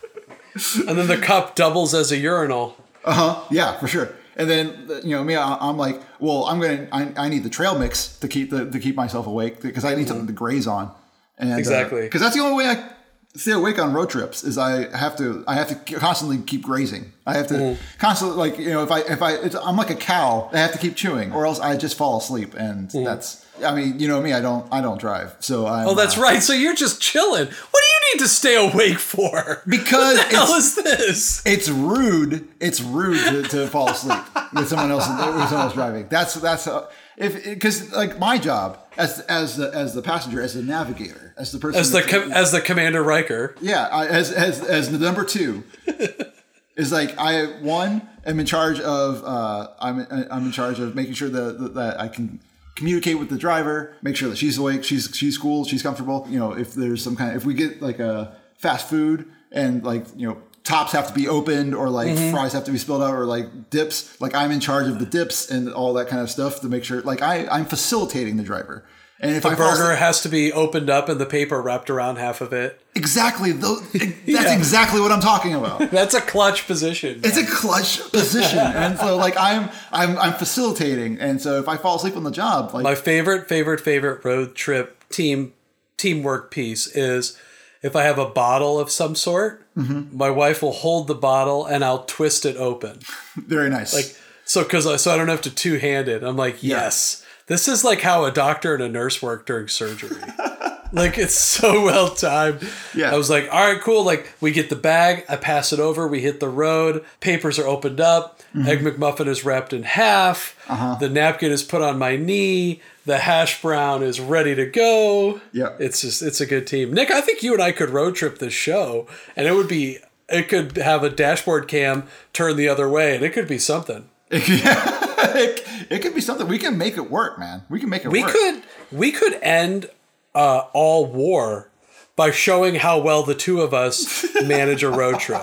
And 0.88 0.98
then 0.98 1.08
the 1.08 1.18
cup 1.18 1.56
doubles 1.56 1.94
as 1.94 2.12
a 2.12 2.18
urinal. 2.18 2.76
Uh 3.06 3.14
huh. 3.14 3.44
Yeah, 3.50 3.78
for 3.80 3.88
sure. 3.88 4.10
And 4.36 4.50
then 4.50 4.88
you 5.04 5.12
know 5.16 5.24
me, 5.24 5.36
I'm 5.36 5.78
like, 5.78 6.02
well, 6.20 6.46
I'm 6.46 6.60
gonna, 6.60 6.88
I, 6.92 7.12
I 7.26 7.30
need 7.30 7.44
the 7.44 7.50
trail 7.50 7.78
mix 7.78 8.18
to 8.20 8.28
keep 8.28 8.50
the 8.50 8.70
to 8.70 8.80
keep 8.80 8.96
myself 8.96 9.28
awake 9.28 9.62
because 9.62 9.84
I 9.86 9.96
need 9.96 10.08
something 10.08 10.28
to 10.28 10.34
graze 10.34 10.68
on. 10.68 10.92
And, 11.38 11.50
Mm-hmm. 11.50 11.60
Exactly. 11.60 12.02
Because 12.02 12.22
that's 12.22 12.36
the 12.36 12.42
only 12.42 12.58
way 12.64 12.70
I 12.70 12.90
stay 13.36 13.52
awake 13.54 13.80
on 13.80 13.94
road 13.94 14.10
trips 14.10 14.44
is 14.44 14.58
I 14.58 14.96
have 14.98 15.16
to 15.18 15.44
I 15.48 15.56
have 15.56 15.70
to 15.86 15.96
constantly 15.96 16.38
keep 16.40 16.64
grazing. 16.64 17.12
I 17.26 17.34
have 17.38 17.48
to 17.48 17.54
Mm-hmm. 17.54 17.82
constantly 18.00 18.38
like 18.38 18.58
you 18.60 18.70
know 18.72 18.84
if 18.84 18.92
I 18.92 19.00
if 19.02 19.22
I 19.22 19.34
it's, 19.36 19.56
I'm 19.56 19.78
like 19.78 19.90
a 19.90 19.96
cow, 19.96 20.50
I 20.54 20.58
have 20.60 20.72
to 20.74 20.78
keep 20.78 20.96
chewing 20.96 21.32
or 21.32 21.46
else 21.46 21.60
I 21.60 21.78
just 21.78 21.98
fall 21.98 22.18
asleep. 22.18 22.54
And 22.58 22.90
that's 22.92 23.46
I 23.64 23.76
mean 23.76 24.00
you 24.00 24.08
know 24.08 24.22
me, 24.22 24.34
I 24.34 24.42
don't 24.42 24.68
I 24.72 24.82
don't 24.82 25.00
drive, 25.00 25.36
so 25.40 25.66
I. 25.66 25.86
Oh, 25.86 25.96
that's 25.96 26.18
right. 26.18 26.42
So 26.42 26.54
you're 26.54 26.76
just 26.76 27.02
chilling. 27.02 27.46
What 27.48 27.82
do 27.84 27.88
you 27.88 28.14
need 28.14 28.20
to 28.24 28.28
stay 28.28 28.56
awake 28.56 29.00
for? 29.00 29.62
Because 29.68 30.18
what 30.18 30.30
the 30.30 30.36
hell 30.36 30.44
it's- 30.46 30.78
is 30.78 30.84
this? 30.84 31.42
it's 31.46 31.70
rude. 31.70 32.48
It's 32.60 32.82
rude 32.82 33.44
to, 33.44 33.50
to 33.50 33.68
fall 33.68 33.90
asleep 33.90 34.24
with 34.54 34.68
someone 34.68 34.92
else 34.92 35.08
with 35.08 35.18
someone 35.18 35.52
else 35.66 35.74
driving. 35.74 36.08
That's 36.10 36.34
that's 36.36 36.68
uh, 36.68 36.88
if 37.18 37.44
because 37.44 37.92
like 37.94 38.18
my 38.20 38.38
job 38.38 38.80
as 38.98 39.20
as 39.22 39.58
the 39.58 39.74
as 39.74 39.94
the 39.94 40.02
passenger 40.02 40.42
as 40.42 40.54
the 40.54 40.62
navigator 40.64 41.34
as 41.38 41.52
the 41.52 41.60
person 41.60 41.80
As 41.80 41.92
the 41.92 42.02
com- 42.02 42.32
as 42.32 42.52
the 42.52 42.62
Commander 42.62 43.02
Riker. 43.04 43.56
yeah 43.62 43.88
I, 43.92 44.08
as 44.08 44.32
as 44.32 44.62
as 44.64 44.90
the 44.92 44.98
number 44.98 45.24
two 45.26 45.64
is 46.76 46.92
like 46.92 47.18
I 47.18 47.46
one 47.62 48.08
am 48.26 48.40
in 48.40 48.46
charge 48.46 48.80
of 48.80 49.24
uh, 49.24 49.68
I'm 49.80 50.06
I'm 50.32 50.46
in 50.46 50.52
charge 50.52 50.80
of 50.80 50.96
making 50.96 51.14
sure 51.14 51.30
that 51.30 51.74
that 51.76 52.00
I 52.00 52.08
can 52.08 52.40
communicate 52.80 53.20
with 53.20 53.30
the 53.30 53.38
driver, 53.38 53.94
make 54.02 54.16
sure 54.16 54.30
that 54.30 54.38
she's 54.38 54.58
awake, 54.58 54.84
she's 54.84 55.12
she's 55.14 55.38
cool, 55.38 55.66
she's 55.66 55.84
comfortable. 55.84 56.26
You 56.30 56.40
know, 56.40 56.54
if 56.54 56.74
there's 56.74 57.04
some 57.04 57.16
kind 57.16 57.32
of 57.32 57.38
if 57.38 57.46
we 57.46 57.54
get 57.54 57.82
like 57.82 58.00
a 58.00 58.36
fast 58.58 58.90
food 58.90 59.30
and 59.52 59.84
like 59.84 60.06
you 60.16 60.28
know 60.28 60.42
tops 60.64 60.92
have 60.92 61.08
to 61.08 61.14
be 61.14 61.28
opened 61.28 61.74
or 61.74 61.90
like 61.90 62.10
mm-hmm. 62.10 62.32
fries 62.32 62.54
have 62.54 62.64
to 62.64 62.72
be 62.72 62.78
spilled 62.78 63.02
out 63.02 63.14
or 63.14 63.26
like 63.26 63.70
dips 63.70 64.20
like 64.22 64.36
i'm 64.36 64.52
in 64.52 64.60
charge 64.60 64.88
of 64.88 65.00
the 65.00 65.06
dips 65.06 65.50
and 65.50 65.72
all 65.74 65.94
that 65.94 66.08
kind 66.08 66.22
of 66.22 66.30
stuff 66.30 66.62
to 66.62 66.68
make 66.68 66.84
sure 66.84 67.02
like 67.02 67.22
i 67.22 67.48
i'm 67.48 67.66
facilitating 67.66 68.38
the 68.38 68.44
driver 68.44 68.86
and 69.22 69.36
if 69.36 69.44
The 69.44 69.50
I 69.50 69.56
burger 69.56 69.84
asleep- 69.92 70.00
has 70.00 70.22
to 70.22 70.30
be 70.30 70.52
opened 70.54 70.90
up 70.90 71.10
and 71.10 71.20
the 71.20 71.26
paper 71.26 71.62
wrapped 71.62 71.90
around 71.90 72.18
half 72.18 72.42
of 72.42 72.54
it. 72.54 72.80
exactly 72.96 73.52
those, 73.52 73.82
that's 73.92 74.14
Yeah. 74.26 74.54
exactly 74.58 75.00
what 75.02 75.12
i'm 75.12 75.22
talking 75.22 75.54
about 75.54 75.92
That's 75.92 76.14
a 76.14 76.22
clutch 76.22 76.68
position. 76.68 77.22
It's 77.24 77.38
a 77.38 77.46
clutch 77.46 78.00
position, 78.12 78.60
and 78.60 78.98
so 78.98 79.18
like 79.18 79.36
I'm 79.38 79.70
I'm 79.92 80.18
I'm 80.18 80.34
facilitating, 80.34 81.20
and 81.20 81.42
so 81.42 81.60
if 81.60 81.68
I 81.68 81.78
fall 81.78 81.96
asleep 81.98 82.16
on 82.18 82.24
the 82.24 82.32
job, 82.32 82.74
like 82.74 82.84
My 82.84 82.96
favorite, 82.96 83.48
favorite, 83.48 83.82
favorite 83.82 84.24
road 84.26 84.56
trip 84.56 85.04
team 85.10 85.54
teamwork 85.98 86.52
piece 86.52 86.88
is 86.88 87.38
if 87.82 87.96
I 87.96 88.04
have 88.04 88.18
a 88.20 88.26
bottle 88.30 88.80
of 88.80 88.90
some 88.92 89.16
sort, 89.16 89.66
Mm-hmm. 89.78 90.18
my 90.18 90.30
wife 90.30 90.62
will 90.62 90.74
hold 90.74 91.08
the 91.08 91.16
bottle 91.16 91.66
and 91.66 91.86
I'll 91.86 92.04
twist 92.04 92.46
it 92.46 92.58
open. 92.58 93.00
very 93.38 93.70
nice. 93.70 93.94
Like 93.94 94.14
so, 94.44 94.64
because 94.64 94.86
I 94.86 94.98
so 94.98 95.12
I 95.14 95.18
don't 95.18 95.30
have 95.30 95.42
to 95.44 95.52
two 95.56 95.78
hand 95.78 96.10
it. 96.10 96.22
I'm 96.22 96.36
like, 96.36 96.62
yes, 96.62 97.24
this 97.50 97.68
is 97.68 97.84
like 97.84 98.00
how 98.02 98.24
a 98.24 98.32
doctor 98.32 98.74
and 98.74 98.82
a 98.84 98.88
nurse 98.90 99.22
work 99.22 99.46
during 99.46 99.68
surgery. 99.68 100.22
like 100.94 101.18
it's 101.18 101.36
so 101.36 101.84
well 101.84 102.10
timed. 102.16 102.66
Yeah. 102.96 103.12
I 103.14 103.18
was 103.18 103.30
like, 103.30 103.48
all 103.52 103.74
right, 103.74 103.82
cool. 103.82 104.04
Like 104.06 104.32
we 104.40 104.52
get 104.52 104.70
the 104.70 104.76
bag, 104.78 105.26
I 105.28 105.36
pass 105.36 105.74
it 105.74 105.80
over, 105.82 106.08
we 106.08 106.22
hit 106.22 106.40
the 106.40 106.48
road, 106.50 107.04
papers 107.20 107.60
are 107.60 107.68
opened 107.68 108.00
up, 108.00 108.38
Mm-hmm. 108.56 108.68
egg 108.68 108.80
McMuffin 108.80 109.28
is 109.28 109.46
wrapped 109.46 109.74
in 109.74 109.84
half, 109.84 110.56
Uh-huh. 110.68 110.96
the 111.00 111.08
napkin 111.08 111.52
is 111.52 111.62
put 111.62 111.84
on 111.84 112.00
my 112.00 112.16
knee, 112.16 112.82
the 113.06 113.20
hash 113.20 113.62
brown 113.62 114.02
is 114.02 114.20
ready 114.20 114.56
to 114.56 114.66
go. 114.66 115.40
Yeah. 115.52 115.76
It's 115.80 116.02
just 116.02 116.24
it's 116.24 116.42
a 116.42 116.48
good 116.48 116.66
team. 116.66 116.92
Nick, 116.92 117.12
I 117.12 117.22
think 117.22 117.44
you 117.44 117.54
and 117.54 117.62
I 117.62 117.72
could 117.72 117.92
road 117.92 118.16
trip 118.16 118.40
this 118.40 118.54
show 118.54 119.06
and 119.36 119.46
it 119.46 119.54
would 119.54 119.68
be 119.68 120.00
it 120.30 120.50
could 120.50 120.78
have 120.78 121.04
a 121.04 121.12
dashboard 121.12 121.68
cam 121.68 122.06
turn 122.34 122.56
the 122.56 122.68
other 122.70 122.90
way 122.90 123.16
and 123.16 123.24
it 123.24 123.34
could 123.34 123.48
be 123.48 123.60
something. 123.60 124.10
it, 124.32 125.66
it 125.90 126.00
could 126.02 126.14
be 126.16 126.22
something 126.22 126.48
we 126.48 126.58
can 126.60 126.78
make 126.78 126.98
it 126.98 127.10
work, 127.10 127.38
man. 127.40 127.64
We 127.70 127.80
can 127.80 127.90
make 127.90 128.06
it 128.06 128.10
We 128.12 128.24
work. 128.24 128.32
could 128.34 128.64
we 128.92 129.12
could 129.12 129.34
end 129.42 129.90
uh, 130.36 130.64
all 130.74 131.06
war 131.06 131.70
by 132.16 132.32
showing 132.32 132.76
how 132.76 133.00
well 133.00 133.24
the 133.24 133.36
two 133.36 133.62
of 133.62 133.74
us 133.74 134.26
manage 134.46 134.84
a 134.84 134.90
road 134.90 135.20
trip. 135.20 135.42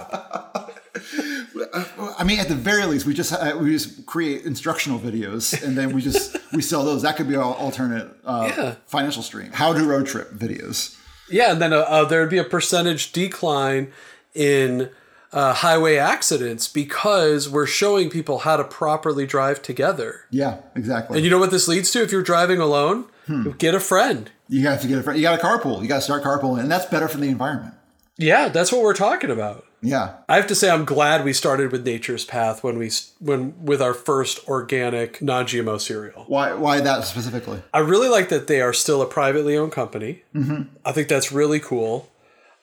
I 2.19 2.25
mean, 2.25 2.39
at 2.41 2.49
the 2.49 2.55
very 2.55 2.85
least, 2.87 3.07
we 3.07 3.15
just 3.15 3.33
uh, 3.33 3.57
we 3.61 3.71
just 3.73 4.07
create 4.07 4.45
instructional 4.45 4.99
videos, 4.99 5.63
and 5.63 5.77
then 5.77 5.93
we 5.95 6.01
just 6.03 6.37
we 6.53 6.63
sell 6.63 6.85
those. 6.85 7.03
That 7.03 7.17
could 7.17 7.29
be 7.29 7.37
our 7.37 7.55
alternate 7.55 8.09
uh, 8.25 8.53
Yeah. 8.57 8.75
financial 8.87 9.23
stream. 9.23 9.53
How 9.53 9.73
to 9.73 9.85
road 9.85 10.07
trip 10.07 10.31
videos. 10.33 10.97
Yeah, 11.31 11.53
and 11.53 11.61
then 11.61 11.73
uh, 11.73 11.79
uh, 11.79 12.05
there 12.05 12.21
would 12.21 12.31
be 12.31 12.39
a 12.39 12.45
percentage 12.45 13.13
decline 13.13 13.93
in 14.35 14.91
uh, 15.33 15.53
highway 15.55 15.97
accidents 15.97 16.69
because 16.69 17.49
we're 17.49 17.67
showing 17.67 18.11
people 18.11 18.39
how 18.39 18.57
to 18.57 18.65
properly 18.65 19.27
drive 19.27 19.63
together. 19.63 20.23
Yeah, 20.31 20.59
exactly. 20.75 21.19
And 21.19 21.25
you 21.25 21.31
know 21.31 21.39
what 21.39 21.51
this 21.51 21.69
leads 21.69 21.91
to 21.93 22.03
if 22.03 22.13
you're 22.13 22.23
driving 22.23 22.59
alone? 22.61 23.07
Get 23.59 23.75
a 23.75 23.81
friend. 23.81 24.31
you 24.49 24.67
have 24.69 24.81
to 24.83 24.87
get 24.89 24.99
a 24.99 25.03
friend. 25.03 25.19
You 25.19 25.25
got 25.25 25.41
to 25.41 25.45
carpool. 25.45 25.83
You 25.83 25.89
got 25.89 25.97
to 25.97 26.03
start 26.03 26.23
carpooling, 26.23 26.61
and 26.61 26.71
that's 26.71 26.87
better 26.87 27.09
for 27.09 27.17
the 27.19 27.29
environment. 27.29 27.75
Yeah, 28.19 28.49
that's 28.49 28.71
what 28.73 28.83
we're 28.83 28.95
talking 28.95 29.31
about. 29.31 29.67
Yeah, 29.83 30.15
I 30.29 30.37
have 30.37 30.47
to 30.47 30.55
say, 30.55 30.71
I'm 30.71 30.85
glad 30.87 31.23
we 31.25 31.33
started 31.35 31.71
with 31.71 31.85
Nature's 31.85 32.25
Path 32.25 32.65
when 32.65 32.79
we 32.79 32.91
when 33.21 33.55
with 33.65 33.83
our 33.83 33.93
first 33.95 34.49
organic 34.49 35.21
non-GMO 35.21 35.81
cereal. 35.81 36.25
why 36.29 36.55
why 36.55 36.81
that 36.81 37.05
specifically? 37.05 37.63
I 37.75 37.81
really 37.81 38.09
like 38.09 38.29
that 38.31 38.47
they 38.47 38.61
are 38.63 38.73
still 38.73 39.03
a 39.03 39.07
privately 39.07 39.57
owned 39.57 39.73
company. 39.73 40.23
I 40.85 40.93
think 40.93 41.09
that's 41.09 41.31
really 41.31 41.61
cool. 41.61 42.09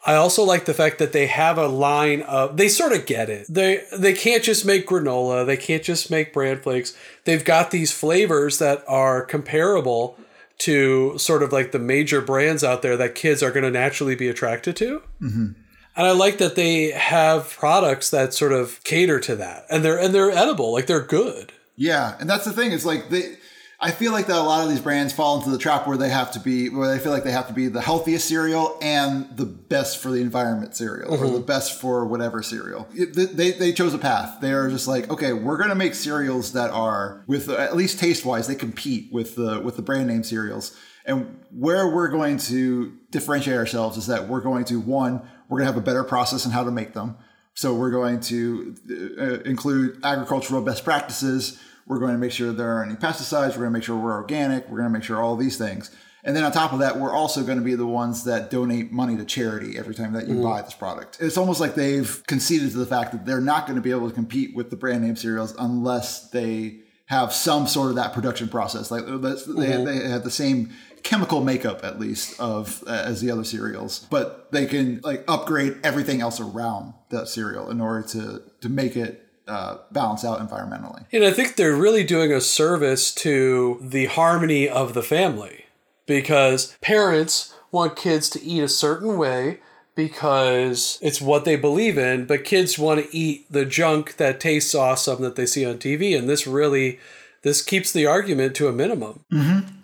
I 0.06 0.16
also 0.16 0.44
like 0.44 0.66
the 0.66 0.74
fact 0.74 1.00
that 1.00 1.13
they 1.13 1.28
have 1.28 1.58
a 1.58 1.68
line 1.68 2.22
of 2.24 2.58
they 2.58 2.68
sort 2.68 2.92
of 2.92 3.06
get 3.06 3.30
it. 3.30 3.46
They 3.48 3.84
they 3.96 4.13
can't 4.13 4.44
just 4.44 4.66
make 4.66 4.88
granola, 4.88 5.46
they 5.46 5.58
can't 5.58 5.84
just 5.84 6.12
make 6.12 6.34
bran 6.34 6.60
flakes. 6.60 6.96
They've 7.24 7.44
got 7.44 7.72
these 7.72 7.92
flavors 7.92 8.60
that 8.60 8.84
are 8.88 9.24
comparable 9.24 10.18
to 10.60 11.18
sort 11.18 11.44
of 11.44 11.52
like 11.52 11.72
the 11.72 11.80
major 11.80 12.22
brands 12.22 12.63
out 12.63 12.82
there 12.82 12.98
that 12.98 13.16
kids 13.16 13.42
are 13.42 13.52
going 13.52 13.63
to 13.63 13.72
naturally 13.72 14.16
be 14.16 14.28
attracted 14.28 14.76
to. 14.78 15.02
Mm-hmm. 15.22 15.52
And 15.96 16.08
I 16.08 16.12
like 16.12 16.38
that 16.38 16.56
they 16.56 16.92
have 16.92 17.50
products 17.52 18.10
that 18.10 18.34
sort 18.34 18.52
of 18.52 18.84
cater 18.84 19.20
to 19.22 19.36
that. 19.36 19.66
And 19.70 19.86
they're 19.86 20.00
and 20.00 20.13
they're 20.13 20.32
edible, 20.32 20.74
like 20.74 20.88
they're 20.88 21.02
good. 21.02 21.54
Yeah, 21.76 22.16
and 22.20 22.30
that's 22.30 22.46
the 22.46 22.54
thing. 22.54 22.72
It's 22.72 22.86
like 22.86 23.10
they. 23.10 23.38
I 23.84 23.91
feel 23.91 24.13
like 24.13 24.28
that 24.28 24.38
a 24.38 24.41
lot 24.41 24.63
of 24.63 24.69
these 24.69 24.80
brands 24.80 25.12
fall 25.13 25.38
into 25.38 25.50
the 25.50 25.58
trap 25.58 25.86
where 25.88 25.98
they 25.98 26.08
have 26.10 26.32
to 26.32 26.39
be, 26.39 26.69
where 26.69 26.88
they 26.89 27.04
feel 27.04 27.12
like 27.12 27.26
they 27.26 27.32
have 27.34 27.48
to 27.48 27.54
be 27.54 27.67
the 27.67 27.82
healthiest 27.82 28.28
cereal 28.28 28.78
and 28.82 29.28
the 29.36 29.46
best 29.46 29.98
for 29.98 30.10
the 30.10 30.22
environment 30.22 30.74
cereal, 30.76 31.13
or 31.13 31.30
the 31.30 31.39
best 31.41 31.82
for 31.82 32.06
whatever 32.06 32.41
cereal. 32.41 32.88
It- 32.96 33.13
they, 33.38 33.52
they 33.52 33.74
chose 33.74 33.93
a 33.93 33.98
path. 33.98 34.39
They 34.39 34.54
are 34.54 34.69
just 34.69 34.88
like, 34.88 35.10
okay, 35.12 35.34
we're 35.34 35.58
going 35.58 35.69
to 35.69 35.76
make 35.76 35.96
cereals 35.96 36.54
that 36.54 36.72
are, 36.72 37.24
with 37.28 37.50
at 37.50 37.76
least 37.76 38.00
taste 38.00 38.24
wise, 38.26 38.48
they 38.48 38.56
compete 38.56 39.12
with 39.12 39.36
the 39.36 39.60
with 39.60 39.76
the 39.76 39.82
brand 39.82 40.08
name 40.08 40.24
cereals. 40.24 40.76
And 41.06 41.43
where 41.52 41.88
we're 41.93 42.08
going 42.08 42.38
to 42.38 42.93
differentiate 43.12 43.58
ourselves 43.58 43.98
is 43.98 44.08
that 44.08 44.30
we're 44.30 44.39
going 44.39 44.63
to 44.65 44.80
one, 44.80 45.22
we're 45.50 45.58
going 45.60 45.67
to 45.67 45.74
have 45.74 45.82
a 45.82 45.86
better 45.86 46.06
process 46.06 46.46
in 46.46 46.52
how 46.52 46.63
to 46.63 46.72
make 46.72 46.93
them. 46.93 47.17
So 47.54 47.74
we're 47.76 47.91
going 47.91 48.22
to 48.22 48.76
uh, 49.19 49.24
include 49.48 50.00
agricultural 50.06 50.62
best 50.62 50.86
practices. 50.86 51.60
We're 51.88 52.00
going 52.00 52.13
to 52.13 52.17
make 52.17 52.32
sure 52.32 52.52
there 52.52 52.74
aren't 52.74 52.91
any 52.91 53.00
pesticides. 53.00 53.50
We're 53.50 53.63
going 53.63 53.74
to 53.74 53.78
make 53.80 53.84
sure 53.84 53.98
we're 53.98 54.13
organic. 54.13 54.69
We're 54.69 54.78
going 54.78 54.89
to 54.91 54.98
make 54.98 55.04
sure 55.04 55.22
all 55.22 55.36
these 55.36 55.57
things. 55.57 55.91
And 56.26 56.36
then 56.36 56.45
on 56.45 56.53
top 56.53 56.72
of 56.72 56.80
that, 56.80 56.97
we're 56.97 57.12
also 57.12 57.43
going 57.43 57.57
to 57.57 57.64
be 57.64 57.76
the 57.76 57.86
ones 57.86 58.24
that 58.24 58.49
donate 58.49 58.93
money 58.93 59.18
to 59.18 59.26
charity 59.26 59.78
every 59.78 59.93
time 59.93 60.14
that 60.14 60.28
you 60.28 60.41
buy 60.41 60.62
this 60.62 60.74
product. 60.74 61.18
It's 61.20 61.38
almost 61.38 61.60
like 61.60 61.76
they've 61.76 62.24
conceded 62.28 62.72
to 62.72 62.78
the 62.78 62.86
fact 62.86 63.12
that 63.12 63.26
they're 63.26 63.41
not 63.41 63.66
going 63.68 63.76
to 63.76 63.82
be 63.82 63.91
able 63.91 64.07
to 64.07 64.16
compete 64.16 64.55
with 64.55 64.70
the 64.70 64.78
brand 64.78 65.03
name 65.03 65.18
cereals 65.18 65.53
unless 65.60 66.30
they 66.30 66.80
have 67.07 67.34
some 67.34 67.68
sort 67.68 67.89
of 67.89 67.95
that 67.95 68.14
production 68.14 68.47
process. 68.47 68.89
Like 68.89 69.03
that's, 69.22 69.45
they, 69.45 69.84
they 69.84 70.07
have 70.07 70.24
the 70.24 70.32
same 70.32 70.72
chemical 71.03 71.41
makeup 71.41 71.84
at 71.84 71.99
least 71.99 72.39
of 72.39 72.82
uh, 72.88 72.91
as 73.05 73.20
the 73.20 73.30
other 73.30 73.43
cereals, 73.43 74.07
but 74.10 74.49
they 74.53 74.66
can 74.66 75.01
like 75.03 75.26
upgrade 75.28 75.78
everything 75.84 76.22
else 76.22 76.39
around 76.39 76.93
that 77.10 77.28
cereal 77.28 77.70
in 77.70 77.82
order 77.82 78.07
to 78.07 78.41
to 78.62 78.70
make 78.70 78.95
it 78.95 79.28
uh, 79.48 79.78
balance 79.91 80.24
out 80.26 80.39
environmentally. 80.39 81.06
And 81.12 81.24
I 81.24 81.32
think 81.32 81.56
they're 81.56 81.76
really 81.76 82.04
doing 82.04 82.32
a 82.32 82.41
service 82.41 83.14
to 83.16 83.78
the 83.82 84.06
harmony 84.06 84.68
of 84.70 84.94
the 84.94 85.04
family 85.04 85.66
because 86.06 86.76
parents 86.82 87.54
want 87.72 87.96
kids 87.96 88.30
to 88.32 88.44
eat 88.44 88.62
a 88.62 88.68
certain 88.70 89.18
way 89.18 89.60
because 89.96 90.98
it's 91.02 91.22
what 91.22 91.46
they 91.46 91.56
believe 91.56 91.98
in, 91.98 92.26
but 92.26 92.44
kids 92.44 92.80
want 92.80 93.04
to 93.04 93.16
eat 93.16 93.46
the 93.52 93.66
junk 93.66 94.18
that 94.18 94.39
tastes 94.39 94.74
awesome 94.74 95.22
that 95.22 95.36
they 95.36 95.46
see 95.46 95.66
on 95.66 95.78
TV. 95.78 96.18
And 96.18 96.28
this 96.28 96.48
really, 96.48 97.00
this 97.44 97.62
keeps 97.62 97.91
the 97.91 98.06
argument 98.06 98.56
to 98.56 98.68
a 98.68 98.72
minimum 98.74 99.24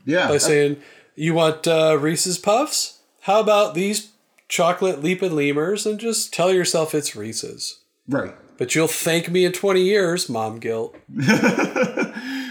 Yeah. 0.05 0.27
by 0.27 0.37
saying, 0.37 0.77
you 1.15 1.33
want 1.33 1.67
uh, 1.67 1.97
Reese's 1.99 2.37
Puffs? 2.37 2.99
How 3.21 3.39
about 3.39 3.75
these 3.75 4.11
chocolate 4.47 5.03
Leapin' 5.03 5.35
Lemurs? 5.35 5.85
And 5.85 5.99
just 5.99 6.33
tell 6.33 6.51
yourself 6.51 6.95
it's 6.95 7.15
Reese's. 7.15 7.79
right. 8.07 8.35
But 8.59 8.75
you'll 8.75 8.87
thank 8.87 9.31
me 9.31 9.45
in 9.45 9.53
20 9.53 9.81
years, 9.81 10.29
mom 10.29 10.59
guilt. 10.59 10.95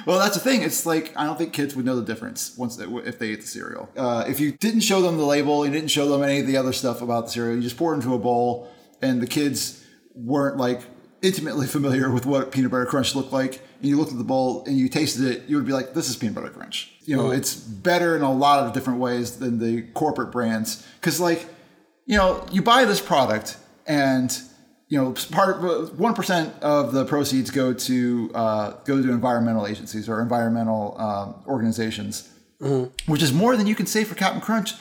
Well, 0.08 0.18
that's 0.18 0.36
the 0.36 0.40
thing. 0.40 0.62
It's 0.62 0.86
like 0.86 1.12
I 1.16 1.24
don't 1.24 1.36
think 1.36 1.52
kids 1.52 1.76
would 1.76 1.84
know 1.84 2.00
the 2.00 2.06
difference 2.06 2.56
once 2.56 2.76
they, 2.76 2.86
if 2.86 3.18
they 3.18 3.28
ate 3.28 3.42
the 3.42 3.46
cereal. 3.46 3.90
Uh, 3.94 4.24
if 4.26 4.40
you 4.40 4.52
didn't 4.52 4.80
show 4.80 5.02
them 5.02 5.18
the 5.18 5.26
label, 5.26 5.66
you 5.66 5.70
didn't 5.70 5.90
show 5.90 6.08
them 6.08 6.22
any 6.22 6.40
of 6.40 6.46
the 6.46 6.56
other 6.56 6.72
stuff 6.72 7.02
about 7.02 7.26
the 7.26 7.32
cereal. 7.32 7.56
You 7.56 7.62
just 7.62 7.76
poured 7.76 7.96
into 7.96 8.14
a 8.14 8.18
bowl, 8.18 8.72
and 9.02 9.20
the 9.20 9.26
kids 9.26 9.84
weren't 10.14 10.56
like 10.56 10.80
intimately 11.20 11.66
familiar 11.76 12.10
with 12.10 12.24
what 12.24 12.52
peanut 12.52 12.70
butter 12.70 12.86
crunch 12.86 13.14
looked 13.14 13.34
like. 13.34 13.60
And 13.80 13.90
you 13.90 13.98
looked 13.98 14.12
at 14.12 14.16
the 14.16 14.24
bowl 14.24 14.64
and 14.64 14.78
you 14.78 14.88
tasted 14.88 15.26
it, 15.26 15.42
you 15.46 15.56
would 15.56 15.66
be 15.66 15.74
like, 15.74 15.92
"This 15.92 16.08
is 16.08 16.16
peanut 16.16 16.36
butter 16.36 16.48
crunch." 16.48 16.90
You 17.02 17.14
know, 17.14 17.30
it's 17.30 17.54
better 17.54 18.16
in 18.16 18.22
a 18.22 18.32
lot 18.32 18.66
of 18.66 18.72
different 18.72 19.00
ways 19.00 19.36
than 19.36 19.58
the 19.58 19.82
corporate 19.92 20.32
brands 20.32 20.86
because, 20.98 21.20
like, 21.20 21.44
you 22.06 22.16
know, 22.16 22.46
you 22.50 22.62
buy 22.62 22.86
this 22.86 23.02
product 23.02 23.58
and 23.86 24.40
you 24.88 24.98
know, 24.98 25.14
part 25.30 25.60
one 25.94 26.14
percent 26.14 26.54
of 26.62 26.92
the 26.92 27.04
proceeds 27.04 27.50
go 27.50 27.72
to 27.74 28.30
uh, 28.34 28.70
go 28.84 29.02
to 29.02 29.10
environmental 29.10 29.66
agencies 29.66 30.08
or 30.08 30.20
environmental 30.20 30.98
um, 31.00 31.34
organizations, 31.46 32.28
which 33.06 33.22
is 33.22 33.32
more 33.32 33.56
than 33.56 33.66
you 33.66 33.74
can 33.74 33.86
say 33.86 34.04
for 34.04 34.14
Captain 34.14 34.40
Crunch. 34.40 34.74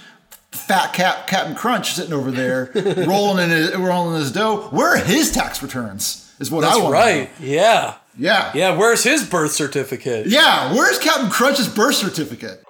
Fat 0.52 0.94
Cap 0.94 1.28
Captain 1.28 1.56
Crunch 1.56 1.94
sitting 1.94 2.14
over 2.14 2.32
there 2.32 2.72
rolling 3.08 3.44
in 3.44 3.50
his, 3.50 3.76
rolling 3.76 4.16
in 4.16 4.22
his 4.22 4.32
dough. 4.32 4.70
Where 4.72 4.96
are 4.96 4.98
his 4.98 5.32
tax 5.32 5.62
returns? 5.62 6.34
Is 6.40 6.50
what 6.50 6.62
That's 6.62 6.78
I 6.78 6.82
want. 6.82 6.94
right. 6.94 7.30
Yeah. 7.40 7.96
Yeah. 8.18 8.52
Yeah. 8.56 8.78
Where's 8.78 9.04
his 9.04 9.26
birth 9.28 9.52
certificate? 9.52 10.28
Yeah. 10.28 10.74
Where's 10.74 11.00
Captain 11.00 11.30
Crunch's 11.30 11.68
birth 11.68 11.96
certificate? 11.96 12.64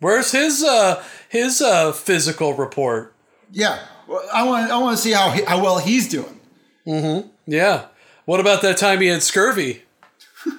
Where's 0.00 0.30
his 0.32 0.62
uh 0.62 1.02
his 1.28 1.60
uh 1.62 1.92
physical 1.92 2.54
report? 2.54 3.14
Yeah. 3.50 3.78
Well, 4.08 4.26
I 4.32 4.44
want 4.44 4.70
I 4.70 4.78
want 4.78 4.96
to 4.96 5.02
see 5.02 5.12
how 5.12 5.30
he, 5.30 5.42
how 5.44 5.62
well 5.62 5.78
he's 5.78 6.08
doing. 6.08 6.40
Mm-hmm. 6.86 7.28
Yeah. 7.46 7.86
What 8.24 8.40
about 8.40 8.62
that 8.62 8.76
time 8.76 9.00
he 9.00 9.08
had 9.08 9.22
scurvy? 9.22 9.82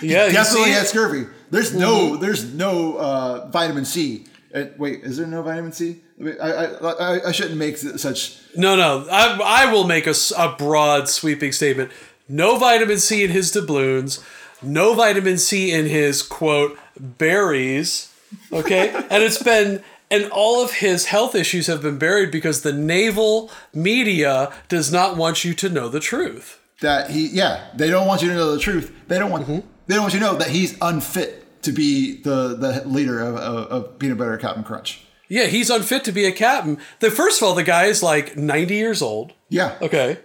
Yeah, 0.00 0.26
you 0.26 0.32
Definitely 0.32 0.70
had 0.70 0.86
scurvy. 0.86 1.26
There's 1.50 1.74
no 1.74 2.16
there's 2.16 2.54
no 2.54 2.96
uh, 2.98 3.48
vitamin 3.48 3.84
C. 3.84 4.26
Uh, 4.54 4.66
wait, 4.78 5.02
is 5.02 5.16
there 5.16 5.26
no 5.26 5.42
vitamin 5.42 5.72
C? 5.72 6.00
I, 6.18 6.22
mean, 6.22 6.36
I, 6.40 6.50
I, 6.50 6.90
I, 6.92 7.28
I 7.28 7.32
shouldn't 7.32 7.56
make 7.56 7.76
such. 7.78 8.38
No, 8.56 8.76
no. 8.76 9.06
I, 9.10 9.38
I 9.66 9.72
will 9.72 9.84
make 9.84 10.06
a, 10.06 10.14
a 10.36 10.54
broad 10.56 11.08
sweeping 11.08 11.52
statement. 11.52 11.90
No 12.28 12.58
vitamin 12.58 12.98
C 12.98 13.24
in 13.24 13.30
his 13.30 13.50
doubloons. 13.50 14.24
No 14.62 14.94
vitamin 14.94 15.38
C 15.38 15.72
in 15.72 15.86
his 15.86 16.22
quote 16.22 16.78
berries. 16.98 18.12
Okay, 18.52 18.90
and 19.10 19.22
it's 19.22 19.42
been 19.42 19.82
and 20.10 20.30
all 20.30 20.62
of 20.62 20.72
his 20.74 21.06
health 21.06 21.34
issues 21.34 21.66
have 21.66 21.82
been 21.82 21.98
buried 21.98 22.30
because 22.30 22.62
the 22.62 22.72
naval 22.72 23.50
media 23.74 24.52
does 24.68 24.90
not 24.92 25.16
want 25.16 25.44
you 25.44 25.54
to 25.54 25.68
know 25.68 25.88
the 25.88 26.00
truth. 26.00 26.58
That 26.80 27.10
he, 27.10 27.26
yeah, 27.28 27.68
they 27.74 27.90
don't 27.90 28.06
want 28.06 28.22
you 28.22 28.28
to 28.28 28.34
know 28.34 28.52
the 28.52 28.60
truth. 28.60 28.94
They 29.08 29.18
don't 29.18 29.30
want 29.30 29.44
mm-hmm. 29.46 29.66
they 29.86 29.94
don't 29.94 30.02
want 30.02 30.14
you 30.14 30.20
to 30.20 30.26
know 30.26 30.36
that 30.36 30.50
he's 30.50 30.76
unfit 30.80 31.62
to 31.62 31.72
be 31.72 32.22
the 32.22 32.54
the 32.56 32.82
leader 32.86 33.20
of, 33.20 33.36
of, 33.36 33.66
of 33.66 33.98
peanut 33.98 34.18
butter 34.18 34.36
Captain 34.38 34.62
Crunch. 34.62 35.04
Yeah, 35.28 35.46
he's 35.46 35.68
unfit 35.70 36.04
to 36.04 36.12
be 36.12 36.24
a 36.24 36.32
captain. 36.32 36.78
The 37.00 37.10
first 37.10 37.42
of 37.42 37.48
all, 37.48 37.54
the 37.54 37.62
guy 37.64 37.84
is 37.86 38.02
like 38.02 38.36
ninety 38.36 38.76
years 38.76 39.02
old. 39.02 39.32
Yeah, 39.48 39.76
Okay. 39.82 40.18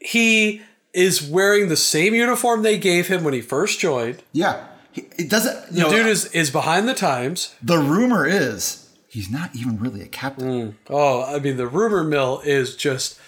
He 0.00 0.62
is 0.94 1.22
wearing 1.22 1.68
the 1.68 1.76
same 1.76 2.14
uniform 2.14 2.62
they 2.62 2.78
gave 2.78 3.08
him 3.08 3.22
when 3.22 3.34
he 3.34 3.40
first 3.40 3.78
joined. 3.78 4.22
yeah. 4.32 4.66
He, 4.92 5.02
it 5.18 5.30
doesn't. 5.30 5.54
You 5.70 5.74
The 5.74 5.80
know, 5.82 5.90
dude 5.90 6.06
is, 6.06 6.26
is 6.32 6.50
behind 6.50 6.88
the 6.88 6.94
times. 6.94 7.54
the 7.62 7.78
rumor 7.78 8.26
is 8.26 8.88
he's 9.10 9.30
not 9.30 9.54
even 9.54 9.78
really 9.78 10.02
a 10.02 10.06
captain. 10.06 10.78
Oh, 10.88 11.22
I 11.22 11.38
mean, 11.38 11.56
the 11.56 11.66
rumor 11.66 12.04
mill 12.04 12.40
is 12.44 12.76
just 12.76 13.18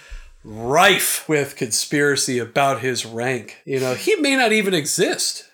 rife 0.45 1.28
with 1.28 1.57
conspiracy 1.57 2.39
about 2.39 2.80
his 2.80 3.05
rank. 3.05 3.59
You 3.64 3.80
know, 3.80 3.95
he 3.95 4.16
may 4.16 4.37
not 4.37 4.53
even 4.53 4.74
exist. 4.74 5.45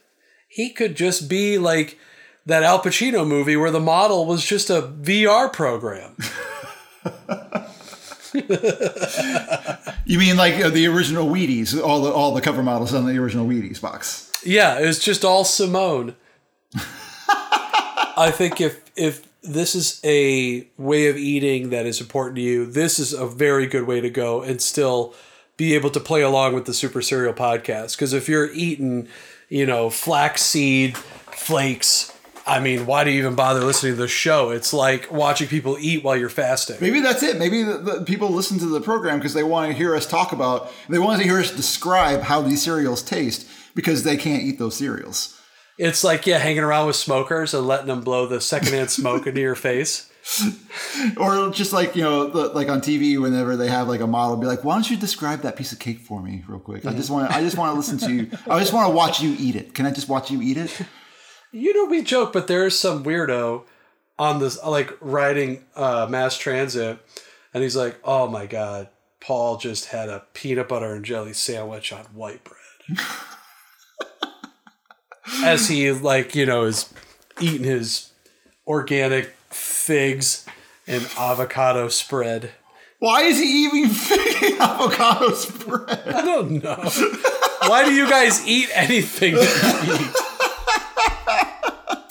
He 0.48 0.70
could 0.70 0.96
just 0.96 1.28
be 1.28 1.58
like 1.58 1.98
that 2.46 2.62
Al 2.62 2.80
Pacino 2.80 3.26
movie 3.26 3.56
where 3.56 3.70
the 3.70 3.80
model 3.80 4.26
was 4.26 4.44
just 4.44 4.70
a 4.70 4.82
VR 4.82 5.52
program. 5.52 6.16
You 10.08 10.18
mean 10.18 10.38
like 10.38 10.54
uh, 10.54 10.70
the 10.70 10.86
original 10.86 11.28
Wheaties? 11.28 11.78
All 11.80 12.00
the 12.00 12.10
all 12.10 12.32
the 12.32 12.40
cover 12.40 12.62
models 12.62 12.94
on 12.94 13.04
the 13.04 13.18
original 13.18 13.46
Wheaties 13.46 13.78
box. 13.78 14.32
Yeah, 14.42 14.78
it's 14.78 14.98
just 14.98 15.22
all 15.22 15.44
Simone. 15.44 16.16
I 16.74 18.32
think 18.34 18.58
if 18.58 18.80
if 18.96 19.27
this 19.42 19.74
is 19.74 20.00
a 20.04 20.66
way 20.76 21.08
of 21.08 21.16
eating 21.16 21.70
that 21.70 21.86
is 21.86 22.00
important 22.00 22.36
to 22.36 22.42
you, 22.42 22.66
this 22.66 22.98
is 22.98 23.12
a 23.12 23.26
very 23.26 23.66
good 23.66 23.86
way 23.86 24.00
to 24.00 24.10
go 24.10 24.42
and 24.42 24.60
still 24.60 25.14
be 25.56 25.74
able 25.74 25.90
to 25.90 26.00
play 26.00 26.22
along 26.22 26.54
with 26.54 26.66
the 26.66 26.74
Super 26.74 27.02
Cereal 27.02 27.34
podcast. 27.34 27.96
Because 27.96 28.12
if 28.12 28.28
you're 28.28 28.52
eating, 28.52 29.08
you 29.48 29.66
know, 29.66 29.90
flaxseed 29.90 30.96
flakes, 30.96 32.12
I 32.46 32.60
mean, 32.60 32.86
why 32.86 33.04
do 33.04 33.10
you 33.10 33.18
even 33.18 33.34
bother 33.34 33.60
listening 33.60 33.92
to 33.92 33.98
the 33.98 34.08
show? 34.08 34.50
It's 34.50 34.72
like 34.72 35.12
watching 35.12 35.48
people 35.48 35.76
eat 35.78 36.02
while 36.02 36.16
you're 36.16 36.30
fasting. 36.30 36.78
Maybe 36.80 37.00
that's 37.00 37.22
it. 37.22 37.38
Maybe 37.38 37.62
the, 37.62 37.78
the 37.78 38.04
people 38.04 38.30
listen 38.30 38.58
to 38.60 38.66
the 38.66 38.80
program 38.80 39.18
because 39.18 39.34
they 39.34 39.42
want 39.42 39.70
to 39.70 39.76
hear 39.76 39.94
us 39.94 40.06
talk 40.06 40.32
about. 40.32 40.72
They 40.88 40.98
want 40.98 41.20
to 41.20 41.28
hear 41.28 41.38
us 41.38 41.50
describe 41.50 42.22
how 42.22 42.40
these 42.40 42.62
cereals 42.62 43.02
taste 43.02 43.46
because 43.74 44.02
they 44.02 44.16
can't 44.16 44.42
eat 44.42 44.58
those 44.58 44.76
cereals. 44.76 45.37
It's 45.78 46.02
like 46.02 46.26
yeah, 46.26 46.38
hanging 46.38 46.64
around 46.64 46.88
with 46.88 46.96
smokers 46.96 47.54
and 47.54 47.66
letting 47.66 47.86
them 47.86 48.02
blow 48.02 48.26
the 48.26 48.40
secondhand 48.40 48.90
smoke 48.90 49.26
into 49.26 49.40
your 49.40 49.54
face. 49.54 50.10
Or 51.16 51.50
just 51.50 51.72
like 51.72 51.94
you 51.96 52.02
know, 52.02 52.26
the, 52.26 52.48
like 52.48 52.68
on 52.68 52.80
TV, 52.80 53.20
whenever 53.20 53.56
they 53.56 53.68
have 53.68 53.88
like 53.88 54.00
a 54.00 54.06
model, 54.06 54.36
be 54.36 54.46
like, 54.46 54.64
"Why 54.64 54.74
don't 54.74 54.90
you 54.90 54.96
describe 54.96 55.42
that 55.42 55.56
piece 55.56 55.72
of 55.72 55.78
cake 55.78 56.00
for 56.00 56.20
me, 56.20 56.44
real 56.48 56.58
quick? 56.58 56.84
I 56.84 56.92
just 56.92 57.08
want, 57.08 57.30
I 57.30 57.40
just 57.40 57.56
want 57.56 57.72
to 57.72 57.76
listen 57.76 57.98
to 57.98 58.12
you. 58.12 58.30
I 58.50 58.58
just 58.58 58.72
want 58.72 58.90
to 58.90 58.94
watch 58.94 59.22
you 59.22 59.36
eat 59.38 59.54
it. 59.54 59.74
Can 59.74 59.86
I 59.86 59.90
just 59.90 60.08
watch 60.08 60.30
you 60.30 60.42
eat 60.42 60.56
it?" 60.56 60.82
You 61.52 61.72
know, 61.72 61.86
we 61.86 62.02
joke, 62.02 62.32
but 62.32 62.46
there 62.46 62.66
is 62.66 62.78
some 62.78 63.04
weirdo 63.04 63.62
on 64.18 64.40
this, 64.40 64.62
like 64.62 64.92
riding 65.00 65.64
uh, 65.76 66.06
mass 66.10 66.36
transit, 66.36 66.98
and 67.54 67.62
he's 67.62 67.76
like, 67.76 67.98
"Oh 68.04 68.26
my 68.28 68.46
god, 68.46 68.88
Paul 69.20 69.56
just 69.56 69.86
had 69.86 70.08
a 70.08 70.24
peanut 70.34 70.68
butter 70.68 70.94
and 70.94 71.04
jelly 71.04 71.32
sandwich 71.32 71.92
on 71.92 72.04
white 72.06 72.42
bread," 72.44 72.98
as 75.44 75.68
he 75.68 75.90
like 75.92 76.34
you 76.34 76.46
know 76.46 76.64
is 76.64 76.92
eating 77.40 77.64
his 77.64 78.12
organic 78.66 79.34
figs 79.50 80.46
and 80.86 81.08
avocado 81.18 81.88
spread. 81.88 82.50
Why 82.98 83.22
is 83.22 83.38
he 83.38 83.64
even 83.64 83.90
thinking 83.90 84.56
avocado 84.60 85.32
spread? 85.32 86.08
I 86.08 86.22
don't 86.24 86.62
know. 86.62 86.90
Why 87.68 87.84
do 87.84 87.92
you 87.92 88.08
guys 88.08 88.46
eat 88.46 88.68
anything 88.74 89.34
that 89.34 89.84
you 89.86 89.94
eat? 89.94 90.14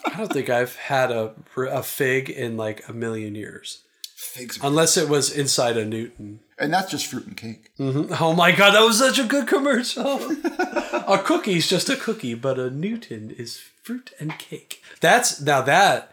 I 0.06 0.18
don't 0.18 0.32
think 0.32 0.50
I've 0.50 0.76
had 0.78 1.12
a, 1.12 1.34
a 1.58 1.84
fig 1.84 2.30
in 2.30 2.58
like 2.58 2.88
a 2.88 2.94
million 2.94 3.36
years. 3.36 3.84
Figs, 4.16 4.58
Unless 4.64 4.98
it 4.98 5.10
was 5.10 5.32
inside 5.32 5.78
a 5.78 5.86
Newton. 5.86 6.40
And 6.60 6.74
that's 6.74 6.92
just 6.92 7.08
fruit 7.08 7.28
and 7.28 7.38
cake. 7.38 7.72
Oh 7.80 8.34
my 8.36 8.52
god, 8.52 8.72
that 8.74 8.82
was 8.86 9.00
such 9.00 9.20
a 9.20 9.24
good 9.24 9.48
commercial. 9.48 10.20
a 10.46 11.22
cookie's 11.24 11.68
just 11.70 11.90
a 11.90 11.96
cookie, 11.96 12.34
but 12.34 12.58
a 12.60 12.70
Newton 12.70 13.32
is 13.32 13.60
fruit 13.84 14.12
and 14.20 14.38
cake. 14.38 14.82
That's 15.02 15.40
now 15.42 15.62
that 15.62 16.12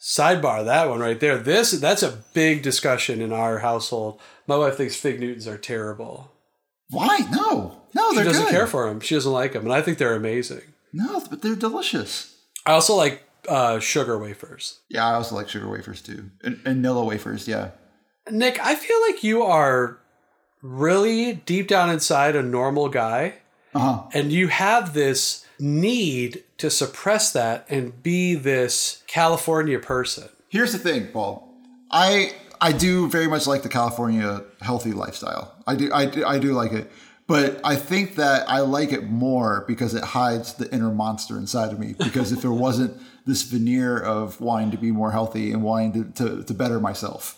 sidebar, 0.00 0.64
that 0.64 0.88
one 0.88 1.00
right 1.00 1.18
there. 1.20 1.38
This 1.38 1.72
that's 1.72 2.02
a 2.02 2.22
big 2.34 2.62
discussion 2.62 3.20
in 3.20 3.32
our 3.32 3.58
household. 3.58 4.20
My 4.46 4.56
wife 4.56 4.76
thinks 4.76 4.96
fig 4.96 5.20
Newtons 5.20 5.46
are 5.46 5.58
terrible. 5.58 6.32
Why? 6.90 7.18
No, 7.30 7.82
no, 7.94 8.12
She 8.12 8.22
doesn't 8.22 8.44
good. 8.44 8.50
care 8.52 8.66
for 8.66 8.88
them. 8.88 9.00
She 9.00 9.14
doesn't 9.16 9.32
like 9.32 9.52
them, 9.54 9.64
and 9.64 9.72
I 9.72 9.82
think 9.82 9.98
they're 9.98 10.14
amazing. 10.14 10.62
No, 10.92 11.20
but 11.28 11.42
they're 11.42 11.56
delicious. 11.56 12.36
I 12.64 12.72
also 12.72 12.94
like 12.94 13.22
uh, 13.48 13.80
sugar 13.80 14.16
wafers. 14.18 14.80
Yeah, 14.88 15.04
I 15.06 15.14
also 15.14 15.34
like 15.34 15.48
sugar 15.48 15.68
wafers 15.68 16.00
too, 16.00 16.30
and, 16.42 16.60
and 16.64 16.84
Nilla 16.84 17.04
wafers. 17.04 17.48
Yeah. 17.48 17.70
Nick, 18.30 18.58
I 18.64 18.74
feel 18.74 19.00
like 19.02 19.22
you 19.22 19.42
are 19.42 19.98
really 20.62 21.34
deep 21.34 21.68
down 21.68 21.90
inside 21.90 22.34
a 22.34 22.42
normal 22.42 22.88
guy, 22.88 23.34
Uh 23.74 23.78
huh. 23.78 24.02
and 24.12 24.32
you 24.32 24.48
have 24.48 24.94
this 24.94 25.46
need 25.58 26.42
to 26.58 26.70
suppress 26.70 27.32
that 27.32 27.66
and 27.70 28.02
be 28.02 28.34
this 28.34 29.02
California 29.06 29.78
person. 29.78 30.28
Here's 30.48 30.72
the 30.72 30.78
thing, 30.78 31.06
Paul. 31.08 31.48
I 31.90 32.32
I 32.60 32.72
do 32.72 33.08
very 33.08 33.28
much 33.28 33.46
like 33.46 33.62
the 33.62 33.68
California 33.68 34.42
healthy 34.60 34.92
lifestyle. 34.92 35.54
I 35.66 35.76
do 35.76 35.90
I 35.92 36.06
do, 36.06 36.24
I 36.24 36.38
do 36.38 36.52
like 36.52 36.72
it. 36.72 36.90
But 37.28 37.60
I 37.64 37.74
think 37.74 38.14
that 38.16 38.48
I 38.48 38.60
like 38.60 38.92
it 38.92 39.04
more 39.10 39.64
because 39.66 39.94
it 39.94 40.04
hides 40.04 40.54
the 40.54 40.72
inner 40.72 40.90
monster 40.92 41.36
inside 41.36 41.72
of 41.72 41.78
me. 41.80 41.94
Because 41.98 42.30
if 42.30 42.40
there 42.40 42.52
wasn't 42.52 43.00
this 43.26 43.42
veneer 43.42 43.98
of 43.98 44.40
wanting 44.40 44.70
to 44.70 44.76
be 44.78 44.92
more 44.92 45.10
healthy 45.10 45.50
and 45.52 45.62
wanting 45.64 46.12
to, 46.12 46.24
to, 46.24 46.44
to 46.44 46.54
better 46.54 46.78
myself, 46.78 47.36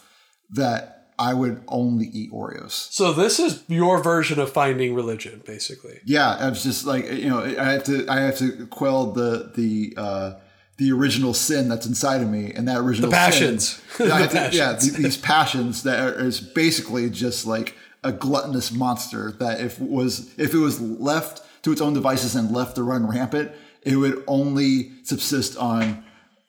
that 0.51 0.95
I 1.19 1.35
would 1.35 1.63
only 1.67 2.07
eat 2.07 2.33
Oreos. 2.33 2.71
So 2.93 3.13
this 3.13 3.41
is 3.41 3.65
your 3.69 4.03
version 4.03 4.39
of 4.39 4.53
finding 4.53 4.95
religion, 4.95 5.43
basically. 5.45 6.01
Yeah, 6.05 6.37
I 6.39 6.49
was 6.49 6.63
just 6.63 6.87
like 6.87 7.11
you 7.11 7.29
know 7.29 7.43
I 7.43 7.73
have 7.73 7.85
to 7.85 8.07
I 8.09 8.21
have 8.21 8.39
to 8.39 8.67
quell 8.69 9.13
the 9.13 9.51
the 9.55 9.95
uh, 9.97 10.35
the 10.77 10.93
original 10.93 11.35
sin 11.35 11.69
that's 11.69 11.87
inside 11.87 12.23
of 12.23 12.29
me, 12.29 12.53
and 12.53 12.69
that 12.69 12.79
original 12.79 13.11
The 13.11 13.17
passions. 13.17 13.83
Sin, 13.97 14.09
The 14.09 14.27
to- 14.27 14.57
yeah, 14.57 14.77
th- 14.77 14.93
these 14.93 15.17
passions 15.17 15.83
that 15.83 15.99
are, 16.01 16.25
is 16.27 16.41
basically 16.41 17.11
just 17.11 17.47
like 17.47 17.75
a 18.05 18.13
gluttonous 18.13 18.71
monster 18.71 19.33
that 19.41 19.61
if 19.61 19.81
was 19.81 20.33
if 20.39 20.55
it 20.55 20.59
was 20.59 20.81
left 20.81 21.43
to 21.65 21.73
its 21.73 21.81
own 21.81 21.95
devices 21.95 22.37
and 22.37 22.53
left 22.53 22.77
to 22.77 22.85
run 22.85 23.09
rampant, 23.09 23.51
it 23.83 23.97
would 23.97 24.23
only 24.29 24.93
subsist 25.03 25.57
on 25.57 26.05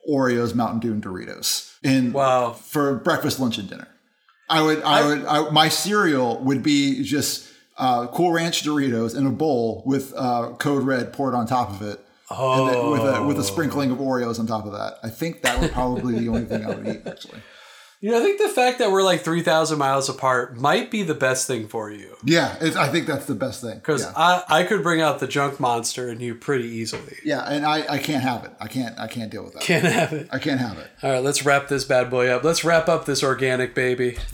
Oreos, 0.09 0.55
Mountain 0.55 0.79
Dew, 0.79 0.91
and 0.93 1.03
Doritos. 1.03 1.73
And 1.83 2.13
Wow. 2.13 2.51
for 2.51 2.95
breakfast, 2.95 3.39
lunch, 3.39 3.57
and 3.57 3.69
dinner. 3.69 3.87
I 4.49 4.61
would, 4.63 4.81
I, 4.81 5.05
would, 5.07 5.25
I, 5.25 5.49
my 5.51 5.69
cereal 5.69 6.39
would 6.39 6.63
be 6.63 7.03
just 7.03 7.47
uh, 7.77 8.07
Cool 8.07 8.31
Ranch 8.31 8.63
Doritos 8.63 9.15
in 9.15 9.25
a 9.27 9.29
bowl 9.31 9.83
with 9.85 10.13
uh, 10.17 10.49
Code 10.57 10.83
Red 10.83 11.13
poured 11.13 11.35
on 11.35 11.45
top 11.45 11.69
of 11.69 11.81
it, 11.83 11.99
and 12.31 12.69
then 12.69 12.91
with 12.91 13.01
a 13.01 13.23
with 13.23 13.39
a 13.39 13.43
sprinkling 13.43 13.91
of 13.91 13.99
Oreos 13.99 14.39
on 14.39 14.47
top 14.47 14.65
of 14.65 14.71
that. 14.73 14.97
I 15.03 15.09
think 15.09 15.43
that 15.43 15.59
would 15.61 15.71
probably 15.71 16.13
be 16.15 16.19
the 16.21 16.29
only 16.29 16.45
thing 16.45 16.65
I 16.65 16.69
would 16.75 16.87
eat. 16.87 17.01
Actually, 17.05 17.39
You 18.01 18.11
know, 18.11 18.19
I 18.19 18.21
think 18.21 18.39
the 18.39 18.47
fact 18.47 18.79
that 18.79 18.91
we're 18.91 19.03
like 19.03 19.21
3,000 19.21 19.77
miles 19.77 20.07
apart 20.07 20.57
might 20.57 20.89
be 20.89 21.03
the 21.03 21.13
best 21.13 21.47
thing 21.47 21.67
for 21.67 21.91
you. 21.91 22.15
yeah, 22.23 22.55
it's, 22.61 22.77
I 22.77 22.87
think 22.87 23.07
that's 23.07 23.25
the 23.25 23.35
best 23.35 23.61
thing. 23.61 23.75
Because 23.75 24.03
yeah. 24.03 24.13
I, 24.15 24.43
I 24.47 24.63
could 24.63 24.83
bring 24.83 25.01
out 25.01 25.19
the 25.19 25.27
junk 25.27 25.59
monster 25.59 26.09
in 26.09 26.21
you 26.21 26.33
pretty 26.33 26.69
easily. 26.69 27.17
yeah, 27.25 27.41
and 27.41 27.65
I, 27.65 27.85
I 27.95 27.97
can't 27.97 28.23
have 28.23 28.45
it. 28.45 28.51
I 28.59 28.67
can't 28.67 28.97
I 28.97 29.07
can't 29.07 29.29
deal 29.29 29.43
with 29.43 29.53
that. 29.53 29.63
Can't 29.63 29.83
have 29.83 30.13
it. 30.13 30.29
I 30.31 30.39
can't 30.39 30.61
have 30.61 30.77
it. 30.77 30.87
All 31.03 31.11
right, 31.11 31.23
let's 31.23 31.43
wrap 31.43 31.67
this 31.67 31.83
bad 31.83 32.09
boy 32.09 32.29
up. 32.29 32.43
Let's 32.43 32.63
wrap 32.63 32.87
up 32.87 33.05
this 33.05 33.23
organic 33.23 33.75
baby. 33.75 34.17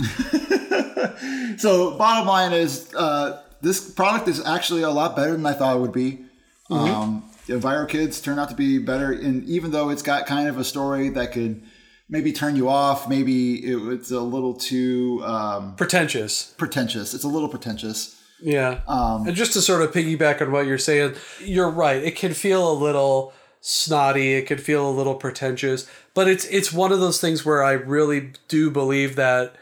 So 1.58 1.98
bottom 1.98 2.28
line 2.28 2.54
is, 2.54 2.94
uh, 2.94 3.42
this 3.62 3.90
product 3.90 4.28
is 4.28 4.46
actually 4.46 4.84
a 4.84 4.90
lot 4.90 5.16
better 5.16 5.32
than 5.32 5.46
I 5.46 5.54
thought 5.54 5.78
it 5.78 5.80
would 5.80 5.94
be. 5.94 6.26
Um, 6.70 7.30
EnviroKidz 7.48 8.24
turned 8.24 8.40
out 8.40 8.50
to 8.50 8.56
be 8.56 8.80
better, 8.80 9.12
and 9.12 9.44
even 9.46 9.72
though 9.72 9.90
it's 9.90 10.02
got 10.02 10.26
kind 10.26 10.48
of 10.48 10.58
a 10.58 10.64
story 10.64 11.10
that 11.10 11.32
could 11.32 11.62
maybe 12.10 12.32
turn 12.32 12.56
you 12.56 12.70
off, 12.70 13.10
maybe 13.10 13.56
it, 13.66 13.78
it's 13.94 14.12
a 14.12 14.22
little 14.22 14.54
too 14.54 15.22
um, 15.26 15.76
Pretentious. 15.76 16.54
pretentious. 16.58 17.14
It's 17.14 17.24
a 17.24 17.28
little 17.28 17.50
pretentious. 17.50 18.22
Yeah. 18.42 18.82
and 18.88 19.36
just 19.36 19.54
to 19.54 19.62
sort 19.62 19.82
of 19.82 19.92
piggyback 19.92 20.42
on 20.42 20.52
what 20.52 20.66
you're 20.68 20.78
saying, 20.78 21.16
you're 21.40 21.70
right. 21.70 22.04
It 22.04 22.16
can 22.16 22.34
feel 22.34 22.70
a 22.72 22.74
little 22.74 23.34
snotty. 23.62 24.34
It 24.34 24.46
can 24.46 24.58
feel 24.58 24.88
a 24.88 24.92
little 24.92 25.16
pretentious, 25.16 25.90
but 26.14 26.28
it's 26.28 26.46
it's 26.46 26.72
one 26.72 26.92
of 26.92 27.00
those 27.00 27.20
things 27.20 27.46
where 27.46 27.64
I 27.64 27.72
really 27.72 28.34
do 28.48 28.70
believe 28.70 29.16
that 29.16 29.56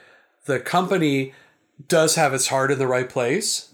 the 0.45 0.59
company 0.59 1.33
does 1.87 2.15
have 2.15 2.33
its 2.33 2.47
heart 2.47 2.71
in 2.71 2.79
the 2.79 2.87
right 2.87 3.07
place. 3.09 3.69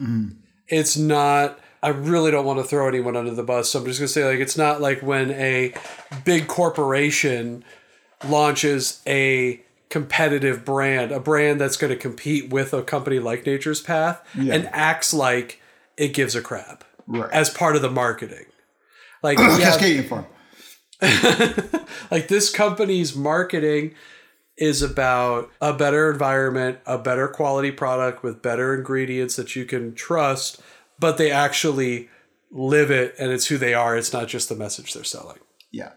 It's 0.68 0.96
not. 0.98 1.60
I 1.82 1.88
really 1.90 2.30
don't 2.30 2.46
want 2.46 2.60
to 2.60 2.66
throw 2.66 2.88
anyone 2.88 3.16
under 3.16 3.32
the 3.34 3.42
bus, 3.42 3.70
so 3.70 3.80
I'm 3.80 3.86
just 3.86 4.00
gonna 4.00 4.10
say 4.10 4.26
like 4.26 4.40
it's 4.40 4.58
not 4.58 4.82
like 4.82 5.02
when 5.02 5.32
a 5.32 5.74
big 6.26 6.48
corporation 6.48 7.64
launches 8.28 9.02
a 9.08 9.62
competitive 9.90 10.64
brand, 10.66 11.12
a 11.12 11.20
brand 11.20 11.60
that's 11.60 11.78
going 11.78 11.90
to 11.92 11.98
compete 11.98 12.50
with 12.50 12.74
a 12.74 12.84
company 12.84 13.20
like 13.20 13.46
Nature's 13.46 13.82
Path, 13.82 14.22
and 14.36 14.68
acts 14.72 15.14
like 15.14 15.62
it 15.98 16.10
gives 16.14 16.36
a 16.36 16.42
crap 16.42 16.84
Right. 17.08 17.30
as 17.32 17.50
part 17.50 17.76
of 17.76 17.82
the 17.82 17.90
marketing. 17.90 18.46
Like, 19.24 19.38
yeah, 19.60 20.24
like 22.12 22.28
this 22.28 22.50
company's 22.52 23.16
marketing 23.16 23.96
is 24.58 24.82
about 24.82 25.50
a 25.62 25.74
better 25.74 26.12
environment, 26.12 26.80
a 26.86 26.98
better 26.98 27.28
quality 27.28 27.72
product 27.72 28.22
with 28.24 28.42
better 28.42 28.76
ingredients 28.76 29.38
that 29.38 29.56
you 29.56 29.66
can 29.66 29.96
trust, 29.96 30.62
but 31.00 31.18
they 31.18 31.32
actually 31.32 32.10
live 32.52 32.92
it 32.92 33.16
and 33.18 33.32
it's 33.32 33.48
who 33.48 33.58
they 33.58 33.74
are. 33.74 33.96
It's 33.98 34.12
not 34.12 34.28
just 34.28 34.50
the 34.50 34.56
message 34.56 34.94
they're 34.94 35.04
selling. 35.04 35.38
Yeah. 35.72 35.94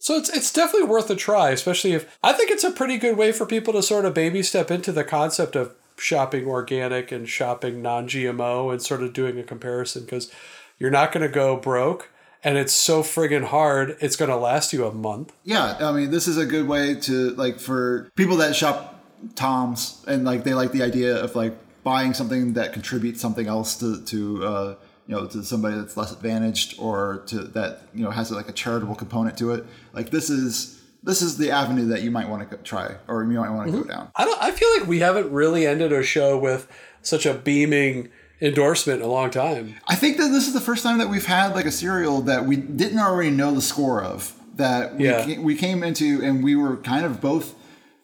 So 0.00 0.16
it's 0.16 0.30
it's 0.30 0.52
definitely 0.52 0.88
worth 0.88 1.10
a 1.10 1.14
try, 1.14 1.50
especially 1.50 1.92
if 1.92 2.18
I 2.22 2.32
think 2.32 2.50
it's 2.50 2.64
a 2.64 2.72
pretty 2.72 2.96
good 2.96 3.16
way 3.16 3.32
for 3.32 3.46
people 3.46 3.74
to 3.74 3.82
sort 3.82 4.06
of 4.06 4.14
baby 4.14 4.42
step 4.42 4.70
into 4.70 4.92
the 4.92 5.04
concept 5.04 5.54
of 5.54 5.74
shopping 5.98 6.46
organic 6.46 7.12
and 7.12 7.28
shopping 7.28 7.82
non-GMO 7.82 8.72
and 8.72 8.80
sort 8.80 9.02
of 9.02 9.12
doing 9.12 9.38
a 9.38 9.42
comparison 9.42 10.04
because 10.04 10.32
you're 10.78 10.90
not 10.90 11.12
going 11.12 11.26
to 11.26 11.32
go 11.32 11.54
broke 11.54 12.08
and 12.42 12.56
it's 12.56 12.72
so 12.72 13.02
friggin' 13.02 13.44
hard. 13.44 13.98
It's 14.00 14.16
going 14.16 14.30
to 14.30 14.36
last 14.36 14.72
you 14.72 14.86
a 14.86 14.92
month. 14.92 15.34
Yeah, 15.44 15.76
I 15.78 15.92
mean, 15.92 16.10
this 16.10 16.26
is 16.26 16.38
a 16.38 16.46
good 16.46 16.66
way 16.66 16.94
to 17.00 17.30
like 17.34 17.60
for 17.60 18.10
people 18.16 18.38
that 18.38 18.56
shop 18.56 19.04
Toms 19.34 20.02
and 20.08 20.24
like 20.24 20.44
they 20.44 20.54
like 20.54 20.72
the 20.72 20.82
idea 20.82 21.14
of 21.22 21.36
like 21.36 21.54
buying 21.84 22.14
something 22.14 22.54
that 22.54 22.72
contributes 22.72 23.20
something 23.20 23.46
else 23.46 23.76
to 23.76 24.02
to 24.04 24.44
uh, 24.46 24.74
you 25.10 25.16
know 25.16 25.26
to 25.26 25.42
somebody 25.42 25.74
that's 25.76 25.96
less 25.96 26.12
advantaged 26.12 26.76
or 26.78 27.24
to 27.26 27.38
that 27.38 27.82
you 27.92 28.04
know 28.04 28.10
has 28.10 28.30
like 28.30 28.48
a 28.48 28.52
charitable 28.52 28.94
component 28.94 29.36
to 29.38 29.52
it. 29.52 29.66
Like 29.92 30.10
this 30.10 30.30
is 30.30 30.80
this 31.02 31.20
is 31.20 31.36
the 31.36 31.50
avenue 31.50 31.86
that 31.86 32.02
you 32.02 32.12
might 32.12 32.28
want 32.28 32.48
to 32.48 32.56
try 32.58 32.94
or 33.08 33.24
you 33.24 33.38
might 33.40 33.50
want 33.50 33.72
to 33.72 33.82
go 33.82 33.88
down. 33.88 34.12
I 34.14 34.24
don't. 34.24 34.40
I 34.40 34.52
feel 34.52 34.68
like 34.78 34.86
we 34.88 35.00
haven't 35.00 35.32
really 35.32 35.66
ended 35.66 35.92
a 35.92 36.04
show 36.04 36.38
with 36.38 36.68
such 37.02 37.26
a 37.26 37.34
beaming 37.34 38.10
endorsement 38.40 39.00
in 39.00 39.06
a 39.08 39.10
long 39.10 39.30
time. 39.30 39.74
I 39.88 39.96
think 39.96 40.16
that 40.18 40.28
this 40.28 40.46
is 40.46 40.54
the 40.54 40.60
first 40.60 40.84
time 40.84 40.98
that 40.98 41.08
we've 41.08 41.26
had 41.26 41.54
like 41.54 41.66
a 41.66 41.72
cereal 41.72 42.20
that 42.22 42.46
we 42.46 42.56
didn't 42.56 42.98
already 43.00 43.30
know 43.30 43.52
the 43.52 43.60
score 43.62 44.02
of 44.02 44.32
that 44.54 44.94
we, 44.96 45.06
Yeah. 45.06 45.40
we 45.40 45.56
came 45.56 45.82
into 45.82 46.22
and 46.22 46.44
we 46.44 46.54
were 46.54 46.76
kind 46.76 47.04
of 47.04 47.20
both 47.20 47.54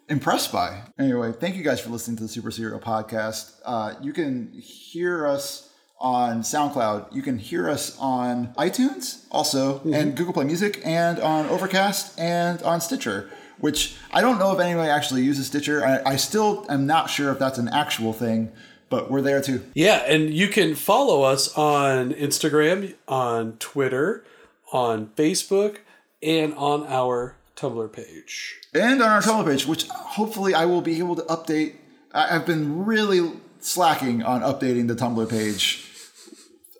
impressed 0.08 0.52
by. 0.52 0.82
Anyway, 0.98 1.32
thank 1.32 1.54
you 1.56 1.62
guys 1.62 1.80
for 1.80 1.90
listening 1.90 2.16
to 2.16 2.22
the 2.24 2.28
Super 2.28 2.50
Cereal 2.50 2.80
podcast. 2.80 3.52
Uh, 3.64 3.94
you 4.02 4.12
can 4.12 4.52
hear 4.52 5.26
us 5.26 5.65
on 5.98 6.42
SoundCloud. 6.42 7.14
You 7.14 7.22
can 7.22 7.38
hear 7.38 7.68
us 7.70 7.96
on 7.98 8.54
iTunes 8.58 9.24
also 9.30 9.78
mm-hmm. 9.78 9.94
and 9.94 10.16
Google 10.16 10.34
Play 10.34 10.44
Music 10.44 10.80
and 10.84 11.18
on 11.18 11.46
Overcast 11.46 12.18
and 12.18 12.62
on 12.62 12.80
Stitcher. 12.80 13.30
Which 13.58 13.96
I 14.12 14.20
don't 14.20 14.38
know 14.38 14.52
if 14.52 14.60
anybody 14.60 14.90
actually 14.90 15.22
uses 15.22 15.46
Stitcher. 15.46 15.84
I, 15.84 16.12
I 16.12 16.16
still 16.16 16.66
am 16.68 16.86
not 16.86 17.08
sure 17.08 17.32
if 17.32 17.38
that's 17.38 17.56
an 17.56 17.68
actual 17.68 18.12
thing, 18.12 18.52
but 18.90 19.10
we're 19.10 19.22
there 19.22 19.40
too. 19.40 19.64
Yeah, 19.72 20.02
and 20.06 20.34
you 20.34 20.48
can 20.48 20.74
follow 20.74 21.22
us 21.22 21.56
on 21.56 22.12
Instagram, 22.12 22.94
on 23.08 23.56
Twitter, 23.56 24.24
on 24.72 25.06
Facebook, 25.16 25.78
and 26.22 26.52
on 26.54 26.86
our 26.86 27.36
Tumblr 27.56 27.90
page. 27.92 28.60
and 28.74 29.02
on 29.02 29.08
our 29.08 29.22
Tumblr 29.22 29.46
page, 29.46 29.66
which 29.66 29.88
hopefully 29.88 30.52
I 30.52 30.66
will 30.66 30.82
be 30.82 30.98
able 30.98 31.16
to 31.16 31.22
update. 31.22 31.76
I've 32.12 32.44
been 32.44 32.84
really 32.84 33.32
slacking 33.66 34.22
on 34.22 34.40
updating 34.42 34.88
the 34.88 34.94
Tumblr 34.94 35.28
page. 35.28 35.84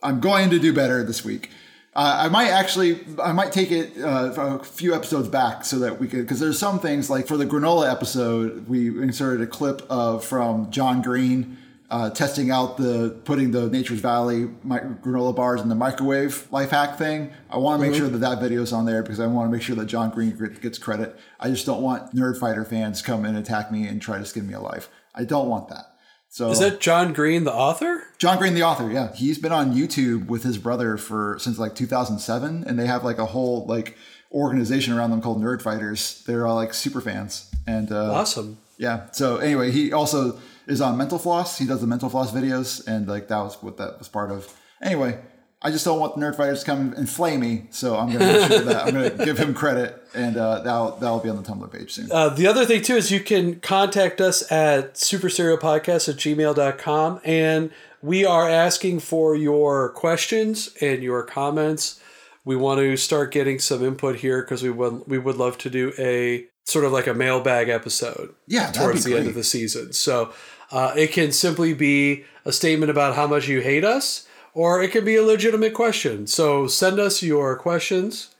I'm 0.03 0.20
going 0.20 0.51
to 0.51 0.59
do 0.59 0.72
better 0.72 1.03
this 1.03 1.24
week. 1.24 1.51
Uh, 1.95 2.24
I 2.24 2.28
might 2.28 2.51
actually, 2.51 3.01
I 3.22 3.32
might 3.32 3.53
take 3.53 3.72
it 3.72 3.97
uh, 3.99 4.32
a 4.37 4.62
few 4.62 4.95
episodes 4.95 5.28
back 5.28 5.64
so 5.64 5.78
that 5.78 5.99
we 5.99 6.09
could, 6.09 6.20
because 6.20 6.39
there's 6.39 6.59
some 6.59 6.78
things 6.78 7.09
like 7.09 7.26
for 7.26 7.39
the 7.39 7.47
granola 7.47 7.91
episode, 7.91 8.68
we 8.68 8.89
inserted 9.03 9.41
a 9.41 9.47
clip 9.47 9.80
of 9.89 10.22
from 10.24 10.70
John 10.70 11.01
Green 11.01 11.57
uh, 11.91 12.11
testing 12.11 12.51
out 12.51 12.76
the 12.76 13.18
putting 13.24 13.51
the 13.53 13.68
Nature's 13.70 14.01
Valley 14.01 14.47
granola 14.66 15.34
bars 15.34 15.61
in 15.62 15.68
the 15.68 15.74
microwave 15.74 16.47
life 16.53 16.70
hack 16.70 16.99
thing. 16.99 17.30
I 17.49 17.57
want 17.57 17.80
to 17.80 17.89
make 17.89 17.97
sure 17.97 18.09
that 18.09 18.18
that 18.18 18.41
video 18.41 18.61
is 18.62 18.72
on 18.72 18.84
there 18.84 19.03
because 19.03 19.18
I 19.18 19.26
want 19.26 19.49
to 19.51 19.53
make 19.53 19.62
sure 19.62 19.76
that 19.76 19.87
John 19.87 20.11
Green 20.11 20.37
gets- 20.37 20.59
gets 20.59 20.78
credit. 20.78 21.16
I 21.41 21.49
just 21.49 21.64
don't 21.64 21.82
want 21.82 22.14
Nerdfighter 22.14 22.66
fans 22.66 23.03
come 23.03 23.24
and 23.24 23.39
attack 23.39 23.72
me 23.72 23.87
and 23.87 24.03
try 24.03 24.18
to 24.18 24.24
skin 24.24 24.47
me 24.47 24.55
alive. 24.55 24.89
I 25.14 25.24
don't 25.24 25.49
want 25.49 25.68
that. 25.68 25.96
So 26.37 26.51
Is 26.51 26.59
that 26.59 26.80
John 26.80 27.14
Green, 27.14 27.45
the 27.45 27.55
author? 27.55 28.09
John 28.18 28.37
Green, 28.37 28.53
the 28.53 28.62
author, 28.62 28.91
yeah, 28.91 29.11
he's 29.14 29.39
been 29.39 29.53
on 29.53 29.72
YouTube 29.72 30.26
with 30.26 30.43
his 30.43 30.59
brother 30.59 30.99
for 30.99 31.39
since 31.41 31.59
like 31.59 31.74
2007, 31.74 32.62
and 32.66 32.78
they 32.78 32.87
have 32.87 33.03
like 33.05 33.16
a 33.16 33.24
whole 33.24 33.64
like 33.64 33.97
organization 34.30 34.93
around 34.93 35.12
them 35.12 35.22
called 35.22 35.41
Nerdfighters. 35.41 36.22
They're 36.26 36.47
all 36.47 36.57
like 36.57 36.74
super 36.74 37.01
fans, 37.01 37.51
and 37.66 37.91
uh, 37.91 38.12
Awesome. 38.12 38.59
yeah. 38.76 39.07
So 39.12 39.39
anyway, 39.39 39.70
he 39.70 39.95
also 39.95 40.39
is 40.66 40.82
on 40.82 40.99
Mental 40.99 41.18
Floss. 41.18 41.57
He 41.57 41.64
does 41.64 41.80
the 41.80 41.87
Mental 41.87 42.11
Floss 42.11 42.32
videos, 42.32 42.87
and 42.87 43.09
like 43.09 43.28
that 43.28 43.39
was 43.39 43.55
what 43.62 43.78
that 43.78 43.99
was 43.99 44.09
part 44.09 44.30
of. 44.30 44.55
Anyway, 44.82 45.18
I 45.67 45.73
just 45.73 45.85
don't 45.85 45.99
want 45.99 46.14
the 46.14 46.21
Nerdfighters 46.21 46.61
to 46.61 46.64
come 46.64 46.93
and 46.93 47.11
flame 47.11 47.41
me, 47.41 47.67
so 47.71 47.97
I'm 47.97 48.12
gonna 48.12 48.25
make 48.25 48.49
sure 48.53 48.61
that 48.61 48.87
I'm 48.87 48.95
gonna 48.95 49.11
give 49.25 49.37
him 49.37 49.53
credit, 49.53 50.01
and 50.14 50.37
uh, 50.37 50.61
that'll 50.61 50.93
that'll 50.99 51.19
be 51.19 51.29
on 51.29 51.37
the 51.37 51.43
Tumblr 51.43 51.73
page 51.73 51.93
soon. 51.95 52.09
Uh, 52.12 52.29
the 52.29 52.47
other 52.47 52.64
thing, 52.64 52.83
too, 52.83 52.95
is 52.95 53.11
you 53.11 53.19
can 53.19 53.59
contact 53.59 54.21
us 54.21 54.49
at 54.53 54.95
superserialpodcast 54.95 56.09
at 56.09 56.14
gmail.com. 56.17 57.21
And 57.25 57.73
we 58.01 58.25
are 58.25 58.49
asking 58.49 59.01
for 59.01 59.35
your 59.35 59.89
questions 59.89 60.73
and 60.81 61.03
your 61.03 61.25
comments. 61.25 62.01
We 62.45 62.55
want 62.55 62.79
to 62.79 62.97
start 62.97 63.33
getting 63.33 63.59
some 63.59 63.83
input 63.85 64.17
here 64.17 64.43
because 64.43 64.62
we 64.62 64.71
would, 64.71 65.03
we 65.09 65.19
would 65.19 65.37
love 65.37 65.59
to 65.59 65.71
do 65.71 65.93
a 65.99 66.47
sort 66.62 66.85
of 66.85 66.93
like 66.93 67.09
a 67.09 67.14
mailbag 67.14 67.69
episode 67.71 68.37
Yeah, 68.47 68.71
towards 68.71 69.03
the 69.03 69.17
end 69.17 69.27
of 69.27 69.35
the 69.35 69.43
season. 69.43 69.93
So 69.93 70.33
uh, 70.71 70.93
it 70.97 71.11
can 71.11 71.33
simply 71.33 71.75
be 71.75 72.25
a 72.45 72.53
statement 72.53 72.91
about 72.91 73.17
how 73.17 73.27
much 73.27 73.49
you 73.49 73.61
hate 73.61 73.83
us, 73.85 74.29
or 74.57 74.83
it 74.83 74.91
can 74.91 75.05
be 75.05 75.17
a 75.17 75.23
legitimate 75.23 75.75
question. 75.75 76.27
So 76.27 76.67
send 76.67 76.99
us 76.99 77.23
your 77.23 77.57
questions. 77.57 78.35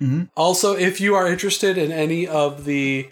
Mm-hmm. 0.00 0.24
Also, 0.36 0.76
if 0.76 1.00
you 1.00 1.14
are 1.14 1.26
interested 1.26 1.78
in 1.78 1.90
any 1.90 2.28
of 2.28 2.64
the 2.64 3.08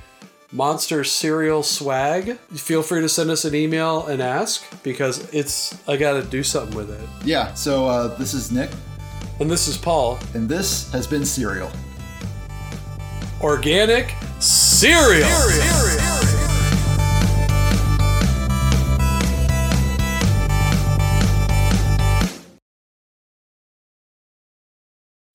Monster 0.52 1.04
Cereal 1.04 1.62
Swag. 1.62 2.36
Feel 2.50 2.82
free 2.82 3.00
to 3.02 3.08
send 3.08 3.30
us 3.30 3.44
an 3.44 3.54
email 3.54 4.06
and 4.06 4.20
ask 4.20 4.64
because 4.82 5.32
it's 5.32 5.78
I 5.88 5.96
got 5.96 6.14
to 6.14 6.22
do 6.22 6.42
something 6.42 6.76
with 6.76 6.90
it. 6.90 7.08
Yeah. 7.24 7.54
So 7.54 7.86
uh, 7.86 8.16
this 8.16 8.34
is 8.34 8.50
Nick, 8.50 8.70
And 9.38 9.48
this 9.50 9.68
is 9.68 9.76
Paul. 9.78 10.18
and 10.34 10.48
this 10.48 10.90
has 10.92 11.06
been 11.06 11.24
cereal. 11.24 11.70
Organic 13.40 14.12
cereal. 14.40 15.28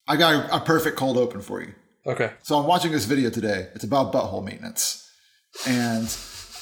I 0.08 0.18
got 0.18 0.52
a, 0.52 0.64
perfect 0.64 0.98
cold 0.98 1.18
open 1.18 1.42
for 1.42 1.62
you. 1.62 1.74
Okay. 2.06 2.32
So 2.44 2.60
I'm 2.60 2.68
watching 2.68 2.92
this 2.92 3.06
video 3.06 3.30
today. 3.30 3.70
It's 3.74 3.84
about 3.84 4.14
butthole 4.14 4.44
maintenance. 4.44 5.10
And 5.68 6.16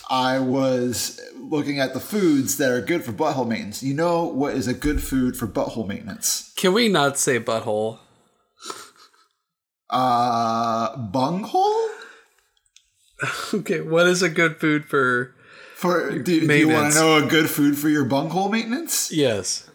I 0.09 0.39
was 0.39 1.19
looking 1.37 1.79
at 1.79 1.93
the 1.93 1.99
foods 1.99 2.57
that 2.57 2.71
are 2.71 2.81
good 2.81 3.03
for 3.03 3.11
butthole 3.11 3.47
maintenance. 3.47 3.83
You 3.83 3.93
know 3.93 4.23
what 4.23 4.53
is 4.53 4.67
a 4.67 4.73
good 4.73 5.03
food 5.03 5.35
for 5.35 5.47
butthole 5.47 5.87
maintenance? 5.87 6.53
Can 6.55 6.73
we 6.73 6.87
not 6.87 7.17
say 7.17 7.39
butthole? 7.39 7.99
Uh, 9.89 10.95
bunghole? 10.97 11.89
Okay, 13.53 13.79
what 13.79 14.05
is 14.07 14.21
a 14.21 14.29
good 14.29 14.57
food 14.57 14.83
for? 14.83 15.33
For 15.75 16.19
do, 16.19 16.45
do 16.45 16.53
you 16.55 16.67
want 16.67 16.91
to 16.91 16.99
know 16.99 17.23
a 17.23 17.25
good 17.25 17.49
food 17.49 17.77
for 17.77 17.87
your 17.87 18.03
bunghole 18.03 18.49
maintenance? 18.49 19.13
Yes, 19.13 19.69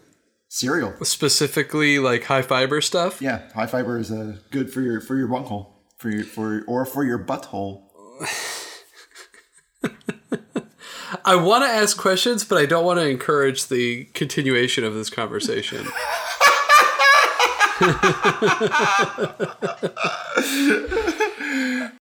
Cereal. 0.49 0.93
specifically 1.05 1.99
like 1.99 2.25
high 2.25 2.41
fiber 2.41 2.81
stuff. 2.81 3.21
Yeah, 3.21 3.43
high 3.53 3.67
fiber 3.67 3.99
is 3.99 4.11
uh, 4.11 4.37
good 4.49 4.73
for 4.73 4.81
your 4.81 4.99
for 4.99 5.15
your 5.15 5.27
bunghole, 5.27 5.75
for 5.97 6.09
your 6.09 6.23
for 6.23 6.63
or 6.67 6.85
for 6.85 7.05
your 7.05 7.19
butthole. 7.19 7.83
I 11.25 11.35
want 11.35 11.63
to 11.63 11.69
ask 11.69 11.97
questions, 11.97 12.43
but 12.43 12.57
I 12.57 12.65
don't 12.65 12.85
want 12.85 12.99
to 12.99 13.07
encourage 13.07 13.67
the 13.67 14.05
continuation 14.13 14.83
of 14.83 14.93
this 14.95 15.09
conversation. 15.09 15.87